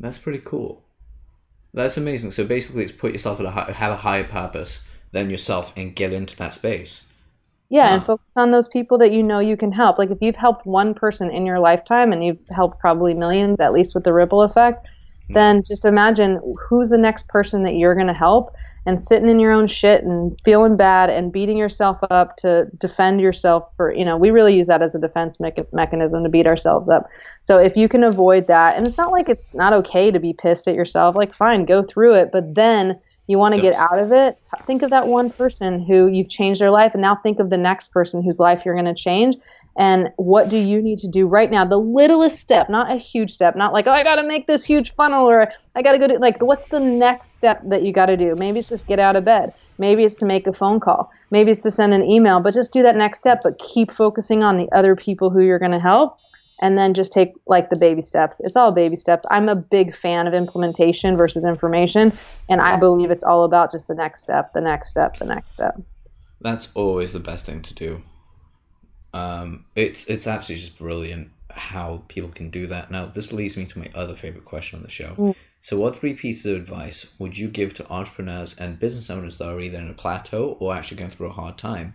That's 0.00 0.18
pretty 0.18 0.40
cool. 0.44 0.82
That's 1.72 1.96
amazing. 1.96 2.30
So 2.30 2.46
basically, 2.46 2.84
it's 2.84 2.92
put 2.92 3.12
yourself 3.12 3.40
at 3.40 3.46
a 3.46 3.72
have 3.72 3.92
a 3.92 3.96
higher 3.96 4.24
purpose 4.24 4.88
than 5.12 5.30
yourself 5.30 5.72
and 5.76 5.94
get 5.94 6.12
into 6.12 6.36
that 6.36 6.54
space. 6.54 7.12
Yeah, 7.68 7.88
huh. 7.88 7.94
and 7.94 8.06
focus 8.06 8.36
on 8.36 8.50
those 8.50 8.68
people 8.68 8.98
that 8.98 9.12
you 9.12 9.22
know 9.22 9.40
you 9.40 9.56
can 9.56 9.72
help. 9.72 9.98
Like 9.98 10.10
if 10.10 10.18
you've 10.20 10.36
helped 10.36 10.66
one 10.66 10.94
person 10.94 11.30
in 11.30 11.46
your 11.46 11.58
lifetime 11.58 12.12
and 12.12 12.24
you've 12.24 12.38
helped 12.50 12.78
probably 12.78 13.14
millions, 13.14 13.60
at 13.60 13.72
least 13.72 13.94
with 13.94 14.04
the 14.04 14.12
ripple 14.12 14.42
effect, 14.42 14.86
then 15.30 15.62
just 15.66 15.84
imagine 15.84 16.40
who's 16.68 16.90
the 16.90 16.98
next 16.98 17.28
person 17.28 17.64
that 17.64 17.76
you're 17.76 17.94
going 17.94 18.06
to 18.06 18.12
help 18.12 18.54
and 18.86 19.00
sitting 19.00 19.28
in 19.28 19.40
your 19.40 19.52
own 19.52 19.66
shit 19.66 20.04
and 20.04 20.38
feeling 20.44 20.76
bad 20.76 21.08
and 21.08 21.32
beating 21.32 21.56
yourself 21.56 21.98
up 22.10 22.36
to 22.36 22.66
defend 22.78 23.20
yourself 23.20 23.64
for 23.76 23.94
you 23.94 24.04
know 24.04 24.16
we 24.16 24.30
really 24.30 24.54
use 24.54 24.66
that 24.66 24.82
as 24.82 24.94
a 24.94 24.98
defense 24.98 25.40
me- 25.40 25.52
mechanism 25.72 26.22
to 26.22 26.28
beat 26.28 26.46
ourselves 26.46 26.88
up. 26.88 27.08
So 27.40 27.58
if 27.58 27.76
you 27.76 27.88
can 27.88 28.04
avoid 28.04 28.46
that 28.48 28.76
and 28.76 28.86
it's 28.86 28.98
not 28.98 29.12
like 29.12 29.28
it's 29.28 29.54
not 29.54 29.72
okay 29.72 30.10
to 30.10 30.20
be 30.20 30.32
pissed 30.32 30.68
at 30.68 30.74
yourself 30.74 31.16
like 31.16 31.32
fine 31.32 31.64
go 31.64 31.82
through 31.82 32.14
it 32.14 32.30
but 32.32 32.54
then 32.54 33.00
you 33.26 33.38
want 33.38 33.54
to 33.54 33.60
get 33.60 33.74
out 33.74 33.98
of 33.98 34.12
it? 34.12 34.38
Think 34.66 34.82
of 34.82 34.90
that 34.90 35.06
one 35.06 35.30
person 35.30 35.82
who 35.82 36.08
you've 36.08 36.28
changed 36.28 36.60
their 36.60 36.70
life 36.70 36.92
and 36.94 37.00
now 37.00 37.16
think 37.16 37.40
of 37.40 37.48
the 37.48 37.56
next 37.56 37.88
person 37.88 38.22
whose 38.22 38.38
life 38.38 38.64
you're 38.64 38.74
going 38.74 38.84
to 38.84 38.94
change. 38.94 39.36
And 39.76 40.12
what 40.16 40.50
do 40.50 40.58
you 40.58 40.82
need 40.82 40.98
to 40.98 41.08
do 41.08 41.26
right 41.26 41.50
now? 41.50 41.64
The 41.64 41.78
littlest 41.78 42.38
step 42.38 42.68
not 42.68 42.92
a 42.92 42.96
huge 42.96 43.32
step 43.32 43.56
not 43.56 43.72
like 43.72 43.86
oh 43.86 43.92
i 43.92 44.04
got 44.04 44.16
to 44.16 44.22
make 44.22 44.46
this 44.46 44.64
huge 44.64 44.94
funnel 44.94 45.28
or 45.28 45.50
i 45.74 45.82
got 45.82 45.92
to 45.92 45.98
go 45.98 46.06
to 46.06 46.18
like 46.18 46.40
what's 46.42 46.68
the 46.68 46.80
next 46.80 47.32
step 47.32 47.60
that 47.64 47.82
you 47.82 47.92
got 47.92 48.06
to 48.06 48.16
do? 48.16 48.34
Maybe 48.36 48.58
it's 48.58 48.68
just 48.68 48.86
get 48.86 48.98
out 48.98 49.16
of 49.16 49.24
bed. 49.24 49.54
Maybe 49.78 50.04
it's 50.04 50.16
to 50.18 50.26
make 50.26 50.46
a 50.46 50.52
phone 50.52 50.78
call. 50.78 51.10
Maybe 51.30 51.50
it's 51.50 51.62
to 51.62 51.70
send 51.70 51.94
an 51.94 52.04
email 52.04 52.40
but 52.40 52.54
just 52.54 52.72
do 52.72 52.82
that 52.82 52.96
next 52.96 53.18
step 53.18 53.40
but 53.42 53.58
keep 53.58 53.90
focusing 53.90 54.42
on 54.42 54.56
the 54.56 54.70
other 54.72 54.94
people 54.94 55.30
who 55.30 55.40
you're 55.40 55.58
going 55.58 55.72
to 55.72 55.80
help 55.80 56.18
and 56.60 56.78
then 56.78 56.94
just 56.94 57.12
take 57.12 57.32
like 57.46 57.70
the 57.70 57.76
baby 57.76 58.00
steps. 58.00 58.40
It's 58.44 58.56
all 58.56 58.72
baby 58.72 58.96
steps. 58.96 59.24
I'm 59.30 59.48
a 59.48 59.56
big 59.56 59.94
fan 59.94 60.26
of 60.26 60.34
implementation 60.34 61.16
versus 61.16 61.44
information, 61.44 62.12
and 62.48 62.60
I 62.60 62.76
believe 62.76 63.10
it's 63.10 63.24
all 63.24 63.44
about 63.44 63.70
just 63.70 63.88
the 63.88 63.94
next 63.94 64.20
step, 64.22 64.52
the 64.52 64.60
next 64.60 64.88
step, 64.88 65.18
the 65.18 65.26
next 65.26 65.52
step. 65.52 65.80
That's 66.40 66.74
always 66.74 67.12
the 67.12 67.20
best 67.20 67.46
thing 67.46 67.62
to 67.62 67.74
do. 67.74 68.02
Um, 69.12 69.66
it's 69.76 70.06
it's 70.06 70.26
absolutely 70.26 70.66
just 70.66 70.78
brilliant 70.78 71.30
how 71.50 72.02
people 72.08 72.30
can 72.30 72.50
do 72.50 72.66
that. 72.66 72.90
Now, 72.90 73.06
this 73.06 73.32
leads 73.32 73.56
me 73.56 73.64
to 73.66 73.78
my 73.78 73.88
other 73.94 74.14
favorite 74.14 74.44
question 74.44 74.78
on 74.78 74.82
the 74.82 74.90
show. 74.90 75.14
Mm. 75.16 75.34
So, 75.60 75.78
what 75.78 75.96
three 75.96 76.14
pieces 76.14 76.46
of 76.46 76.56
advice 76.56 77.14
would 77.18 77.38
you 77.38 77.48
give 77.48 77.74
to 77.74 77.90
entrepreneurs 77.90 78.58
and 78.58 78.78
business 78.78 79.08
owners 79.08 79.38
that 79.38 79.48
are 79.48 79.60
either 79.60 79.78
in 79.78 79.88
a 79.88 79.94
plateau 79.94 80.56
or 80.60 80.74
actually 80.74 80.98
going 80.98 81.10
through 81.10 81.28
a 81.28 81.32
hard 81.32 81.56
time? 81.56 81.94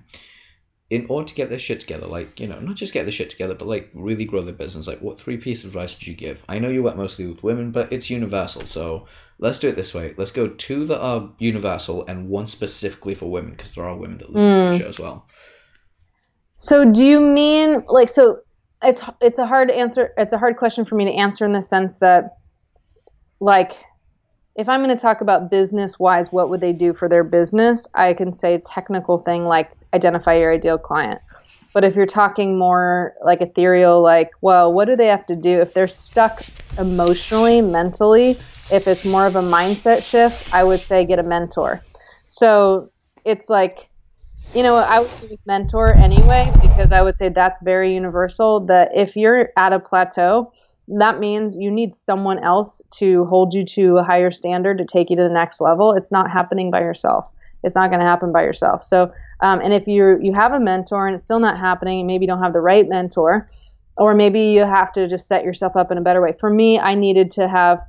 In 0.89 1.05
order 1.07 1.27
to 1.27 1.35
get 1.35 1.49
their 1.49 1.59
shit 1.59 1.81
together, 1.81 2.07
like, 2.07 2.39
you 2.39 2.47
know, 2.47 2.59
not 2.59 2.75
just 2.75 2.93
get 2.93 3.05
the 3.05 3.11
shit 3.11 3.29
together, 3.29 3.53
but 3.53 3.67
like 3.67 3.89
really 3.93 4.25
grow 4.25 4.41
their 4.41 4.53
business, 4.53 4.87
like 4.87 5.01
what 5.01 5.19
three 5.19 5.37
pieces 5.37 5.65
of 5.65 5.69
advice 5.69 5.95
would 5.97 6.07
you 6.07 6.15
give? 6.15 6.43
I 6.49 6.57
know 6.57 6.69
you 6.69 6.81
work 6.81 6.95
mostly 6.95 7.27
with 7.27 7.43
women, 7.43 7.71
but 7.71 7.93
it's 7.93 8.09
universal. 8.09 8.65
So 8.65 9.05
let's 9.37 9.59
do 9.59 9.69
it 9.69 9.75
this 9.75 9.93
way. 9.93 10.15
Let's 10.17 10.31
go 10.31 10.47
two 10.47 10.85
that 10.85 10.99
are 10.99 11.29
universal 11.37 12.05
and 12.07 12.27
one 12.27 12.47
specifically 12.47 13.13
for 13.13 13.29
women, 13.29 13.51
because 13.51 13.75
there 13.75 13.85
are 13.85 13.95
women 13.95 14.17
that 14.17 14.33
listen 14.33 14.49
mm. 14.49 14.55
to 14.55 14.63
the 14.65 14.71
hmm. 14.71 14.83
show 14.83 14.89
as 14.89 14.99
well. 14.99 15.27
So 16.57 16.91
do 16.91 17.05
you 17.05 17.21
mean 17.21 17.83
like 17.87 18.09
so 18.09 18.39
it's 18.83 19.01
it's 19.21 19.39
a 19.39 19.45
hard 19.45 19.69
answer 19.71 20.13
it's 20.17 20.33
a 20.33 20.37
hard 20.37 20.57
question 20.57 20.85
for 20.85 20.95
me 20.95 21.05
to 21.05 21.11
answer 21.11 21.45
in 21.45 21.53
the 21.53 21.61
sense 21.61 21.99
that 21.99 22.37
like 23.39 23.73
if 24.59 24.67
I'm 24.67 24.83
going 24.83 24.95
to 24.95 25.01
talk 25.01 25.21
about 25.21 25.49
business 25.49 25.97
wise, 25.97 26.33
what 26.33 26.49
would 26.49 26.59
they 26.59 26.73
do 26.73 26.93
for 26.93 27.07
their 27.07 27.23
business? 27.23 27.87
I 27.95 28.13
can 28.13 28.33
say 28.33 28.61
technical 28.65 29.17
thing 29.17 29.45
like 29.45 29.71
identify 29.93 30.35
your 30.35 30.51
ideal 30.51 30.77
client. 30.77 31.21
But 31.71 31.85
if 31.85 31.95
you're 31.95 32.05
talking 32.05 32.57
more 32.57 33.13
like 33.23 33.41
ethereal, 33.41 34.01
like, 34.01 34.31
well, 34.41 34.73
what 34.73 34.85
do 34.85 34.97
they 34.97 35.07
have 35.07 35.25
to 35.27 35.35
do 35.35 35.61
if 35.61 35.73
they're 35.73 35.87
stuck 35.87 36.43
emotionally, 36.77 37.61
mentally? 37.61 38.31
If 38.69 38.85
it's 38.85 39.05
more 39.05 39.25
of 39.25 39.37
a 39.37 39.41
mindset 39.41 40.03
shift, 40.03 40.53
I 40.53 40.65
would 40.65 40.81
say 40.81 41.05
get 41.05 41.19
a 41.19 41.23
mentor. 41.23 41.81
So 42.27 42.91
it's 43.23 43.49
like 43.49 43.89
you 44.55 44.63
know, 44.63 44.75
I 44.75 44.99
would 44.99 45.11
do 45.21 45.37
mentor 45.45 45.93
anyway 45.93 46.51
because 46.59 46.91
I 46.91 47.03
would 47.03 47.19
say 47.19 47.29
that's 47.29 47.59
very 47.61 47.93
universal. 47.93 48.65
That 48.65 48.89
if 48.95 49.15
you're 49.15 49.49
at 49.55 49.73
a 49.73 49.79
plateau, 49.79 50.51
that 50.97 51.19
means 51.19 51.57
you 51.57 51.69
need 51.69 51.93
someone 51.93 52.39
else 52.39 52.81
to 52.91 53.25
hold 53.25 53.53
you 53.53 53.63
to 53.63 53.97
a 53.97 54.03
higher 54.03 54.31
standard 54.31 54.77
to 54.79 54.85
take 54.85 55.09
you 55.09 55.15
to 55.15 55.23
the 55.23 55.29
next 55.29 55.61
level. 55.61 55.93
It's 55.93 56.11
not 56.11 56.31
happening 56.31 56.71
by 56.71 56.79
yourself. 56.81 57.31
It's 57.63 57.75
not 57.75 57.89
going 57.89 57.99
to 57.99 58.05
happen 58.05 58.31
by 58.31 58.43
yourself. 58.43 58.81
So, 58.81 59.11
um, 59.41 59.59
and 59.61 59.73
if 59.73 59.87
you 59.87 60.17
you 60.21 60.33
have 60.33 60.53
a 60.53 60.59
mentor 60.59 61.07
and 61.07 61.13
it's 61.13 61.23
still 61.23 61.39
not 61.39 61.59
happening, 61.59 62.07
maybe 62.07 62.23
you 62.23 62.27
don't 62.27 62.41
have 62.41 62.53
the 62.53 62.61
right 62.61 62.87
mentor, 62.87 63.49
or 63.97 64.15
maybe 64.15 64.41
you 64.41 64.61
have 64.61 64.91
to 64.93 65.07
just 65.07 65.27
set 65.27 65.43
yourself 65.43 65.75
up 65.75 65.91
in 65.91 65.97
a 65.97 66.01
better 66.01 66.21
way. 66.21 66.33
For 66.39 66.49
me, 66.49 66.79
I 66.79 66.95
needed 66.95 67.31
to 67.31 67.47
have 67.47 67.79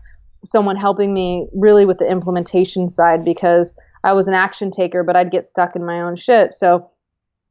someone 0.45 0.77
helping 0.77 1.15
me 1.15 1.47
really 1.55 1.85
with 1.85 1.99
the 1.99 2.11
implementation 2.11 2.89
side 2.89 3.25
because 3.25 3.79
I 4.05 4.13
was 4.13 4.29
an 4.29 4.35
action 4.35 4.71
taker, 4.71 5.03
but 5.05 5.17
I'd 5.17 5.31
get 5.31 5.47
stuck 5.47 5.77
in 5.77 5.85
my 5.85 6.01
own 6.01 6.17
shit. 6.17 6.53
So 6.53 6.91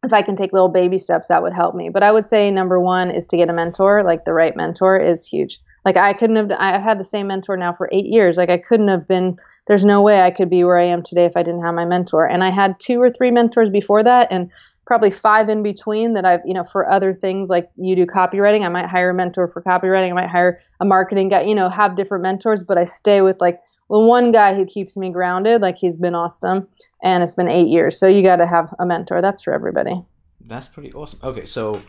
if 0.03 0.13
I 0.13 0.21
can 0.21 0.35
take 0.35 0.53
little 0.53 0.69
baby 0.69 0.97
steps, 0.97 1.27
that 1.27 1.43
would 1.43 1.53
help 1.53 1.75
me. 1.75 1.89
But 1.89 2.03
I 2.03 2.11
would 2.11 2.27
say 2.27 2.49
number 2.51 2.79
one 2.79 3.11
is 3.11 3.27
to 3.27 3.37
get 3.37 3.49
a 3.49 3.53
mentor. 3.53 4.03
Like 4.03 4.25
the 4.25 4.33
right 4.33 4.55
mentor 4.55 4.97
is 4.97 5.25
huge. 5.25 5.59
Like 5.85 5.97
I 5.97 6.13
couldn't 6.13 6.35
have. 6.35 6.51
I've 6.57 6.81
had 6.81 6.99
the 6.99 7.05
same 7.05 7.27
mentor 7.27 7.57
now 7.57 7.73
for 7.73 7.89
eight 7.91 8.05
years. 8.05 8.37
Like 8.37 8.49
I 8.49 8.57
couldn't 8.57 8.87
have 8.87 9.07
been. 9.07 9.37
There's 9.67 9.85
no 9.85 10.01
way 10.01 10.21
I 10.21 10.31
could 10.31 10.49
be 10.49 10.63
where 10.63 10.77
I 10.77 10.85
am 10.85 11.03
today 11.03 11.25
if 11.25 11.35
I 11.35 11.43
didn't 11.43 11.63
have 11.63 11.75
my 11.75 11.85
mentor. 11.85 12.25
And 12.25 12.43
I 12.43 12.49
had 12.49 12.79
two 12.79 13.01
or 13.01 13.11
three 13.11 13.31
mentors 13.31 13.69
before 13.69 14.03
that, 14.03 14.27
and 14.31 14.49
probably 14.85 15.11
five 15.11 15.49
in 15.49 15.63
between 15.63 16.13
that 16.13 16.25
I've, 16.25 16.41
you 16.45 16.53
know, 16.53 16.63
for 16.63 16.89
other 16.89 17.13
things 17.13 17.49
like 17.49 17.69
you 17.75 17.95
do 17.95 18.05
copywriting, 18.05 18.65
I 18.65 18.69
might 18.69 18.87
hire 18.87 19.11
a 19.11 19.13
mentor 19.13 19.47
for 19.47 19.61
copywriting. 19.61 20.09
I 20.09 20.13
might 20.13 20.29
hire 20.29 20.59
a 20.79 20.85
marketing 20.85 21.29
guy. 21.29 21.41
You 21.43 21.55
know, 21.55 21.69
have 21.69 21.95
different 21.95 22.23
mentors, 22.23 22.63
but 22.63 22.77
I 22.77 22.85
stay 22.85 23.21
with 23.21 23.39
like 23.39 23.59
the 23.89 23.99
one 23.99 24.31
guy 24.31 24.55
who 24.55 24.65
keeps 24.65 24.95
me 24.97 25.09
grounded. 25.09 25.61
Like 25.61 25.77
he's 25.77 25.97
been 25.97 26.15
awesome 26.15 26.67
and 27.01 27.23
it's 27.23 27.35
been 27.35 27.47
eight 27.47 27.67
years. 27.67 27.99
So 27.99 28.07
you 28.07 28.23
got 28.23 28.37
to 28.37 28.47
have 28.47 28.73
a 28.79 28.85
mentor. 28.85 29.21
That's 29.21 29.41
for 29.41 29.53
everybody. 29.53 30.01
That's 30.41 30.67
pretty 30.67 30.93
awesome. 30.93 31.19
Okay, 31.23 31.45
so 31.45 31.81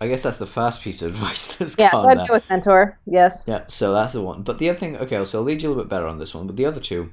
I 0.00 0.08
guess 0.08 0.22
that's 0.22 0.38
the 0.38 0.46
first 0.46 0.82
piece 0.82 1.02
of 1.02 1.12
advice 1.14 1.56
that's 1.56 1.78
yeah. 1.78 1.90
So 1.90 2.08
I'd 2.08 2.26
go 2.26 2.34
with 2.34 2.48
mentor. 2.50 2.98
Yes. 3.06 3.44
Yeah. 3.46 3.64
So 3.68 3.92
that's 3.92 4.12
the 4.12 4.22
one. 4.22 4.42
But 4.42 4.58
the 4.58 4.70
other 4.70 4.78
thing, 4.78 4.96
okay, 4.96 5.24
so 5.24 5.38
I'll 5.38 5.44
lead 5.44 5.62
you 5.62 5.68
a 5.68 5.70
little 5.70 5.84
bit 5.84 5.90
better 5.90 6.06
on 6.06 6.18
this 6.18 6.34
one. 6.34 6.46
But 6.46 6.56
the 6.56 6.66
other 6.66 6.80
two, 6.80 7.12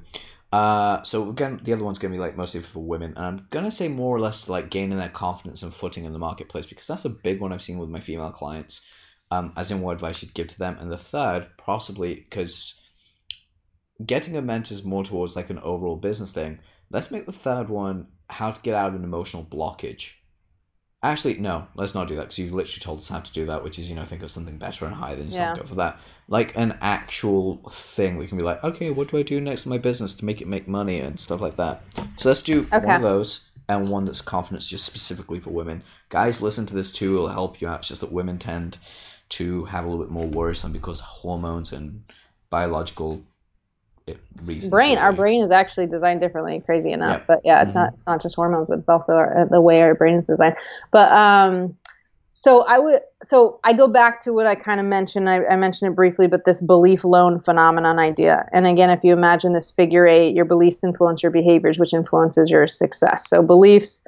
uh, 0.52 1.02
so 1.02 1.30
again, 1.30 1.60
the 1.62 1.72
other 1.72 1.84
one's 1.84 1.98
gonna 1.98 2.12
be 2.12 2.20
like 2.20 2.36
mostly 2.36 2.60
for 2.60 2.80
women, 2.80 3.14
and 3.16 3.24
I'm 3.24 3.46
gonna 3.50 3.70
say 3.70 3.88
more 3.88 4.16
or 4.16 4.20
less 4.20 4.42
to 4.42 4.52
like 4.52 4.70
gaining 4.70 4.98
their 4.98 5.08
confidence 5.08 5.62
and 5.62 5.72
footing 5.72 6.04
in 6.04 6.12
the 6.12 6.18
marketplace 6.18 6.66
because 6.66 6.86
that's 6.86 7.04
a 7.04 7.10
big 7.10 7.40
one 7.40 7.52
I've 7.52 7.62
seen 7.62 7.78
with 7.78 7.88
my 7.88 8.00
female 8.00 8.30
clients. 8.30 8.90
Um, 9.30 9.52
as 9.56 9.72
in 9.72 9.80
what 9.80 9.94
advice 9.94 10.22
you'd 10.22 10.34
give 10.34 10.48
to 10.48 10.58
them, 10.58 10.76
and 10.78 10.92
the 10.92 10.96
third 10.96 11.48
possibly 11.56 12.14
because 12.14 12.80
getting 14.06 14.36
a 14.36 14.42
mentor 14.42 14.74
is 14.74 14.84
more 14.84 15.04
towards 15.04 15.36
like 15.36 15.50
an 15.50 15.58
overall 15.60 15.96
business 15.96 16.32
thing 16.32 16.58
Let's 16.90 17.10
make 17.10 17.26
the 17.26 17.32
third 17.32 17.68
one 17.68 18.06
how 18.30 18.50
to 18.50 18.62
get 18.62 18.74
out 18.74 18.90
of 18.90 18.94
an 18.94 19.04
emotional 19.04 19.44
blockage. 19.44 20.14
Actually, 21.02 21.38
no, 21.38 21.66
let's 21.74 21.94
not 21.94 22.08
do 22.08 22.14
that 22.14 22.22
because 22.22 22.38
you've 22.38 22.54
literally 22.54 22.80
told 22.80 22.98
us 22.98 23.10
how 23.10 23.20
to 23.20 23.32
do 23.32 23.44
that, 23.44 23.62
which 23.62 23.78
is, 23.78 23.90
you 23.90 23.96
know, 23.96 24.04
think 24.04 24.22
of 24.22 24.30
something 24.30 24.56
better 24.56 24.86
and 24.86 24.94
higher 24.94 25.16
than 25.16 25.26
just 25.26 25.38
yeah. 25.38 25.54
go 25.54 25.64
for 25.64 25.74
that. 25.74 25.98
Like 26.28 26.56
an 26.56 26.78
actual 26.80 27.56
thing 27.68 28.18
that 28.18 28.28
can 28.28 28.38
be 28.38 28.44
like, 28.44 28.64
okay, 28.64 28.90
what 28.90 29.08
do 29.08 29.18
I 29.18 29.22
do 29.22 29.40
next 29.40 29.66
in 29.66 29.70
my 29.70 29.78
business 29.78 30.14
to 30.14 30.24
make 30.24 30.40
it 30.40 30.48
make 30.48 30.66
money 30.66 31.00
and 31.00 31.20
stuff 31.20 31.40
like 31.42 31.56
that. 31.56 31.82
So 32.16 32.30
let's 32.30 32.42
do 32.42 32.60
okay. 32.72 32.86
one 32.86 32.96
of 32.96 33.02
those 33.02 33.50
and 33.68 33.88
one 33.88 34.06
that's 34.06 34.22
confidence 34.22 34.68
just 34.68 34.86
specifically 34.86 35.40
for 35.40 35.50
women. 35.50 35.82
Guys, 36.08 36.40
listen 36.40 36.64
to 36.66 36.74
this 36.74 36.90
too, 36.90 37.16
it'll 37.16 37.28
help 37.28 37.60
you 37.60 37.68
out. 37.68 37.80
It's 37.80 37.88
just 37.88 38.00
that 38.00 38.12
women 38.12 38.38
tend 38.38 38.78
to 39.30 39.64
have 39.66 39.84
a 39.84 39.88
little 39.88 40.04
bit 40.04 40.12
more 40.12 40.26
worrisome 40.26 40.72
because 40.72 41.00
hormones 41.00 41.72
and 41.72 42.04
biological 42.50 43.24
reasons. 44.44 44.70
Brain, 44.70 44.98
our 44.98 45.12
brain 45.12 45.42
is 45.42 45.50
actually 45.50 45.86
designed 45.86 46.20
differently. 46.20 46.60
Crazy 46.60 46.92
enough, 46.92 47.22
but 47.26 47.40
yeah, 47.44 47.62
it's 47.62 47.70
mm-hmm. 47.70 47.80
not 47.80 47.92
it's 47.92 48.06
not 48.06 48.22
just 48.22 48.34
hormones, 48.36 48.68
but 48.68 48.78
it's 48.78 48.88
also 48.88 49.14
our, 49.14 49.46
the 49.50 49.60
way 49.60 49.82
our 49.82 49.94
brain 49.94 50.14
is 50.14 50.26
designed. 50.26 50.56
But 50.90 51.10
um, 51.12 51.76
so 52.32 52.62
I 52.62 52.78
would 52.78 53.00
so 53.22 53.60
I 53.64 53.72
go 53.72 53.88
back 53.88 54.20
to 54.22 54.32
what 54.32 54.46
I 54.46 54.54
kind 54.54 54.80
of 54.80 54.86
mentioned. 54.86 55.28
I, 55.28 55.44
I 55.44 55.56
mentioned 55.56 55.92
it 55.92 55.96
briefly, 55.96 56.26
but 56.26 56.44
this 56.44 56.60
belief 56.60 57.04
loan 57.04 57.40
phenomenon 57.40 57.98
idea. 57.98 58.48
And 58.52 58.66
again, 58.66 58.90
if 58.90 59.04
you 59.04 59.12
imagine 59.12 59.52
this 59.52 59.70
figure 59.70 60.06
eight, 60.06 60.34
your 60.34 60.44
beliefs 60.44 60.84
influence 60.84 61.22
your 61.22 61.32
behaviors, 61.32 61.78
which 61.78 61.94
influences 61.94 62.50
your 62.50 62.66
success. 62.66 63.28
So 63.28 63.42
beliefs 63.42 64.02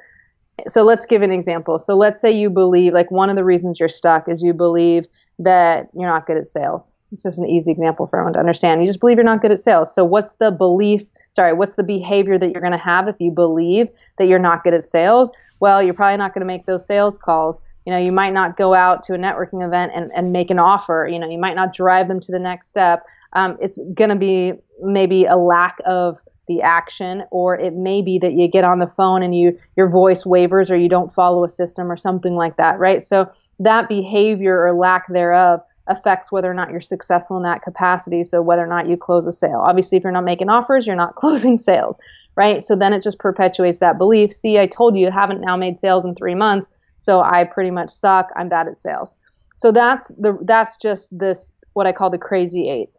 so 0.67 0.83
let's 0.83 1.05
give 1.05 1.21
an 1.21 1.31
example. 1.31 1.77
So 1.77 1.95
let's 1.95 2.21
say 2.21 2.31
you 2.31 2.49
believe, 2.49 2.93
like 2.93 3.11
one 3.11 3.29
of 3.29 3.35
the 3.35 3.43
reasons 3.43 3.79
you're 3.79 3.89
stuck 3.89 4.27
is 4.27 4.41
you 4.41 4.53
believe 4.53 5.05
that 5.39 5.89
you're 5.93 6.09
not 6.09 6.25
good 6.25 6.37
at 6.37 6.47
sales. 6.47 6.97
It's 7.11 7.23
just 7.23 7.39
an 7.39 7.47
easy 7.47 7.71
example 7.71 8.07
for 8.07 8.17
everyone 8.17 8.33
to 8.33 8.39
understand. 8.39 8.81
You 8.81 8.87
just 8.87 8.99
believe 8.99 9.17
you're 9.17 9.23
not 9.23 9.41
good 9.41 9.51
at 9.51 9.59
sales. 9.59 9.93
So 9.93 10.03
what's 10.03 10.33
the 10.35 10.51
belief? 10.51 11.07
Sorry, 11.29 11.53
what's 11.53 11.75
the 11.75 11.83
behavior 11.83 12.37
that 12.37 12.51
you're 12.51 12.61
going 12.61 12.71
to 12.71 12.77
have 12.77 13.07
if 13.07 13.15
you 13.19 13.31
believe 13.31 13.87
that 14.17 14.27
you're 14.27 14.39
not 14.39 14.63
good 14.63 14.73
at 14.73 14.83
sales? 14.83 15.29
Well, 15.59 15.81
you're 15.83 15.93
probably 15.93 16.17
not 16.17 16.33
going 16.33 16.41
to 16.41 16.47
make 16.47 16.65
those 16.65 16.85
sales 16.85 17.17
calls. 17.17 17.61
You 17.85 17.93
know, 17.93 17.99
you 17.99 18.11
might 18.11 18.33
not 18.33 18.57
go 18.57 18.73
out 18.73 19.03
to 19.03 19.13
a 19.13 19.17
networking 19.17 19.65
event 19.65 19.91
and, 19.95 20.11
and 20.15 20.31
make 20.31 20.49
an 20.49 20.59
offer. 20.59 21.07
You 21.09 21.19
know, 21.19 21.29
you 21.29 21.37
might 21.37 21.55
not 21.55 21.73
drive 21.73 22.07
them 22.07 22.19
to 22.21 22.31
the 22.31 22.39
next 22.39 22.67
step. 22.67 23.05
Um, 23.33 23.57
it's 23.61 23.77
going 23.93 24.09
to 24.09 24.15
be 24.15 24.53
maybe 24.81 25.25
a 25.25 25.35
lack 25.37 25.77
of 25.85 26.21
the 26.47 26.61
action 26.61 27.23
or 27.31 27.57
it 27.57 27.73
may 27.73 28.01
be 28.01 28.17
that 28.17 28.33
you 28.33 28.47
get 28.47 28.63
on 28.63 28.79
the 28.79 28.87
phone 28.87 29.21
and 29.21 29.35
you 29.35 29.57
your 29.75 29.89
voice 29.89 30.25
wavers 30.25 30.71
or 30.71 30.77
you 30.77 30.89
don't 30.89 31.11
follow 31.11 31.43
a 31.43 31.49
system 31.49 31.91
or 31.91 31.97
something 31.97 32.35
like 32.35 32.57
that 32.57 32.79
right? 32.79 33.03
So 33.03 33.29
that 33.59 33.89
behavior 33.89 34.63
or 34.63 34.73
lack 34.73 35.07
thereof 35.07 35.61
affects 35.87 36.31
whether 36.31 36.49
or 36.49 36.53
not 36.53 36.69
you're 36.69 36.81
successful 36.81 37.37
in 37.37 37.43
that 37.43 37.61
capacity. 37.61 38.23
So 38.23 38.41
whether 38.41 38.63
or 38.63 38.67
not 38.67 38.87
you 38.87 38.97
close 38.97 39.25
a 39.27 39.31
sale. 39.31 39.63
Obviously 39.65 39.97
if 39.97 40.03
you're 40.03 40.11
not 40.11 40.23
making 40.23 40.49
offers 40.49 40.87
you're 40.87 40.95
not 40.95 41.15
closing 41.21 41.57
sales 41.57 41.97
right? 42.35 42.63
So 42.63 42.75
then 42.75 42.93
it 42.93 43.01
just 43.01 43.19
perpetuates 43.19 43.79
that 43.79 43.97
belief. 43.97 44.31
See 44.31 44.59
i 44.59 44.67
told 44.67 44.95
you 44.95 45.05
you 45.05 45.11
haven't 45.11 45.41
now 45.41 45.57
made 45.57 45.77
sales 45.77 46.05
in 46.05 46.15
3 46.15 46.35
months 46.35 46.67
so 46.97 47.21
i 47.21 47.43
pretty 47.43 47.71
much 47.71 47.89
suck. 47.89 48.29
I'm 48.35 48.49
bad 48.49 48.67
at 48.67 48.77
sales. 48.77 49.15
So 49.55 49.71
that's 49.71 50.07
the 50.09 50.37
that's 50.43 50.77
just 50.77 51.17
this 51.17 51.53
what 51.73 51.87
i 51.87 51.91
call 51.91 52.09
the 52.09 52.17
crazy 52.17 52.69
8 52.69 52.89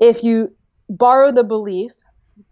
if 0.00 0.22
you 0.22 0.50
borrow 0.88 1.32
the 1.32 1.44
belief 1.44 1.92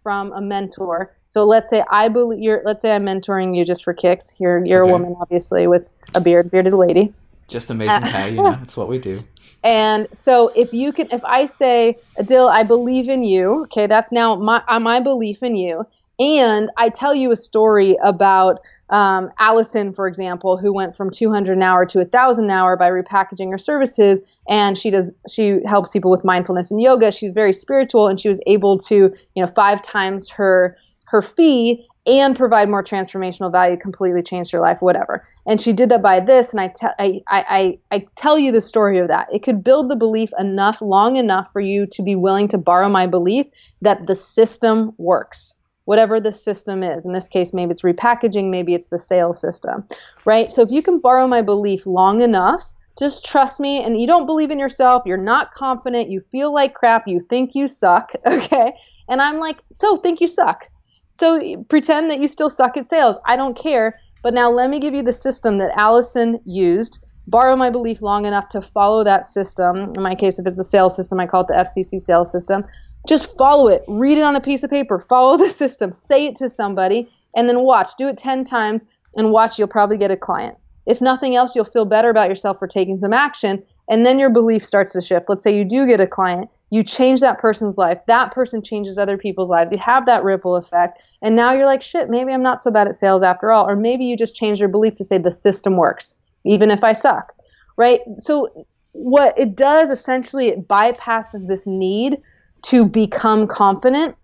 from 0.01 0.31
a 0.33 0.41
mentor. 0.41 1.13
So 1.27 1.45
let's 1.45 1.69
say 1.69 1.83
I 1.89 2.07
believe 2.07 2.39
you're 2.39 2.61
let's 2.65 2.81
say 2.81 2.95
I'm 2.95 3.05
mentoring 3.05 3.55
you 3.55 3.65
just 3.65 3.83
for 3.83 3.93
kicks. 3.93 4.35
You're 4.39 4.63
you're 4.65 4.83
okay. 4.83 4.89
a 4.89 4.93
woman 4.93 5.15
obviously 5.19 5.67
with 5.67 5.87
a 6.15 6.21
beard, 6.21 6.51
bearded 6.51 6.73
lady. 6.73 7.13
Just 7.47 7.69
amazing 7.69 8.01
how 8.01 8.25
you 8.25 8.41
know, 8.41 8.51
that's 8.51 8.77
what 8.77 8.87
we 8.87 8.99
do. 8.99 9.23
And 9.65 10.09
so 10.11 10.49
if 10.49 10.73
you 10.73 10.91
can 10.91 11.07
if 11.09 11.23
I 11.23 11.45
say, 11.45 11.97
Adil, 12.19 12.49
I 12.49 12.63
believe 12.63 13.07
in 13.07 13.23
you, 13.23 13.61
okay, 13.63 13.87
that's 13.87 14.11
now 14.11 14.35
my 14.35 14.61
uh, 14.67 14.77
my 14.77 14.99
belief 14.99 15.41
in 15.41 15.55
you. 15.55 15.87
And 16.19 16.69
I 16.77 16.89
tell 16.89 17.15
you 17.15 17.31
a 17.31 17.35
story 17.35 17.97
about 18.03 18.59
um, 18.89 19.31
Allison, 19.39 19.91
for 19.91 20.07
example, 20.07 20.57
who 20.57 20.71
went 20.71 20.95
from 20.95 21.09
200 21.09 21.57
an 21.57 21.63
hour 21.63 21.85
to 21.87 21.97
1,000 21.99 22.45
an 22.45 22.51
hour 22.51 22.77
by 22.77 22.89
repackaging 22.89 23.49
her 23.49 23.57
services, 23.57 24.21
and 24.47 24.77
she 24.77 24.91
does 24.91 25.11
she 25.27 25.59
helps 25.65 25.89
people 25.89 26.11
with 26.11 26.23
mindfulness 26.23 26.69
and 26.69 26.79
yoga. 26.79 27.11
She's 27.11 27.33
very 27.33 27.53
spiritual, 27.53 28.07
and 28.07 28.19
she 28.19 28.27
was 28.27 28.39
able 28.45 28.77
to 28.79 28.95
you 29.35 29.43
know 29.43 29.47
five 29.47 29.81
times 29.81 30.29
her 30.29 30.77
her 31.05 31.23
fee 31.23 31.87
and 32.05 32.35
provide 32.35 32.69
more 32.69 32.83
transformational 32.83 33.51
value 33.51 33.77
completely 33.77 34.21
changed 34.21 34.51
her 34.51 34.59
life 34.59 34.81
whatever. 34.81 35.25
And 35.45 35.59
she 35.59 35.73
did 35.73 35.89
that 35.89 36.01
by 36.01 36.19
this 36.19 36.53
and 36.53 36.59
I, 36.59 36.67
te- 36.67 36.87
I, 36.99 37.21
I, 37.27 37.79
I 37.91 38.05
tell 38.15 38.37
you 38.37 38.51
the 38.51 38.59
story 38.59 38.99
of 38.99 39.07
that. 39.07 39.27
It 39.31 39.41
could 39.41 39.63
build 39.63 39.89
the 39.89 39.95
belief 39.95 40.31
enough 40.37 40.81
long 40.81 41.15
enough 41.15 41.49
for 41.53 41.61
you 41.61 41.85
to 41.87 42.03
be 42.03 42.15
willing 42.15 42.49
to 42.49 42.57
borrow 42.57 42.89
my 42.89 43.07
belief 43.07 43.45
that 43.81 44.05
the 44.05 44.15
system 44.15 44.91
works 44.97 45.55
whatever 45.85 46.19
the 46.19 46.31
system 46.31 46.83
is. 46.83 47.05
In 47.05 47.13
this 47.13 47.27
case, 47.27 47.53
maybe 47.53 47.71
it's 47.71 47.81
repackaging, 47.81 48.49
maybe 48.49 48.73
it's 48.73 48.89
the 48.89 48.99
sales 48.99 49.39
system, 49.39 49.85
right? 50.25 50.51
So 50.51 50.61
if 50.61 50.71
you 50.71 50.81
can 50.81 50.99
borrow 50.99 51.27
my 51.27 51.41
belief 51.41 51.85
long 51.85 52.21
enough, 52.21 52.61
just 52.97 53.25
trust 53.25 53.59
me, 53.59 53.83
and 53.83 53.99
you 53.99 54.07
don't 54.07 54.25
believe 54.25 54.51
in 54.51 54.59
yourself, 54.59 55.03
you're 55.05 55.17
not 55.17 55.51
confident, 55.51 56.09
you 56.09 56.21
feel 56.31 56.53
like 56.53 56.73
crap, 56.73 57.07
you 57.07 57.19
think 57.19 57.55
you 57.55 57.67
suck, 57.67 58.11
okay? 58.25 58.73
And 59.09 59.21
I'm 59.21 59.39
like, 59.39 59.61
so 59.73 59.97
think 59.97 60.21
you 60.21 60.27
suck. 60.27 60.69
So 61.11 61.63
pretend 61.69 62.09
that 62.11 62.19
you 62.19 62.27
still 62.27 62.49
suck 62.49 62.77
at 62.77 62.87
sales. 62.87 63.17
I 63.25 63.35
don't 63.35 63.57
care. 63.57 63.99
But 64.23 64.33
now 64.33 64.49
let 64.49 64.69
me 64.69 64.79
give 64.79 64.95
you 64.95 65.03
the 65.03 65.13
system 65.13 65.57
that 65.57 65.77
Allison 65.77 66.39
used. 66.45 67.05
Borrow 67.27 67.55
my 67.55 67.69
belief 67.69 68.01
long 68.01 68.25
enough 68.25 68.49
to 68.49 68.61
follow 68.61 69.03
that 69.03 69.25
system. 69.25 69.93
In 69.95 70.01
my 70.01 70.15
case, 70.15 70.39
if 70.39 70.47
it's 70.47 70.59
a 70.59 70.63
sales 70.63 70.95
system, 70.95 71.19
I 71.19 71.27
call 71.27 71.41
it 71.41 71.47
the 71.47 71.53
FCC 71.53 71.99
sales 71.99 72.31
system. 72.31 72.65
Just 73.07 73.37
follow 73.37 73.67
it. 73.67 73.83
Read 73.87 74.17
it 74.17 74.23
on 74.23 74.35
a 74.35 74.41
piece 74.41 74.63
of 74.63 74.69
paper. 74.69 74.99
Follow 74.99 75.37
the 75.37 75.49
system. 75.49 75.91
Say 75.91 76.25
it 76.25 76.35
to 76.37 76.49
somebody 76.49 77.09
and 77.35 77.49
then 77.49 77.61
watch. 77.61 77.95
Do 77.97 78.07
it 78.07 78.17
10 78.17 78.43
times 78.43 78.85
and 79.15 79.31
watch. 79.31 79.59
You'll 79.59 79.67
probably 79.67 79.97
get 79.97 80.11
a 80.11 80.17
client. 80.17 80.57
If 80.85 81.01
nothing 81.01 81.35
else, 81.35 81.55
you'll 81.55 81.65
feel 81.65 81.85
better 81.85 82.09
about 82.09 82.29
yourself 82.29 82.59
for 82.59 82.67
taking 82.67 82.97
some 82.97 83.13
action. 83.13 83.63
And 83.89 84.05
then 84.05 84.19
your 84.19 84.29
belief 84.29 84.63
starts 84.63 84.93
to 84.93 85.01
shift. 85.01 85.27
Let's 85.27 85.43
say 85.43 85.55
you 85.55 85.65
do 85.65 85.85
get 85.85 85.99
a 85.99 86.07
client, 86.07 86.49
you 86.69 86.83
change 86.83 87.19
that 87.19 87.39
person's 87.39 87.77
life. 87.77 87.99
That 88.07 88.31
person 88.31 88.61
changes 88.61 88.97
other 88.97 89.17
people's 89.17 89.49
lives. 89.49 89.71
You 89.71 89.77
have 89.77 90.05
that 90.05 90.23
ripple 90.23 90.55
effect. 90.55 91.01
And 91.21 91.35
now 91.35 91.53
you're 91.53 91.65
like, 91.65 91.81
shit, 91.81 92.09
maybe 92.09 92.31
I'm 92.31 92.43
not 92.43 92.63
so 92.63 92.71
bad 92.71 92.87
at 92.87 92.95
sales 92.95 93.23
after 93.23 93.51
all. 93.51 93.69
Or 93.69 93.75
maybe 93.75 94.05
you 94.05 94.15
just 94.15 94.35
change 94.35 94.59
your 94.59 94.69
belief 94.69 94.95
to 94.95 95.03
say 95.03 95.17
the 95.17 95.31
system 95.31 95.75
works, 95.75 96.15
even 96.45 96.71
if 96.71 96.83
I 96.83 96.93
suck. 96.93 97.33
Right? 97.75 98.01
So, 98.19 98.65
what 98.93 99.37
it 99.39 99.55
does 99.55 99.89
essentially, 99.89 100.49
it 100.49 100.67
bypasses 100.67 101.47
this 101.47 101.65
need 101.65 102.21
to 102.63 102.85
become 102.85 103.47
confident 103.47 104.15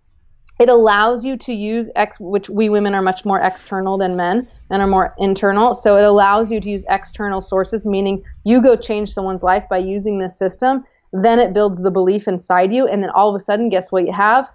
it 0.60 0.68
allows 0.68 1.24
you 1.24 1.38
to 1.38 1.54
use 1.54 1.88
ex 1.96 2.20
which 2.20 2.50
we 2.50 2.68
women 2.68 2.94
are 2.94 3.00
much 3.00 3.24
more 3.24 3.40
external 3.40 3.96
than 3.96 4.14
men 4.14 4.46
and 4.68 4.82
are 4.82 4.86
more 4.86 5.14
internal. 5.16 5.72
So 5.72 5.96
it 5.96 6.04
allows 6.04 6.52
you 6.52 6.60
to 6.60 6.68
use 6.68 6.84
external 6.90 7.40
sources, 7.40 7.86
meaning 7.86 8.22
you 8.44 8.60
go 8.60 8.76
change 8.76 9.08
someone's 9.08 9.42
life 9.42 9.66
by 9.70 9.78
using 9.78 10.18
this 10.18 10.38
system. 10.38 10.84
Then 11.14 11.38
it 11.38 11.54
builds 11.54 11.82
the 11.82 11.90
belief 11.90 12.28
inside 12.28 12.74
you. 12.74 12.86
And 12.86 13.02
then 13.02 13.08
all 13.08 13.30
of 13.30 13.34
a 13.34 13.42
sudden, 13.42 13.70
guess 13.70 13.90
what 13.90 14.06
you 14.06 14.12
have? 14.12 14.50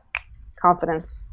Confidence. 0.62 1.26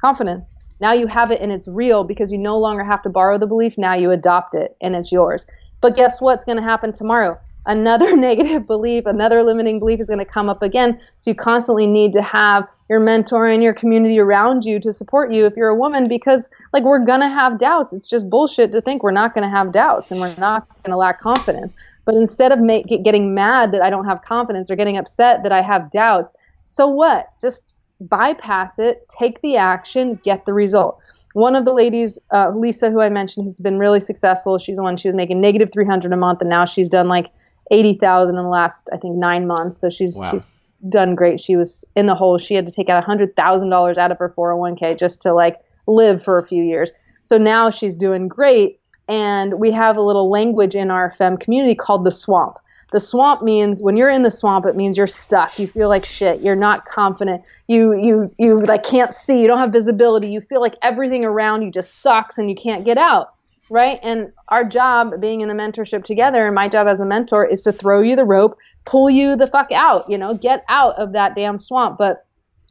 Confidence. 0.00 0.50
Now 0.80 0.94
you 0.94 1.06
have 1.06 1.30
it 1.30 1.42
and 1.42 1.52
it's 1.52 1.68
real 1.68 2.02
because 2.02 2.32
you 2.32 2.38
no 2.38 2.56
longer 2.56 2.82
have 2.82 3.02
to 3.02 3.10
borrow 3.10 3.36
the 3.36 3.46
belief. 3.46 3.76
Now 3.76 3.92
you 3.92 4.12
adopt 4.12 4.54
it 4.54 4.78
and 4.80 4.96
it's 4.96 5.12
yours. 5.12 5.46
But 5.82 5.94
guess 5.94 6.22
what's 6.22 6.46
going 6.46 6.56
to 6.56 6.64
happen 6.64 6.92
tomorrow? 6.92 7.38
Another 7.66 8.16
negative 8.28 8.66
belief, 8.66 9.06
another 9.06 9.42
limiting 9.42 9.78
belief 9.78 10.00
is 10.00 10.08
going 10.08 10.18
to 10.18 10.24
come 10.24 10.48
up 10.48 10.62
again. 10.62 10.98
So 11.18 11.30
you 11.30 11.34
constantly 11.34 11.86
need 11.86 12.12
to 12.14 12.22
have 12.22 12.66
your 12.88 13.00
mentor 13.00 13.46
and 13.46 13.62
your 13.62 13.74
community 13.74 14.18
around 14.18 14.64
you 14.64 14.80
to 14.80 14.92
support 14.92 15.32
you 15.32 15.46
if 15.46 15.56
you're 15.56 15.68
a 15.68 15.76
woman 15.76 16.08
because 16.08 16.48
like 16.72 16.84
we're 16.84 17.04
going 17.04 17.20
to 17.20 17.28
have 17.28 17.58
doubts. 17.58 17.92
It's 17.92 18.08
just 18.08 18.28
bullshit 18.28 18.72
to 18.72 18.80
think 18.80 19.02
we're 19.02 19.10
not 19.10 19.34
going 19.34 19.44
to 19.44 19.56
have 19.56 19.72
doubts 19.72 20.10
and 20.10 20.20
we're 20.20 20.34
not 20.36 20.66
going 20.84 20.92
to 20.92 20.96
lack 20.96 21.20
confidence. 21.20 21.74
But 22.04 22.14
instead 22.14 22.50
of 22.50 22.58
make, 22.58 22.86
getting 23.04 23.34
mad 23.34 23.72
that 23.72 23.82
I 23.82 23.90
don't 23.90 24.06
have 24.06 24.22
confidence 24.22 24.70
or 24.70 24.76
getting 24.76 24.96
upset 24.96 25.42
that 25.42 25.52
I 25.52 25.62
have 25.62 25.90
doubts, 25.90 26.32
so 26.66 26.88
what? 26.88 27.28
Just 27.40 27.76
bypass 28.00 28.78
it, 28.78 29.08
take 29.08 29.42
the 29.42 29.56
action, 29.56 30.18
get 30.24 30.46
the 30.46 30.54
result. 30.54 30.98
One 31.34 31.54
of 31.54 31.64
the 31.64 31.72
ladies, 31.72 32.18
uh, 32.32 32.50
Lisa, 32.54 32.90
who 32.90 33.00
I 33.00 33.08
mentioned, 33.08 33.44
who's 33.44 33.60
been 33.60 33.78
really 33.78 34.00
successful, 34.00 34.58
she's 34.58 34.76
the 34.76 34.82
one 34.82 34.96
she 34.96 35.08
was 35.08 35.14
making 35.14 35.40
negative 35.40 35.70
300 35.72 36.12
a 36.12 36.16
month, 36.16 36.40
and 36.40 36.50
now 36.50 36.64
she's 36.64 36.88
done 36.88 37.06
like 37.06 37.30
80,000 37.70 38.36
in 38.36 38.42
the 38.42 38.48
last, 38.48 38.88
I 38.92 38.96
think, 38.96 39.16
nine 39.16 39.46
months. 39.46 39.78
So 39.78 39.90
she's 39.90 40.18
wow. 40.18 40.30
she's 40.30 40.50
done 40.88 41.14
great. 41.14 41.40
She 41.40 41.56
was 41.56 41.84
in 41.94 42.06
the 42.06 42.14
hole. 42.14 42.38
She 42.38 42.54
had 42.54 42.66
to 42.66 42.72
take 42.72 42.88
out 42.88 43.04
$100,000 43.04 43.98
out 43.98 44.10
of 44.10 44.18
her 44.18 44.30
401k 44.36 44.98
just 44.98 45.20
to 45.22 45.32
like 45.32 45.56
live 45.86 46.22
for 46.22 46.36
a 46.36 46.42
few 46.42 46.62
years. 46.62 46.90
So 47.22 47.36
now 47.36 47.70
she's 47.70 47.96
doing 47.96 48.28
great. 48.28 48.78
And 49.08 49.58
we 49.58 49.70
have 49.72 49.96
a 49.96 50.02
little 50.02 50.30
language 50.30 50.74
in 50.74 50.90
our 50.90 51.10
fem 51.10 51.36
community 51.36 51.74
called 51.74 52.04
the 52.04 52.12
swamp. 52.12 52.58
The 52.92 53.00
swamp 53.00 53.42
means 53.42 53.82
when 53.82 53.96
you're 53.96 54.08
in 54.08 54.22
the 54.22 54.30
swamp, 54.30 54.66
it 54.66 54.74
means 54.76 54.96
you're 54.96 55.06
stuck. 55.06 55.58
You 55.58 55.68
feel 55.68 55.88
like 55.88 56.04
shit. 56.04 56.40
You're 56.40 56.56
not 56.56 56.86
confident. 56.86 57.44
You 57.68 57.94
you 57.94 58.34
you 58.38 58.64
like 58.66 58.82
can't 58.82 59.14
see. 59.14 59.40
You 59.40 59.46
don't 59.46 59.58
have 59.58 59.72
visibility. 59.72 60.28
You 60.28 60.40
feel 60.40 60.60
like 60.60 60.74
everything 60.82 61.24
around 61.24 61.62
you 61.62 61.70
just 61.70 62.02
sucks 62.02 62.36
and 62.36 62.50
you 62.50 62.56
can't 62.56 62.84
get 62.84 62.98
out. 62.98 63.34
Right? 63.70 64.00
And 64.02 64.32
our 64.48 64.64
job 64.64 65.20
being 65.20 65.40
in 65.40 65.48
the 65.48 65.54
mentorship 65.54 66.04
together, 66.04 66.44
and 66.44 66.54
my 66.54 66.68
job 66.68 66.88
as 66.88 67.00
a 67.00 67.06
mentor 67.06 67.46
is 67.46 67.62
to 67.62 67.72
throw 67.72 68.00
you 68.00 68.16
the 68.16 68.24
rope, 68.24 68.58
pull 68.84 69.08
you 69.08 69.36
the 69.36 69.46
fuck 69.46 69.70
out, 69.70 70.10
you 70.10 70.18
know, 70.18 70.34
get 70.34 70.64
out 70.68 70.96
of 70.96 71.12
that 71.12 71.36
damn 71.36 71.56
swamp. 71.56 71.96
But 71.96 72.26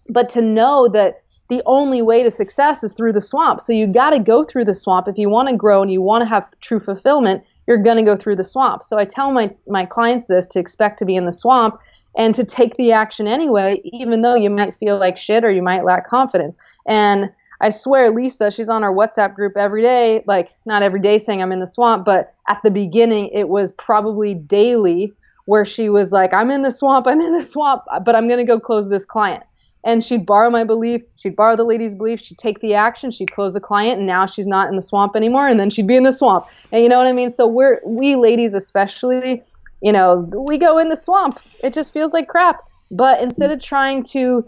but 0.10 0.28
to 0.30 0.42
know 0.42 0.90
that 0.90 1.24
the 1.48 1.64
only 1.66 2.02
way 2.02 2.22
to 2.22 2.30
success 2.30 2.84
is 2.84 2.94
through 2.94 3.14
the 3.14 3.22
swamp. 3.22 3.62
So 3.62 3.74
you 3.74 3.88
got 3.88 4.12
to 4.12 4.20
go 4.20 4.44
through 4.44 4.66
the 4.66 4.74
swamp 4.74 5.08
if 5.08 5.18
you 5.18 5.30
want 5.30 5.50
to 5.50 5.56
grow 5.56 5.82
and 5.82 5.92
you 5.92 6.02
want 6.02 6.24
to 6.24 6.30
have 6.30 6.54
true 6.60 6.80
fulfillment 6.80 7.44
you're 7.70 7.78
going 7.78 7.98
to 7.98 8.04
go 8.04 8.16
through 8.16 8.36
the 8.36 8.44
swamp. 8.44 8.82
So 8.82 8.98
I 8.98 9.06
tell 9.06 9.32
my, 9.32 9.56
my 9.68 9.86
clients 9.86 10.26
this 10.26 10.48
to 10.48 10.60
expect 10.60 10.98
to 11.00 11.06
be 11.06 11.16
in 11.16 11.26
the 11.26 11.32
swamp 11.32 11.80
and 12.18 12.34
to 12.34 12.44
take 12.44 12.76
the 12.78 12.92
action 12.92 13.28
anyway, 13.28 13.80
even 13.84 14.24
though 14.24 14.34
you 14.34 14.50
might 14.50 14.74
feel 14.74 14.98
like 14.98 15.20
shit 15.20 15.46
or 15.46 15.52
you 15.52 15.62
might 15.62 15.86
lack 15.86 16.08
confidence. 16.08 16.58
And 16.88 17.32
I 17.62 17.70
swear, 17.72 18.10
Lisa, 18.12 18.52
she's 18.52 18.70
on 18.70 18.84
our 18.84 18.94
WhatsApp 18.94 19.36
group 19.36 19.58
every 19.58 19.82
day, 19.82 20.24
like 20.26 20.50
not 20.66 20.82
every 20.82 21.02
day 21.02 21.18
saying 21.18 21.42
I'm 21.42 21.52
in 21.52 21.60
the 21.60 21.68
swamp, 21.68 22.06
but 22.06 22.34
at 22.48 22.62
the 22.64 22.72
beginning, 22.72 23.30
it 23.34 23.50
was 23.50 23.74
probably 23.74 24.34
daily 24.34 25.14
where 25.46 25.66
she 25.66 25.90
was 25.90 26.12
like, 26.12 26.34
I'm 26.34 26.52
in 26.52 26.62
the 26.62 26.72
swamp, 26.72 27.08
I'm 27.08 27.20
in 27.20 27.34
the 27.34 27.42
swamp, 27.42 27.84
but 28.06 28.16
I'm 28.16 28.28
going 28.28 28.40
to 28.40 28.46
go 28.46 28.60
close 28.60 28.88
this 28.88 29.04
client. 29.04 29.44
And 29.84 30.04
she'd 30.04 30.26
borrow 30.26 30.50
my 30.50 30.66
belief 30.66 31.02
she'd 31.16 31.38
borrow 31.38 31.56
the 31.56 31.64
lady's 31.64 31.96
belief 31.96 32.20
she'd 32.20 32.38
take 32.38 32.60
the 32.60 32.74
action 32.74 33.12
she'd 33.12 33.32
close 33.32 33.54
the 33.54 33.62
client 33.62 33.98
and 33.98 34.06
now 34.06 34.26
she's 34.26 34.46
not 34.46 34.68
in 34.68 34.76
the 34.76 34.82
swamp 34.82 35.16
anymore 35.16 35.48
and 35.48 35.58
then 35.58 35.70
she'd 35.70 35.88
be 35.88 35.96
in 35.96 36.04
the 36.04 36.12
swamp. 36.12 36.48
And 36.74 36.84
you 36.84 36.90
know 36.90 36.98
what 36.98 37.08
i 37.08 37.14
mean? 37.14 37.32
So 37.32 37.48
we're 37.48 37.80
we 37.86 38.18
ladies 38.18 38.54
especially 38.54 39.42
you 39.82 39.94
know 39.94 40.30
we 40.34 40.58
go 40.58 40.78
in 40.80 40.90
the 40.90 40.98
swamp. 40.98 41.40
It 41.64 41.72
just 41.72 41.94
feels 41.94 42.12
like 42.12 42.28
crap. 42.28 42.60
But 42.92 43.22
instead 43.22 43.52
of 43.52 43.64
trying 43.64 44.04
to 44.12 44.46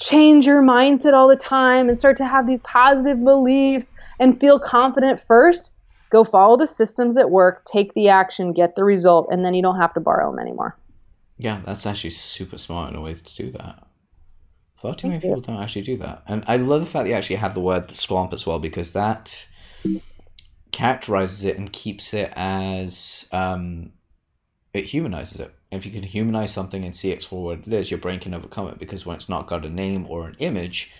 change 0.00 0.46
your 0.46 0.62
mindset 0.62 1.12
all 1.12 1.28
the 1.28 1.36
time 1.36 1.88
and 1.88 1.98
start 1.98 2.16
to 2.16 2.26
have 2.26 2.46
these 2.46 2.62
positive 2.62 3.22
beliefs 3.22 3.94
and 4.20 4.40
feel 4.40 4.58
confident 4.58 5.18
first 5.18 5.72
go 6.10 6.24
follow 6.24 6.56
the 6.56 6.66
systems 6.66 7.16
at 7.16 7.30
work 7.30 7.64
take 7.64 7.94
the 7.94 8.08
action 8.08 8.52
get 8.52 8.76
the 8.76 8.84
result 8.84 9.28
and 9.30 9.44
then 9.44 9.54
you 9.54 9.62
don't 9.62 9.78
have 9.78 9.92
to 9.92 10.00
borrow 10.00 10.30
them 10.30 10.38
anymore 10.38 10.76
yeah 11.36 11.60
that's 11.64 11.86
actually 11.86 12.10
super 12.10 12.58
smart 12.58 12.90
in 12.90 12.96
a 12.96 13.00
way 13.00 13.14
to 13.14 13.36
do 13.36 13.50
that 13.50 13.88
Far 14.78 14.94
too 14.94 15.08
many 15.08 15.18
people 15.18 15.40
don't 15.40 15.60
actually 15.60 15.82
do 15.82 15.96
that. 15.96 16.22
And 16.28 16.44
I 16.46 16.56
love 16.56 16.82
the 16.82 16.86
fact 16.86 17.04
that 17.04 17.10
you 17.10 17.16
actually 17.16 17.36
have 17.36 17.54
the 17.54 17.60
word 17.60 17.90
swamp 17.90 18.32
as 18.32 18.46
well 18.46 18.60
because 18.60 18.92
that 18.92 19.48
characterizes 20.70 21.44
it 21.44 21.58
and 21.58 21.72
keeps 21.72 22.14
it 22.14 22.32
as 22.36 23.28
um, 23.32 23.92
it 24.72 24.84
humanizes 24.84 25.40
it. 25.40 25.52
If 25.70 25.84
you 25.84 25.92
can 25.92 26.02
humanize 26.02 26.52
something 26.52 26.84
and 26.84 26.96
see 26.96 27.10
it 27.10 27.22
for 27.22 27.44
what 27.44 27.58
it 27.66 27.72
is, 27.72 27.90
your 27.90 28.00
brain 28.00 28.20
can 28.20 28.34
overcome 28.34 28.68
it 28.68 28.78
because 28.78 29.04
when 29.04 29.16
it's 29.16 29.28
not 29.28 29.46
got 29.46 29.66
a 29.66 29.70
name 29.70 30.06
or 30.08 30.26
an 30.26 30.36
image, 30.38 30.92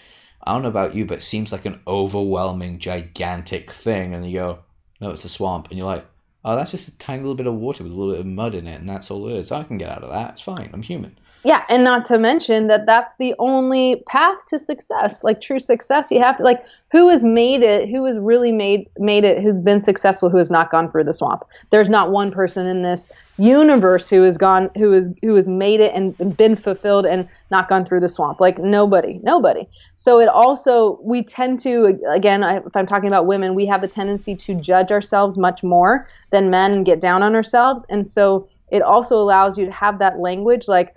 I 0.42 0.52
don't 0.52 0.62
know 0.62 0.68
about 0.68 0.94
you, 0.94 1.06
but 1.06 1.18
it 1.18 1.22
seems 1.22 1.52
like 1.52 1.64
an 1.64 1.80
overwhelming, 1.86 2.78
gigantic 2.78 3.70
thing. 3.70 4.14
And 4.14 4.28
you 4.28 4.38
go, 4.38 4.58
no, 5.00 5.10
it's 5.10 5.24
a 5.24 5.28
swamp. 5.28 5.68
And 5.68 5.78
you're 5.78 5.86
like, 5.86 6.06
oh, 6.44 6.56
that's 6.56 6.70
just 6.70 6.88
a 6.88 6.98
tiny 6.98 7.20
little 7.20 7.34
bit 7.34 7.46
of 7.46 7.54
water 7.54 7.82
with 7.82 7.92
a 7.92 7.96
little 7.96 8.12
bit 8.12 8.20
of 8.20 8.26
mud 8.26 8.54
in 8.54 8.66
it. 8.66 8.80
And 8.80 8.88
that's 8.88 9.10
all 9.10 9.28
it 9.28 9.36
is. 9.36 9.50
I 9.50 9.64
can 9.64 9.78
get 9.78 9.90
out 9.90 10.02
of 10.02 10.10
that. 10.10 10.32
It's 10.32 10.42
fine. 10.42 10.70
I'm 10.72 10.82
human. 10.82 11.18
Yeah, 11.44 11.64
and 11.68 11.84
not 11.84 12.04
to 12.06 12.18
mention 12.18 12.66
that 12.66 12.84
that's 12.84 13.14
the 13.16 13.34
only 13.38 14.02
path 14.08 14.44
to 14.46 14.58
success, 14.58 15.22
like 15.22 15.40
true 15.40 15.60
success. 15.60 16.10
You 16.10 16.20
have 16.20 16.36
to 16.38 16.42
like 16.42 16.64
who 16.90 17.08
has 17.10 17.24
made 17.24 17.62
it, 17.62 17.88
who 17.88 18.04
has 18.06 18.18
really 18.18 18.50
made 18.50 18.88
made 18.98 19.22
it, 19.22 19.40
who's 19.40 19.60
been 19.60 19.80
successful, 19.80 20.30
who 20.30 20.36
has 20.36 20.50
not 20.50 20.70
gone 20.70 20.90
through 20.90 21.04
the 21.04 21.12
swamp. 21.12 21.44
There's 21.70 21.88
not 21.88 22.10
one 22.10 22.32
person 22.32 22.66
in 22.66 22.82
this 22.82 23.12
universe 23.36 24.10
who 24.10 24.22
has 24.22 24.36
gone, 24.36 24.68
who 24.76 24.92
is 24.92 25.10
who 25.22 25.36
has 25.36 25.48
made 25.48 25.78
it 25.78 25.94
and 25.94 26.36
been 26.36 26.56
fulfilled 26.56 27.06
and 27.06 27.28
not 27.52 27.68
gone 27.68 27.84
through 27.84 28.00
the 28.00 28.08
swamp. 28.08 28.40
Like 28.40 28.58
nobody, 28.58 29.20
nobody. 29.22 29.68
So 29.96 30.18
it 30.18 30.28
also 30.28 30.98
we 31.02 31.22
tend 31.22 31.60
to 31.60 32.00
again, 32.08 32.42
if 32.42 32.76
I'm 32.76 32.86
talking 32.86 33.08
about 33.08 33.26
women, 33.26 33.54
we 33.54 33.64
have 33.66 33.80
the 33.80 33.88
tendency 33.88 34.34
to 34.34 34.54
judge 34.56 34.90
ourselves 34.90 35.38
much 35.38 35.62
more 35.62 36.04
than 36.30 36.50
men 36.50 36.72
and 36.72 36.84
get 36.84 37.00
down 37.00 37.22
on 37.22 37.36
ourselves, 37.36 37.86
and 37.88 38.06
so 38.06 38.48
it 38.70 38.82
also 38.82 39.14
allows 39.16 39.56
you 39.56 39.66
to 39.66 39.72
have 39.72 40.00
that 40.00 40.18
language 40.18 40.66
like 40.66 40.96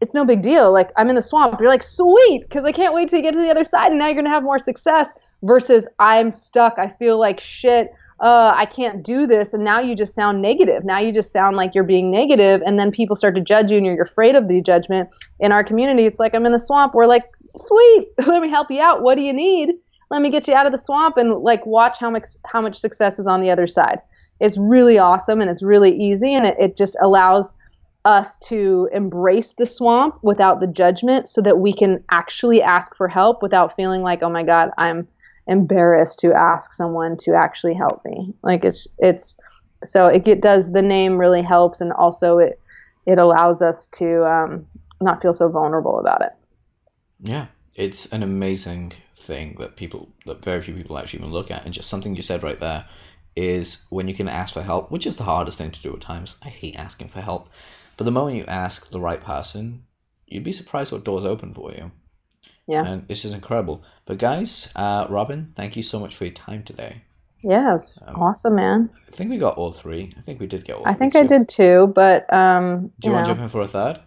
it's 0.00 0.14
no 0.14 0.24
big 0.24 0.42
deal. 0.42 0.72
Like 0.72 0.90
I'm 0.96 1.08
in 1.08 1.14
the 1.14 1.22
swamp. 1.22 1.60
You're 1.60 1.68
like, 1.68 1.82
sweet, 1.82 2.42
because 2.42 2.64
I 2.64 2.72
can't 2.72 2.94
wait 2.94 3.08
to 3.10 3.20
get 3.20 3.34
to 3.34 3.40
the 3.40 3.50
other 3.50 3.64
side, 3.64 3.90
and 3.90 3.98
now 3.98 4.06
you're 4.06 4.16
gonna 4.16 4.30
have 4.30 4.42
more 4.42 4.58
success. 4.58 5.14
Versus 5.42 5.88
I'm 5.98 6.30
stuck. 6.30 6.78
I 6.78 6.90
feel 6.90 7.18
like 7.18 7.40
shit. 7.40 7.92
Uh, 8.20 8.52
I 8.54 8.66
can't 8.66 9.02
do 9.02 9.26
this, 9.26 9.54
and 9.54 9.64
now 9.64 9.80
you 9.80 9.94
just 9.94 10.14
sound 10.14 10.42
negative. 10.42 10.84
Now 10.84 10.98
you 10.98 11.10
just 11.10 11.32
sound 11.32 11.56
like 11.56 11.74
you're 11.74 11.84
being 11.84 12.10
negative, 12.10 12.62
and 12.66 12.78
then 12.78 12.90
people 12.90 13.16
start 13.16 13.34
to 13.36 13.40
judge 13.40 13.70
you, 13.70 13.78
and 13.78 13.86
you're 13.86 14.02
afraid 14.02 14.34
of 14.34 14.48
the 14.48 14.60
judgment. 14.60 15.08
In 15.38 15.52
our 15.52 15.64
community, 15.64 16.04
it's 16.04 16.20
like 16.20 16.34
I'm 16.34 16.44
in 16.44 16.52
the 16.52 16.58
swamp. 16.58 16.92
We're 16.92 17.06
like, 17.06 17.24
sweet, 17.56 18.08
let 18.26 18.42
me 18.42 18.50
help 18.50 18.70
you 18.70 18.82
out. 18.82 19.02
What 19.02 19.16
do 19.16 19.22
you 19.22 19.32
need? 19.32 19.74
Let 20.10 20.20
me 20.20 20.28
get 20.28 20.46
you 20.46 20.54
out 20.54 20.66
of 20.66 20.72
the 20.72 20.78
swamp, 20.78 21.16
and 21.16 21.36
like 21.36 21.64
watch 21.64 21.98
how 21.98 22.10
much 22.10 22.26
how 22.44 22.60
much 22.60 22.76
success 22.76 23.18
is 23.18 23.26
on 23.26 23.40
the 23.40 23.50
other 23.50 23.66
side. 23.66 24.00
It's 24.40 24.58
really 24.58 24.98
awesome, 24.98 25.40
and 25.40 25.50
it's 25.50 25.62
really 25.62 25.96
easy, 25.98 26.34
and 26.34 26.46
it, 26.46 26.56
it 26.60 26.76
just 26.76 26.98
allows 27.00 27.54
us 28.04 28.38
to 28.38 28.88
embrace 28.92 29.52
the 29.52 29.66
swamp 29.66 30.16
without 30.22 30.60
the 30.60 30.66
judgment 30.66 31.28
so 31.28 31.40
that 31.42 31.58
we 31.58 31.72
can 31.72 32.02
actually 32.10 32.62
ask 32.62 32.96
for 32.96 33.08
help 33.08 33.42
without 33.42 33.76
feeling 33.76 34.00
like 34.00 34.22
oh 34.22 34.30
my 34.30 34.42
god 34.42 34.70
i'm 34.78 35.06
embarrassed 35.50 36.20
to 36.20 36.32
ask 36.32 36.72
someone 36.72 37.16
to 37.16 37.34
actually 37.34 37.74
help 37.74 38.02
me. 38.04 38.32
Like 38.42 38.64
it's 38.64 38.86
it's 38.98 39.36
so 39.82 40.06
it 40.06 40.40
does 40.40 40.72
the 40.72 40.82
name 40.82 41.18
really 41.18 41.42
helps 41.42 41.80
and 41.80 41.92
also 41.92 42.38
it 42.38 42.60
it 43.06 43.18
allows 43.18 43.60
us 43.60 43.86
to 43.88 44.24
um, 44.24 44.66
not 45.00 45.20
feel 45.20 45.34
so 45.34 45.48
vulnerable 45.48 45.98
about 45.98 46.22
it. 46.22 46.32
Yeah. 47.22 47.46
It's 47.74 48.12
an 48.12 48.22
amazing 48.22 48.92
thing 49.14 49.56
that 49.58 49.76
people 49.76 50.08
that 50.26 50.44
very 50.44 50.62
few 50.62 50.74
people 50.74 50.98
actually 50.98 51.20
even 51.20 51.32
look 51.32 51.50
at. 51.50 51.64
And 51.64 51.74
just 51.74 51.90
something 51.90 52.14
you 52.14 52.22
said 52.22 52.42
right 52.42 52.60
there 52.60 52.86
is 53.34 53.86
when 53.90 54.06
you 54.06 54.14
can 54.14 54.28
ask 54.28 54.54
for 54.54 54.62
help 54.62 54.90
which 54.90 55.06
is 55.06 55.16
the 55.16 55.24
hardest 55.24 55.58
thing 55.58 55.72
to 55.72 55.82
do 55.82 55.92
at 55.94 56.00
times. 56.00 56.36
I 56.44 56.48
hate 56.48 56.76
asking 56.76 57.08
for 57.08 57.20
help 57.20 57.50
but 58.00 58.06
the 58.06 58.12
moment 58.12 58.38
you 58.38 58.46
ask 58.48 58.88
the 58.88 58.98
right 58.98 59.20
person, 59.20 59.84
you'd 60.26 60.42
be 60.42 60.52
surprised 60.52 60.90
what 60.90 61.04
doors 61.04 61.26
open 61.26 61.52
for 61.52 61.70
you. 61.72 61.90
Yeah. 62.66 62.82
And 62.86 63.06
this 63.08 63.26
is 63.26 63.34
incredible. 63.34 63.84
But 64.06 64.16
guys, 64.16 64.72
uh, 64.74 65.06
Robyn, 65.10 65.52
thank 65.54 65.76
you 65.76 65.82
so 65.82 66.00
much 66.00 66.16
for 66.16 66.24
your 66.24 66.32
time 66.32 66.62
today. 66.62 67.02
Yes, 67.42 68.02
um, 68.06 68.16
awesome, 68.16 68.54
man. 68.54 68.88
I 69.06 69.10
think 69.10 69.28
we 69.28 69.36
got 69.36 69.58
all 69.58 69.72
three. 69.72 70.14
I 70.16 70.22
think 70.22 70.40
we 70.40 70.46
did 70.46 70.64
get 70.64 70.76
all. 70.76 70.88
I 70.88 70.94
think 70.94 71.14
I 71.14 71.24
did 71.24 71.46
too, 71.46 71.92
but 71.94 72.24
um. 72.32 72.90
Do 73.00 73.08
you, 73.08 73.10
you 73.10 73.12
want 73.16 73.26
to 73.26 73.32
jump 73.32 73.42
in 73.42 73.50
for 73.50 73.60
a 73.60 73.66
third? 73.66 74.00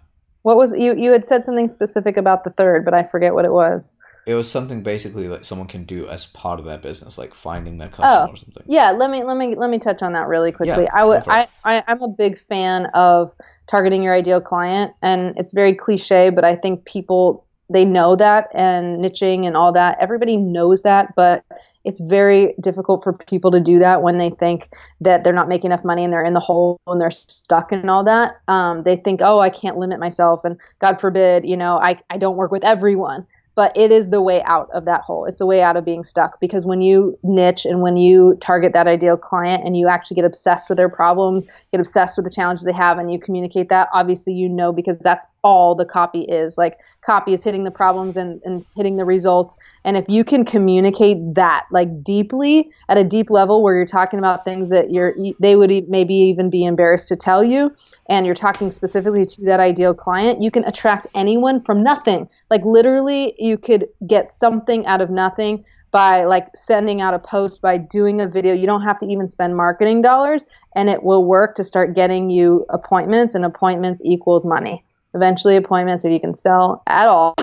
What 0.43 0.57
was 0.57 0.77
you? 0.77 0.95
You 0.95 1.11
had 1.11 1.25
said 1.25 1.45
something 1.45 1.67
specific 1.67 2.17
about 2.17 2.43
the 2.43 2.49
third, 2.49 2.85
but 2.85 2.93
I 2.93 3.03
forget 3.03 3.33
what 3.33 3.45
it 3.45 3.51
was. 3.51 3.95
It 4.25 4.35
was 4.35 4.49
something 4.49 4.83
basically 4.83 5.27
like 5.27 5.43
someone 5.43 5.67
can 5.67 5.83
do 5.85 6.07
as 6.07 6.25
part 6.25 6.59
of 6.59 6.65
their 6.65 6.77
business, 6.77 7.17
like 7.17 7.33
finding 7.33 7.77
their 7.77 7.89
oh, 7.93 7.95
customer 7.95 8.27
oh, 8.27 8.33
or 8.33 8.37
something. 8.37 8.63
Yeah, 8.67 8.91
let 8.91 9.09
me 9.09 9.23
let 9.23 9.37
me 9.37 9.55
let 9.55 9.69
me 9.69 9.79
touch 9.79 10.01
on 10.01 10.13
that 10.13 10.27
really 10.27 10.51
quickly. 10.51 10.83
Yeah, 10.83 10.93
I 10.93 11.05
would 11.05 11.23
I, 11.27 11.47
I 11.63 11.83
I'm 11.87 12.01
a 12.01 12.09
big 12.09 12.37
fan 12.37 12.87
of 12.87 13.33
targeting 13.67 14.03
your 14.03 14.13
ideal 14.13 14.41
client, 14.41 14.93
and 15.01 15.33
it's 15.37 15.51
very 15.51 15.73
cliche, 15.73 16.29
but 16.29 16.43
I 16.43 16.55
think 16.55 16.85
people 16.85 17.45
they 17.69 17.85
know 17.85 18.15
that 18.15 18.49
and 18.53 19.03
niching 19.03 19.45
and 19.45 19.55
all 19.55 19.71
that. 19.71 19.97
Everybody 19.99 20.37
knows 20.37 20.83
that, 20.83 21.15
but 21.15 21.43
it's 21.83 21.99
very 21.99 22.55
difficult 22.59 23.03
for 23.03 23.13
people 23.13 23.51
to 23.51 23.59
do 23.59 23.79
that 23.79 24.01
when 24.01 24.17
they 24.17 24.29
think 24.29 24.69
that 25.01 25.23
they're 25.23 25.33
not 25.33 25.49
making 25.49 25.71
enough 25.71 25.83
money 25.83 26.03
and 26.03 26.11
they're 26.11 26.23
in 26.23 26.33
the 26.33 26.39
hole 26.39 26.79
and 26.87 26.99
they're 26.99 27.11
stuck 27.11 27.71
and 27.71 27.89
all 27.89 28.03
that. 28.03 28.35
Um, 28.47 28.83
they 28.83 28.95
think, 28.95 29.21
oh, 29.23 29.39
I 29.39 29.49
can't 29.49 29.77
limit 29.77 29.99
myself, 29.99 30.45
and 30.45 30.59
God 30.79 30.99
forbid, 30.99 31.45
you 31.45 31.57
know, 31.57 31.77
I, 31.77 31.99
I 32.09 32.17
don't 32.17 32.37
work 32.37 32.51
with 32.51 32.63
everyone 32.63 33.25
but 33.55 33.75
it 33.75 33.91
is 33.91 34.09
the 34.09 34.21
way 34.21 34.41
out 34.43 34.69
of 34.73 34.85
that 34.85 35.01
hole. 35.01 35.25
It's 35.25 35.39
the 35.39 35.45
way 35.45 35.61
out 35.61 35.77
of 35.77 35.85
being 35.85 36.03
stuck 36.03 36.39
because 36.39 36.65
when 36.65 36.81
you 36.81 37.17
niche 37.23 37.65
and 37.65 37.81
when 37.81 37.95
you 37.95 38.37
target 38.41 38.73
that 38.73 38.87
ideal 38.87 39.17
client 39.17 39.63
and 39.63 39.77
you 39.77 39.87
actually 39.87 40.15
get 40.15 40.25
obsessed 40.25 40.69
with 40.69 40.77
their 40.77 40.89
problems, 40.89 41.45
get 41.71 41.79
obsessed 41.79 42.17
with 42.17 42.25
the 42.25 42.31
challenges 42.31 42.65
they 42.65 42.73
have, 42.73 42.97
and 42.97 43.11
you 43.11 43.19
communicate 43.19 43.69
that, 43.69 43.89
obviously 43.93 44.33
you 44.33 44.49
know 44.49 44.71
because 44.71 44.97
that's 44.99 45.25
all 45.43 45.75
the 45.75 45.85
copy 45.85 46.21
is. 46.21 46.57
Like 46.57 46.79
copy 47.01 47.33
is 47.33 47.43
hitting 47.43 47.63
the 47.63 47.71
problems 47.71 48.17
and, 48.17 48.41
and 48.43 48.65
hitting 48.75 48.95
the 48.95 49.05
results. 49.05 49.57
And 49.83 49.97
if 49.97 50.05
you 50.07 50.23
can 50.23 50.45
communicate 50.45 51.17
that 51.35 51.65
like 51.71 52.03
deeply 52.03 52.71
at 52.89 52.97
a 52.97 53.03
deep 53.03 53.29
level 53.29 53.61
where 53.61 53.75
you're 53.75 53.85
talking 53.85 54.19
about 54.19 54.45
things 54.45 54.69
that 54.69 54.91
you're 54.91 55.15
they 55.39 55.55
would 55.55 55.89
maybe 55.89 56.15
even 56.15 56.49
be 56.49 56.63
embarrassed 56.65 57.07
to 57.09 57.15
tell 57.15 57.43
you 57.43 57.73
and 58.09 58.25
you're 58.25 58.35
talking 58.35 58.69
specifically 58.69 59.25
to 59.25 59.45
that 59.45 59.59
ideal 59.59 59.93
client, 59.93 60.41
you 60.41 60.51
can 60.51 60.63
attract 60.65 61.07
anyone 61.15 61.61
from 61.61 61.83
nothing. 61.83 62.29
Like 62.49 62.63
literally 62.63 63.33
you 63.43 63.57
could 63.57 63.87
get 64.07 64.29
something 64.29 64.85
out 64.85 65.01
of 65.01 65.09
nothing 65.09 65.63
by 65.91 66.23
like 66.23 66.47
sending 66.55 67.01
out 67.01 67.13
a 67.13 67.19
post 67.19 67.61
by 67.61 67.77
doing 67.77 68.19
a 68.21 68.27
video 68.27 68.53
you 68.53 68.65
don't 68.65 68.81
have 68.81 68.97
to 68.97 69.05
even 69.05 69.27
spend 69.27 69.55
marketing 69.55 70.01
dollars 70.01 70.43
and 70.75 70.89
it 70.89 71.03
will 71.03 71.23
work 71.23 71.53
to 71.55 71.63
start 71.63 71.93
getting 71.93 72.29
you 72.29 72.65
appointments 72.69 73.35
and 73.35 73.45
appointments 73.45 74.01
equals 74.03 74.45
money 74.45 74.83
Eventually, 75.13 75.55
appointments, 75.55 76.03
if 76.05 76.11
you 76.11 76.19
can 76.19 76.33
sell 76.33 76.81
at 76.87 77.07
all, 77.07 77.35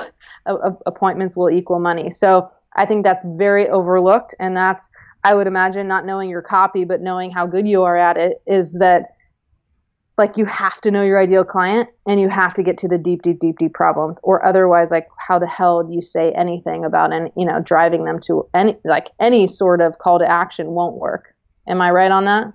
appointments 0.46 1.36
will 1.36 1.50
equal 1.50 1.78
money. 1.78 2.10
So 2.10 2.50
I 2.74 2.84
think 2.86 3.04
that's 3.04 3.24
very 3.24 3.68
overlooked. 3.68 4.34
And 4.40 4.56
that's, 4.56 4.90
I 5.22 5.34
would 5.34 5.46
imagine, 5.46 5.86
not 5.86 6.04
knowing 6.04 6.30
your 6.30 6.42
copy, 6.42 6.84
but 6.84 7.00
knowing 7.00 7.30
how 7.30 7.46
good 7.46 7.68
you 7.68 7.82
are 7.82 7.96
at 7.96 8.16
it, 8.16 8.42
is 8.46 8.74
that 8.78 9.14
like 10.20 10.36
you 10.36 10.44
have 10.44 10.80
to 10.82 10.90
know 10.90 11.02
your 11.02 11.18
ideal 11.18 11.44
client 11.44 11.88
and 12.06 12.20
you 12.20 12.28
have 12.28 12.54
to 12.54 12.62
get 12.62 12.78
to 12.78 12.86
the 12.86 12.98
deep 12.98 13.22
deep 13.22 13.40
deep 13.40 13.58
deep 13.58 13.74
problems 13.74 14.20
or 14.22 14.44
otherwise 14.46 14.92
like 14.92 15.08
how 15.18 15.38
the 15.38 15.46
hell 15.46 15.82
do 15.82 15.92
you 15.92 16.02
say 16.02 16.30
anything 16.32 16.84
about 16.84 17.12
and 17.12 17.32
you 17.36 17.44
know 17.44 17.60
driving 17.60 18.04
them 18.04 18.20
to 18.20 18.46
any 18.54 18.76
like 18.84 19.08
any 19.18 19.48
sort 19.48 19.80
of 19.80 19.98
call 19.98 20.20
to 20.20 20.26
action 20.26 20.68
won't 20.68 20.96
work. 20.96 21.34
Am 21.66 21.80
i 21.80 21.90
right 21.90 22.12
on 22.12 22.26
that? 22.26 22.52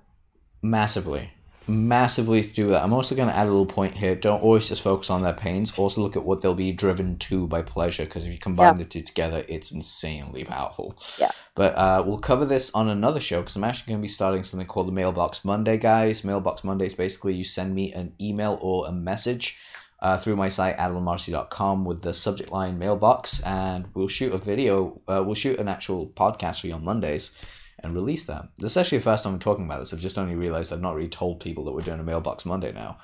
Massively 0.62 1.30
massively 1.68 2.42
to 2.42 2.48
do 2.48 2.68
that. 2.68 2.82
I'm 2.82 2.92
also 2.92 3.14
going 3.14 3.28
to 3.28 3.36
add 3.36 3.46
a 3.46 3.50
little 3.50 3.66
point 3.66 3.94
here. 3.94 4.14
Don't 4.14 4.42
always 4.42 4.68
just 4.68 4.82
focus 4.82 5.10
on 5.10 5.22
their 5.22 5.32
pains. 5.32 5.76
Also 5.78 6.00
look 6.00 6.16
at 6.16 6.24
what 6.24 6.40
they'll 6.40 6.54
be 6.54 6.72
driven 6.72 7.16
to 7.18 7.46
by 7.46 7.62
pleasure, 7.62 8.04
because 8.04 8.26
if 8.26 8.32
you 8.32 8.38
combine 8.38 8.74
yeah. 8.74 8.78
the 8.78 8.84
two 8.84 9.02
together, 9.02 9.44
it's 9.48 9.72
insanely 9.72 10.44
powerful. 10.44 10.96
Yeah. 11.18 11.30
But 11.54 11.74
uh, 11.74 12.04
we'll 12.06 12.20
cover 12.20 12.44
this 12.44 12.74
on 12.74 12.88
another 12.88 13.20
show, 13.20 13.40
because 13.40 13.56
I'm 13.56 13.64
actually 13.64 13.92
going 13.92 14.00
to 14.00 14.02
be 14.02 14.08
starting 14.08 14.44
something 14.44 14.66
called 14.66 14.88
the 14.88 14.92
Mailbox 14.92 15.44
Monday, 15.44 15.76
guys. 15.78 16.24
Mailbox 16.24 16.64
Monday 16.64 16.86
is 16.86 16.94
basically 16.94 17.34
you 17.34 17.44
send 17.44 17.74
me 17.74 17.92
an 17.92 18.12
email 18.20 18.58
or 18.60 18.86
a 18.86 18.92
message. 18.92 19.58
Uh, 19.98 20.14
through 20.14 20.36
my 20.36 20.50
site 20.50 20.76
adilamarsi.com 20.76 21.86
with 21.86 22.02
the 22.02 22.12
subject 22.12 22.52
line 22.52 22.78
mailbox 22.78 23.42
and 23.44 23.86
we'll 23.94 24.06
shoot 24.06 24.30
a 24.30 24.36
video 24.36 25.00
uh, 25.08 25.22
we'll 25.24 25.34
shoot 25.34 25.58
an 25.58 25.68
actual 25.68 26.06
podcast 26.08 26.60
for 26.60 26.66
you 26.66 26.74
on 26.74 26.84
mondays 26.84 27.34
and 27.82 27.94
release 27.94 28.24
them. 28.24 28.48
This 28.58 28.72
is 28.72 28.76
actually 28.76 28.98
the 28.98 29.04
first 29.04 29.24
time 29.24 29.34
I'm 29.34 29.38
talking 29.38 29.64
about 29.64 29.80
this. 29.80 29.92
I've 29.92 30.00
just 30.00 30.18
only 30.18 30.34
realized 30.34 30.72
I've 30.72 30.80
not 30.80 30.94
really 30.94 31.08
told 31.08 31.40
people 31.40 31.64
that 31.64 31.72
we're 31.72 31.80
doing 31.80 32.00
a 32.00 32.04
mailbox 32.04 32.46
Monday 32.46 32.72
now. 32.72 32.98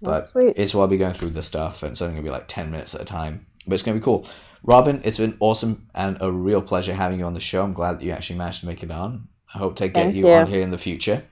But 0.00 0.30
it's 0.36 0.74
where 0.74 0.82
I'll 0.82 0.88
be 0.88 0.96
going 0.96 1.14
through 1.14 1.30
the 1.30 1.42
stuff, 1.42 1.82
and 1.82 1.92
it's 1.92 2.02
only 2.02 2.14
going 2.14 2.24
to 2.24 2.28
be 2.28 2.32
like 2.32 2.48
10 2.48 2.70
minutes 2.70 2.94
at 2.94 3.00
a 3.00 3.06
time. 3.06 3.46
But 3.66 3.74
it's 3.74 3.82
going 3.82 3.96
to 3.96 4.00
be 4.00 4.04
cool. 4.04 4.26
Robyn, 4.62 5.02
it's 5.04 5.18
been 5.18 5.36
awesome 5.40 5.88
and 5.94 6.16
a 6.20 6.30
real 6.30 6.62
pleasure 6.62 6.94
having 6.94 7.18
you 7.18 7.24
on 7.24 7.34
the 7.34 7.40
show. 7.40 7.62
I'm 7.62 7.72
glad 7.72 7.98
that 7.98 8.04
you 8.04 8.12
actually 8.12 8.38
managed 8.38 8.60
to 8.60 8.66
make 8.66 8.82
it 8.82 8.90
on. 8.90 9.28
I 9.54 9.58
hope 9.58 9.76
to 9.76 9.88
get 9.88 10.14
you, 10.14 10.26
you 10.26 10.32
on 10.32 10.46
here 10.46 10.62
in 10.62 10.70
the 10.70 10.78
future. 10.78 11.22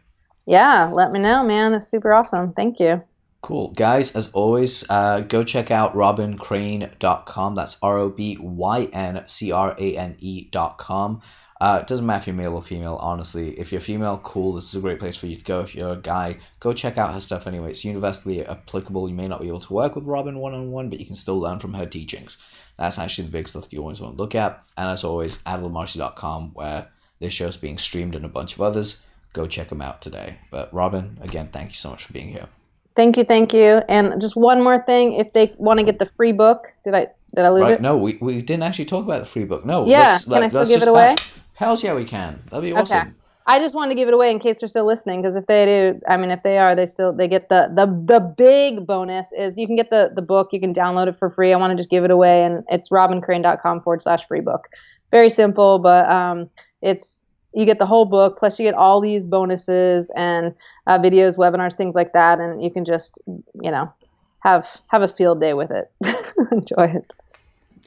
Yeah, 0.47 0.91
let 0.93 1.13
me 1.13 1.19
know, 1.19 1.43
man. 1.45 1.75
It's 1.75 1.89
super 1.89 2.13
awesome. 2.13 2.53
Thank 2.53 2.81
you. 2.81 3.03
Cool. 3.41 3.73
Guys, 3.73 4.15
as 4.15 4.31
always, 4.33 4.89
uh, 4.89 5.21
go 5.21 5.43
check 5.43 5.71
out 5.71 5.95
robyncrane.com. 5.95 7.55
That's 7.55 7.83
R 7.83 7.99
O 7.99 8.09
B 8.09 8.37
Y 8.41 8.89
N 8.93 9.25
C 9.27 9.51
R 9.51 9.75
A 9.79 9.97
N 9.97 10.17
E.com. 10.21 11.23
Uh, 11.63 11.79
it 11.81 11.87
doesn't 11.87 12.05
matter 12.05 12.23
if 12.23 12.27
you're 12.27 12.35
male 12.35 12.57
or 12.57 12.61
female, 12.61 12.99
honestly. 13.01 13.51
If 13.51 13.71
you're 13.71 13.81
female, 13.81 14.21
cool, 14.25 14.55
this 14.55 14.71
is 14.71 14.75
a 14.75 14.81
great 14.81 14.99
place 14.99 15.17
for 15.17 15.29
you 15.29 15.37
to 15.37 15.45
go. 15.45 15.61
If 15.61 15.77
you're 15.77 15.93
a 15.93 15.97
guy, 15.97 16.39
go 16.59 16.73
check 16.73 16.99
out 16.99 17.15
her 17.15 17.21
stuff 17.21 17.47
anyway. 17.47 17.71
It's 17.71 17.85
universally 17.85 18.45
applicable. 18.45 19.09
You 19.09 19.15
may 19.15 19.29
not 19.29 19.41
be 19.41 19.47
able 19.47 19.61
to 19.61 19.73
work 19.73 19.95
with 19.95 20.05
Robyn 20.05 20.39
one 20.39 20.55
on 20.55 20.73
one, 20.73 20.91
but 20.91 20.99
you 20.99 21.07
can 21.07 21.15
still 21.15 21.39
learn 21.39 21.61
from 21.61 21.75
her 21.75 21.87
teachings. 21.87 22.39
That's 22.79 22.99
actually 22.99 23.27
the 23.27 23.31
big 23.31 23.47
stuff 23.47 23.73
you 23.73 23.81
always 23.81 24.01
want 24.01 24.17
to 24.17 24.21
look 24.21 24.35
at. 24.35 24.61
And 24.77 24.91
as 24.91 25.05
always, 25.05 25.41
adilamarsi.com, 25.45 26.51
where 26.55 26.89
this 27.21 27.33
show's 27.33 27.57
being 27.57 27.79
streamed 27.79 28.17
and 28.17 28.25
a 28.25 28.29
bunch 28.29 28.55
of 28.55 28.61
others. 28.61 29.07
Go 29.33 29.47
check 29.47 29.69
them 29.69 29.83
out 29.83 30.03
today. 30.03 30.39
But 30.51 30.75
Robyn, 30.75 31.19
again, 31.21 31.47
thank 31.47 31.69
you 31.69 31.77
so 31.77 31.91
much 31.91 32.07
for 32.07 32.13
being 32.13 32.31
here. 32.31 32.49
Thank 32.97 33.17
you, 33.17 33.23
thank 33.23 33.55
you. 33.55 33.83
And 33.89 34.21
just 34.21 34.35
one 34.35 34.65
more 34.65 34.83
thing, 34.83 35.13
if 35.13 35.33
they 35.33 35.55
want 35.59 35.79
to 35.79 35.87
get 35.87 36.01
the 36.01 36.07
free 36.07 36.33
book, 36.33 36.75
did 36.85 36.95
I 36.95 37.07
did 37.35 37.45
I 37.45 37.51
lose 37.51 37.63
right, 37.63 37.73
it? 37.73 37.81
No, 37.81 37.97
we, 37.97 38.19
we 38.21 38.43
didn't 38.43 38.65
actually 38.65 38.85
talk 38.87 39.05
about 39.05 39.21
the 39.21 39.27
free 39.27 39.45
book. 39.45 39.65
No. 39.65 39.87
Yeah, 39.87 40.01
let's, 40.01 40.25
can 40.25 40.33
like, 40.33 40.43
I 40.43 40.49
still 40.49 40.67
give 40.67 40.83
it 40.83 40.89
away? 40.89 41.15
Back. 41.15 41.19
Hells 41.63 41.85
yeah, 41.85 41.95
we 41.95 42.05
can. 42.05 42.43
That'd 42.51 42.65
be 42.65 42.73
awesome. 42.73 42.99
Okay. 42.99 43.11
I 43.47 43.59
just 43.59 43.75
wanted 43.75 43.91
to 43.91 43.95
give 43.97 44.09
it 44.09 44.15
away 44.15 44.31
in 44.31 44.39
case 44.39 44.61
they're 44.61 44.69
still 44.69 44.87
listening 44.87 45.21
because 45.21 45.37
if 45.37 45.47
they 45.47 45.65
do, 45.67 46.01
I 46.09 46.17
mean, 46.17 46.31
if 46.31 46.43
they 46.43 46.59
are, 46.59 46.75
they 46.75 46.87
still 46.87 47.13
they 47.13 47.27
get 47.27 47.49
the 47.49 47.71
the 47.75 47.87
the 47.87 48.21
big 48.21 48.87
bonus 48.87 49.33
is 49.33 49.59
you 49.59 49.67
can 49.67 49.77
get 49.77 49.91
the 49.91 50.13
the 50.15 50.23
book, 50.23 50.53
you 50.53 50.61
can 50.61 50.73
download 50.73 51.09
it 51.09 51.19
for 51.19 51.29
free. 51.29 51.53
I 51.53 51.57
want 51.57 51.73
to 51.73 51.77
just 51.77 51.91
give 51.91 52.05
it 52.05 52.11
away, 52.11 52.45
and 52.45 52.65
it's 52.69 52.91
robyncrane.com 52.91 53.83
forward 53.83 54.03
slash 54.03 54.27
free 54.27 54.41
book. 54.41 54.69
Very 55.11 55.29
simple, 55.29 55.79
but 55.81 56.09
um, 56.09 56.51
it's 56.83 57.23
you 57.53 57.67
get 57.67 57.79
the 57.79 57.87
whole 57.87 58.05
book 58.05 58.39
plus 58.39 58.59
you 58.59 58.65
get 58.65 58.75
all 58.75 59.01
these 59.01 59.27
bonuses 59.27 60.11
and 60.17 60.55
uh, 60.87 60.99
videos, 60.99 61.37
webinars, 61.37 61.75
things 61.75 61.95
like 61.95 62.13
that, 62.13 62.39
and 62.39 62.63
you 62.63 62.71
can 62.71 62.85
just 62.85 63.21
you 63.27 63.71
know 63.71 63.93
have 64.41 64.81
have 64.87 65.03
a 65.03 65.09
field 65.09 65.41
day 65.41 65.55
with 65.55 65.73
it. 65.73 65.91
Enjoy 66.53 66.87
it. 66.95 67.13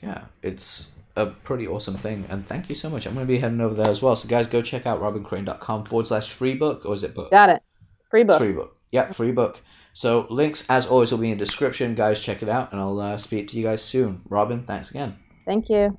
Yeah, 0.04 0.26
it's 0.44 0.92
a 1.16 1.28
pretty 1.28 1.68
awesome 1.68 1.96
thing. 1.96 2.26
And 2.30 2.46
thank 2.46 2.70
you 2.70 2.76
so 2.76 2.90
much. 2.90 3.06
I'm 3.06 3.14
going 3.14 3.26
to 3.26 3.32
be 3.32 3.40
heading 3.40 3.62
over 3.62 3.74
there 3.74 3.90
as 3.90 4.02
well. 4.02 4.16
So, 4.16 4.28
guys, 4.28 4.48
go 4.48 4.62
check 4.62 4.86
out 4.86 5.00
robyncrane.com 5.02 5.86
forward 5.86 6.08
slash 6.08 6.32
free 6.32 6.56
book. 6.56 6.86
Or 6.86 6.94
is 6.94 7.04
it 7.04 7.16
book? 7.16 7.32
Got 7.32 7.50
it. 7.50 7.64
Free 8.10 8.24
book. 8.24 8.38
Free 8.38 8.54
book. 8.54 8.78
Yeah, 8.92 9.12
free 9.12 9.32
book. 9.32 9.62
So, 9.94 10.28
links, 10.30 10.70
as 10.70 10.88
always, 10.88 11.12
will 11.12 11.20
be 11.20 11.32
in 11.32 11.38
the 11.38 11.46
description. 11.46 11.96
Guys, 11.96 12.22
check 12.22 12.42
it 12.44 12.50
out. 12.50 12.72
And 12.72 12.82
I'll 12.82 13.00
uh, 13.00 13.18
speak 13.18 13.48
to 13.50 13.58
you 13.58 13.64
guys 13.64 13.84
soon. 13.84 14.22
Robyn, 14.30 14.66
thanks 14.66 14.92
again. 14.92 15.18
Thank 15.46 15.70
you. 15.70 15.98